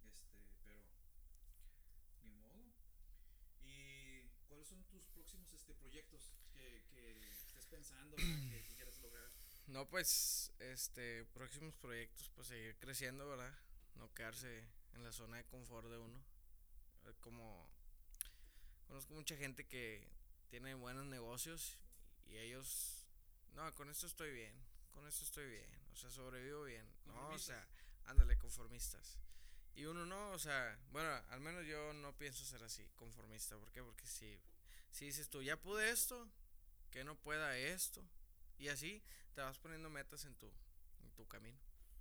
Este, 0.01 0.37
pero 0.63 0.81
ni 2.23 2.33
modo. 2.35 2.71
¿Y 3.61 4.23
cuáles 4.47 4.67
son 4.67 4.83
tus 4.85 5.05
próximos 5.07 5.51
este 5.53 5.73
proyectos 5.75 6.31
que, 6.53 6.83
que 6.89 7.29
estés 7.31 7.65
pensando, 7.67 8.15
que, 8.15 8.23
que 8.49 8.63
quieras 8.75 8.99
lograr? 9.01 9.31
No, 9.67 9.87
pues, 9.87 10.51
este, 10.59 11.25
próximos 11.25 11.75
proyectos, 11.75 12.29
pues 12.35 12.47
seguir 12.47 12.75
creciendo, 12.79 13.27
¿verdad? 13.27 13.53
No 13.95 14.13
quedarse 14.13 14.63
en 14.93 15.03
la 15.03 15.11
zona 15.11 15.37
de 15.37 15.45
confort 15.45 15.87
de 15.89 15.97
uno. 15.97 16.21
Eh, 17.05 17.13
Como 17.21 17.69
conozco 18.87 19.13
mucha 19.13 19.35
gente 19.35 19.67
que 19.67 20.07
tiene 20.49 20.73
buenos 20.73 21.05
negocios 21.05 21.77
y 22.25 22.37
ellos, 22.37 23.05
no, 23.53 23.71
con 23.75 23.89
esto 23.89 24.07
estoy 24.07 24.31
bien, 24.33 24.53
con 24.91 25.07
esto 25.07 25.23
estoy 25.23 25.47
bien, 25.47 25.69
o 25.93 25.95
sea, 25.95 26.09
sobrevivo 26.09 26.63
bien. 26.63 26.85
No, 27.05 27.29
o 27.29 27.39
sea, 27.39 27.67
ándale, 28.05 28.37
conformistas. 28.37 29.17
Y 29.75 29.85
uno 29.85 30.05
no, 30.05 30.31
o 30.31 30.39
sea, 30.39 30.77
bueno, 30.91 31.09
al 31.29 31.39
menos 31.39 31.65
yo 31.65 31.93
no 31.93 32.13
pienso 32.17 32.43
ser 32.43 32.63
así, 32.63 32.85
conformista. 32.95 33.57
¿Por 33.57 33.71
qué? 33.71 33.81
Porque 33.81 34.05
si, 34.07 34.39
si 34.91 35.05
dices 35.05 35.29
tú, 35.29 35.41
ya 35.41 35.55
pude 35.55 35.89
esto, 35.89 36.27
que 36.91 37.03
no 37.03 37.15
pueda 37.15 37.57
esto, 37.57 38.03
y 38.57 38.67
así 38.69 39.01
te 39.35 39.41
vas 39.41 39.57
poniendo 39.59 39.89
metas 39.89 40.25
en 40.25 40.35
tu, 40.35 40.47
en 41.01 41.11
tu 41.15 41.27
camino, 41.27 41.57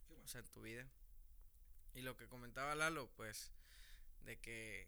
bueno. 0.09 0.25
o 0.25 0.29
sea, 0.29 0.41
en 0.41 0.49
tu 0.49 0.63
vida. 0.63 0.87
Y 1.99 2.03
lo 2.03 2.17
que 2.17 2.29
comentaba 2.29 2.75
Lalo, 2.77 3.11
pues, 3.17 3.51
de 4.23 4.39
que 4.39 4.87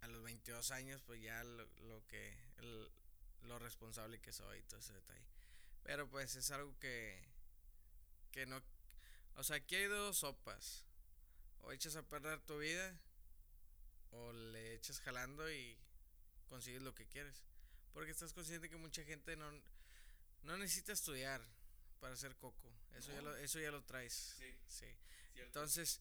a 0.00 0.08
los 0.08 0.22
22 0.24 0.70
años, 0.72 1.00
pues 1.02 1.22
ya 1.22 1.44
lo, 1.44 1.64
lo 1.82 2.04
que, 2.08 2.36
el- 2.58 2.90
lo 3.42 3.58
responsable 3.60 4.20
que 4.20 4.32
soy 4.32 4.58
y 4.58 4.62
todo 4.64 4.80
ese 4.80 4.92
detalle. 4.94 5.24
Pero 5.84 6.08
pues 6.08 6.34
es 6.36 6.50
algo 6.50 6.76
que, 6.78 7.24
que 8.32 8.46
no, 8.46 8.60
o 9.36 9.44
sea, 9.44 9.56
aquí 9.56 9.76
hay 9.76 9.86
dos 9.86 10.18
sopas. 10.18 10.84
O 11.60 11.70
echas 11.72 11.94
a 11.94 12.02
perder 12.02 12.40
tu 12.40 12.58
vida, 12.58 12.98
o 14.10 14.32
le 14.32 14.74
echas 14.74 15.00
jalando 15.00 15.48
y 15.52 15.78
consigues 16.48 16.82
lo 16.82 16.94
que 16.94 17.06
quieres. 17.06 17.44
Porque 17.92 18.10
estás 18.10 18.32
consciente 18.32 18.68
que 18.68 18.76
mucha 18.76 19.04
gente 19.04 19.36
no, 19.36 19.48
no 20.42 20.56
necesita 20.56 20.92
estudiar 20.92 21.40
para 22.00 22.16
ser 22.16 22.34
coco. 22.36 22.72
Eso, 22.94 23.12
ya 23.12 23.22
lo, 23.22 23.36
eso 23.36 23.60
ya 23.60 23.70
lo 23.70 23.84
traes. 23.84 24.34
Sí, 24.38 24.56
Sí. 24.66 24.86
Cierto. 25.32 25.46
Entonces, 25.60 26.00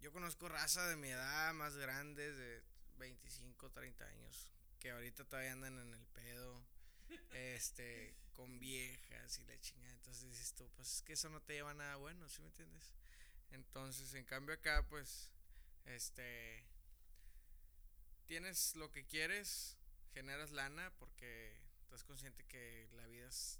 yo 0.00 0.12
conozco 0.12 0.48
raza 0.48 0.86
de 0.88 0.96
mi 0.96 1.08
edad, 1.08 1.52
más 1.54 1.76
grandes, 1.76 2.36
de 2.36 2.62
25, 2.98 3.70
30 3.70 4.06
años, 4.06 4.50
que 4.78 4.90
ahorita 4.90 5.24
todavía 5.24 5.52
andan 5.52 5.78
en 5.78 5.94
el 5.94 6.06
pedo, 6.08 6.64
este, 7.32 8.14
con 8.34 8.58
viejas 8.58 9.38
y 9.38 9.44
la 9.44 9.58
chingada. 9.60 9.92
Entonces 9.92 10.24
dices 10.30 10.54
tú, 10.54 10.68
pues 10.76 10.96
es 10.96 11.02
que 11.02 11.12
eso 11.14 11.28
no 11.28 11.40
te 11.42 11.54
lleva 11.54 11.70
a 11.70 11.74
nada 11.74 11.96
bueno, 11.96 12.28
¿sí 12.28 12.40
me 12.40 12.48
entiendes? 12.48 12.92
Entonces, 13.50 14.14
en 14.14 14.24
cambio 14.24 14.54
acá, 14.54 14.84
pues, 14.88 15.30
este, 15.86 16.64
tienes 18.26 18.76
lo 18.76 18.90
que 18.92 19.04
quieres, 19.06 19.76
generas 20.14 20.50
lana 20.50 20.92
porque 20.98 21.56
estás 21.82 22.04
consciente 22.04 22.44
que 22.44 22.88
la 22.92 23.06
vida 23.06 23.28
es- 23.28 23.58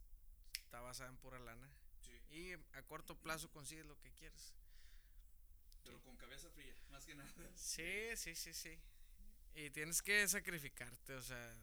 está 0.62 0.80
basada 0.80 1.10
en 1.10 1.16
pura 1.18 1.38
lana. 1.38 1.68
sí, 2.00 2.12
Y 2.30 2.52
a 2.76 2.82
corto 2.86 3.16
plazo 3.16 3.50
consigues 3.50 3.86
lo 3.86 3.98
que 3.98 4.12
quieres. 4.12 4.52
Pero 5.84 6.00
con 6.02 6.16
cabeza 6.16 6.50
fría, 6.50 6.74
más 6.90 7.04
que 7.06 7.14
nada. 7.14 7.30
Sí, 7.56 8.16
sí, 8.16 8.34
sí, 8.34 8.52
sí. 8.52 8.78
Y 9.54 9.70
tienes 9.70 10.02
que 10.02 10.26
sacrificarte, 10.28 11.14
o 11.14 11.22
sea, 11.22 11.56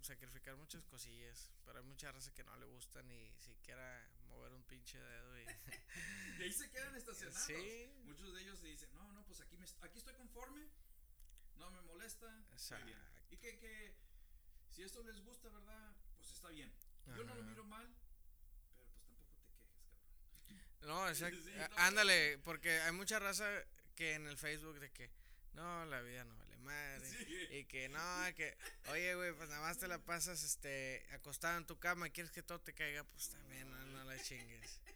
sacrificar 0.00 0.56
muchas 0.56 0.84
cosillas. 0.84 1.50
Pero 1.64 1.78
hay 1.78 1.84
mucha 1.84 2.12
raza 2.12 2.32
que 2.32 2.44
no 2.44 2.56
le 2.56 2.66
gusta 2.66 3.02
ni 3.02 3.32
siquiera 3.38 4.08
mover 4.28 4.52
un 4.52 4.62
pinche 4.64 4.98
dedo. 5.00 5.40
Y, 5.40 5.44
Y 6.38 6.42
ahí 6.42 6.52
se 6.52 6.70
quedan 6.70 6.94
estacionados. 6.96 7.46
Sí. 7.46 7.92
Muchos 8.04 8.32
de 8.34 8.42
ellos 8.42 8.62
dicen, 8.62 8.88
no, 8.94 9.12
no, 9.12 9.24
pues 9.26 9.40
aquí, 9.40 9.56
me, 9.56 9.66
aquí 9.82 9.98
estoy 9.98 10.14
conforme, 10.14 10.68
no 11.56 11.70
me 11.70 11.80
molesta. 11.82 12.26
estoy 12.54 12.82
bien". 12.84 12.98
Exacto. 12.98 13.34
Y 13.34 13.36
que, 13.38 13.58
que 13.58 13.96
si 14.70 14.82
esto 14.82 15.02
les 15.02 15.20
gusta, 15.20 15.48
¿verdad? 15.48 15.96
Pues 16.16 16.30
está 16.30 16.48
bien. 16.50 16.72
Yo 17.16 17.24
no 17.24 17.34
lo 17.34 17.42
miro 17.44 17.64
mal, 17.64 17.86
pero 18.80 18.90
pues 18.90 19.08
tampoco 19.08 20.34
te 20.36 20.46
quejes, 20.46 20.68
cabrón. 20.68 20.75
No, 20.86 21.08
exacto. 21.08 21.38
Sí, 21.44 21.50
no. 21.56 21.66
Ándale, 21.78 22.38
porque 22.44 22.70
hay 22.80 22.92
mucha 22.92 23.18
raza 23.18 23.46
que 23.94 24.14
en 24.14 24.26
el 24.26 24.36
Facebook 24.38 24.78
de 24.80 24.90
que, 24.90 25.10
no, 25.54 25.84
la 25.86 26.00
vida 26.02 26.24
no 26.24 26.36
vale 26.36 26.56
madre. 26.58 27.08
Sí. 27.08 27.46
Y 27.50 27.64
que 27.64 27.88
no, 27.88 28.00
que, 28.34 28.56
oye, 28.88 29.14
güey, 29.14 29.32
pues 29.34 29.48
nada 29.48 29.62
más 29.62 29.78
te 29.78 29.88
la 29.88 29.98
pasas 29.98 30.42
este, 30.42 31.04
acostado 31.12 31.56
en 31.58 31.66
tu 31.66 31.78
cama 31.78 32.08
y 32.08 32.10
quieres 32.10 32.30
que 32.32 32.42
todo 32.42 32.60
te 32.60 32.72
caiga, 32.74 33.04
pues 33.04 33.28
también, 33.30 33.70
no, 33.70 33.78
no 33.86 34.04
la 34.04 34.20
chingues. 34.22 34.80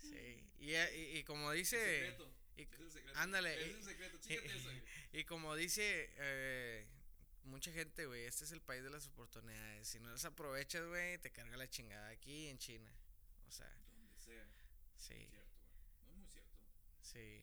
Sí. 0.00 0.42
Y, 0.60 0.74
y, 0.74 1.18
y 1.18 1.24
como 1.24 1.52
dice. 1.52 1.76
y- 2.56 2.62
es 2.62 2.92
secreto. 2.92 3.18
ándale, 3.18 3.54
Es 3.60 3.68
y- 3.68 3.70
el 3.72 3.84
secreto. 3.84 4.18
Chícate 4.18 4.56
eso. 4.56 4.70
Y 5.12 5.24
como 5.24 5.54
dice 5.56 6.10
eh, 6.16 6.86
mucha 7.44 7.70
gente, 7.72 8.06
güey, 8.06 8.24
este 8.24 8.44
es 8.44 8.52
el 8.52 8.60
país 8.62 8.82
de 8.82 8.90
las 8.90 9.06
oportunidades. 9.06 9.86
Si 9.88 10.00
no 10.00 10.10
las 10.10 10.24
aprovechas, 10.24 10.86
güey, 10.86 11.18
te 11.18 11.30
carga 11.30 11.56
la 11.56 11.68
chingada 11.68 12.08
aquí 12.08 12.48
en 12.48 12.58
China. 12.58 12.90
O 13.48 13.52
sea. 13.52 13.70
Sí, 15.00 15.26
Cierto, 15.30 15.58
güey. 15.64 16.04
No 16.04 16.10
es 16.10 16.16
muy 16.16 16.26
cierto. 16.28 16.60
sí. 17.00 17.42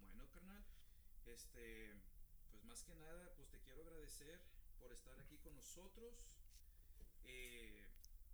Bueno, 0.00 0.28
carnal, 0.30 0.64
este, 1.26 1.92
pues 2.50 2.64
más 2.64 2.82
que 2.84 2.94
nada, 2.94 3.32
pues 3.36 3.48
te 3.50 3.58
quiero 3.60 3.82
agradecer 3.82 4.40
por 4.78 4.92
estar 4.92 5.18
aquí 5.20 5.36
con 5.38 5.54
nosotros. 5.54 6.14
Eh, 7.24 7.84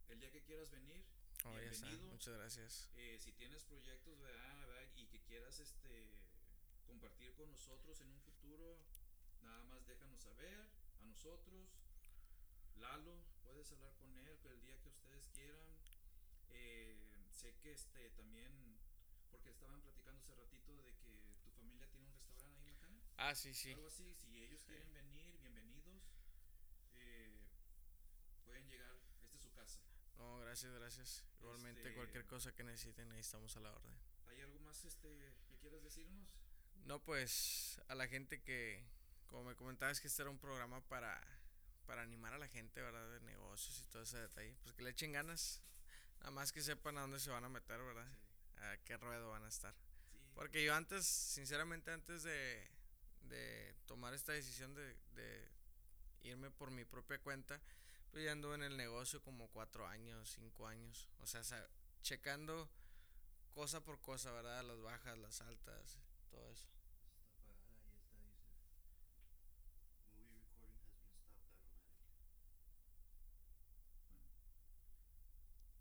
el 0.09 0.21
día 0.21 0.31
que 0.31 0.43
quieras 0.43 0.71
venir, 0.71 1.05
Oh. 1.45 1.55
Bienvenido. 1.61 2.09
Muchas 2.09 2.35
gracias. 2.35 2.89
eh, 2.97 3.19
si 3.21 3.31
tienes 3.33 3.63
proyectos, 3.65 4.19
¿verdad? 4.21 4.59
¿verdad? 4.67 4.89
Y 4.97 5.07
que 5.07 5.21
quieras, 5.21 5.61
este, 5.61 6.17
compartir 6.87 7.35
con 7.35 7.49
nosotros 7.51 8.01
en 8.01 8.09
un 8.11 8.21
futuro, 8.21 8.81
nada 9.43 9.63
más 9.65 9.87
déjanos 9.87 10.21
saber 10.23 10.59
a 10.99 11.05
nosotros. 11.05 11.69
Lalo, 12.79 13.23
puedes 13.45 13.71
hablar 13.71 13.95
con 13.97 14.13
él 14.19 14.39
el 14.51 14.61
día 14.61 14.77
que 14.81 14.89
ustedes 14.89 15.29
quieran. 15.29 15.63
Eh, 16.51 16.97
sé 17.37 17.55
que 17.63 17.73
este 17.73 18.11
también, 18.11 18.51
porque 19.31 19.51
estaban 19.51 19.81
platicando 19.83 20.21
hace 20.23 20.35
ratito 20.35 20.75
de 20.77 20.95
que 20.97 21.37
tu 21.45 21.51
familia 21.51 21.87
tiene 21.89 22.07
un 22.07 22.13
restaurante 22.13 22.47
ahí 22.49 22.57
en 22.57 22.65
Macana. 22.65 23.01
Ah, 23.19 23.35
sí, 23.35 23.53
sí. 23.53 23.73
Algo 23.73 23.87
así, 23.89 24.15
si 24.15 24.43
ellos 24.43 24.61
Sí. 24.61 24.67
quieren 24.69 24.93
venir, 24.95 25.37
bienvenidos. 25.39 26.03
Eh, 26.95 27.47
pueden 28.45 28.67
llegar, 28.69 28.97
esta 29.23 29.37
es 29.37 29.43
su 29.43 29.53
casa. 29.53 29.81
No, 30.17 30.39
gracias, 30.41 30.73
gracias. 30.73 31.25
Igualmente, 31.41 31.81
Este- 31.83 31.95
cualquier 31.95 32.27
cosa 32.27 32.55
que 32.55 32.65
necesiten, 32.65 33.11
ahí 33.13 33.21
estamos 33.21 33.55
a 33.57 33.61
la 33.61 33.71
orden. 33.73 33.95
¿Hay 34.29 34.41
algo 34.41 34.59
más 34.61 34.85
este, 34.85 35.09
que 35.49 35.57
quieras 35.59 35.83
decirnos? 35.83 36.27
No, 36.85 37.03
pues 37.03 37.81
a 37.89 37.95
la 37.95 38.09
gente 38.09 38.41
que, 38.43 38.83
como 39.27 39.45
me 39.45 39.57
comentabas, 39.57 40.01
que 40.01 40.09
este 40.09 40.23
era 40.23 40.31
un 40.31 40.39
programa 40.39 40.81
para, 40.89 41.21
para 41.85 42.03
animar 42.03 42.33
a 42.33 42.39
la 42.39 42.49
gente, 42.49 42.81
¿verdad? 42.81 43.11
De 43.13 43.21
negocios 43.21 43.79
y 43.83 43.87
todo 43.91 44.03
ese 44.03 44.19
detalle. 44.19 44.57
Pues 44.63 44.75
que 44.75 44.83
le 44.83 44.91
echen 44.91 45.13
ganas. 45.13 45.61
Nada 46.27 46.35
más 46.35 46.51
que 46.51 46.61
sepan 46.61 46.99
a 46.99 47.03
dónde 47.03 47.21
se 47.21 47.31
van 47.31 47.45
a 47.45 47.49
meter, 47.49 47.81
¿verdad? 47.81 48.05
Sí. 48.05 48.59
A 48.65 48.77
qué 48.79 48.97
ruedo 48.97 49.31
van 49.31 49.45
a 49.45 49.49
estar. 49.49 49.73
Sí. 50.11 50.19
Porque 50.35 50.65
yo 50.65 50.75
antes, 50.75 51.07
sinceramente, 51.07 51.93
antes 51.93 52.25
de, 52.25 52.69
de 53.29 53.77
tomar 53.87 54.13
esta 54.13 54.33
decisión 54.33 54.75
de, 54.75 54.97
de 55.15 55.49
irme 56.23 56.51
por 56.51 56.73
mi 56.73 56.85
propia 56.85 57.21
cuenta, 57.21 57.61
pues 58.11 58.25
ya 58.25 58.33
anduve 58.33 58.57
en 58.57 58.65
el 58.65 58.77
negocio 58.77 59.23
como 59.23 59.47
cuatro 59.51 59.87
años, 59.87 60.33
cinco 60.35 60.67
años. 60.67 61.09
O 61.21 61.27
sea, 61.27 61.43
checando 62.03 62.69
cosa 63.55 63.85
por 63.85 64.01
cosa, 64.01 64.33
¿verdad? 64.33 64.65
Las 64.65 64.81
bajas, 64.81 65.17
las 65.19 65.41
altas, 65.43 66.01
todo 66.29 66.51
eso. 66.51 66.67
Está 67.71 67.95
apagada, 67.95 68.43
ahí 68.43 68.59
está, 68.59 68.75
dice. 68.75 68.91
Movie 70.11 70.35
recording 70.43 70.83
has 70.83 70.91
been 70.99 71.07
stopped 71.07 71.07
automatically. 71.07 71.87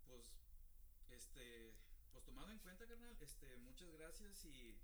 Pues, 0.06 0.32
este, 1.10 1.74
pues 2.12 2.24
tomado 2.26 2.52
en 2.52 2.60
cuenta, 2.60 2.86
carnal, 2.88 3.16
este, 3.36 3.58
muchas 3.58 3.92
gracias 3.92 4.46
y 4.46 4.78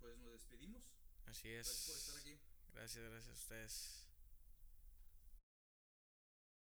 pues 0.00 0.18
nos 0.18 0.32
despedimos. 0.32 0.82
Así 1.26 1.50
es. 1.50 1.66
Gracias 1.66 1.86
por 1.86 1.96
estar 1.96 2.16
aquí. 2.16 2.38
Gracias, 2.72 3.04
gracias 3.04 3.28
a 3.28 3.32
ustedes. 3.32 4.03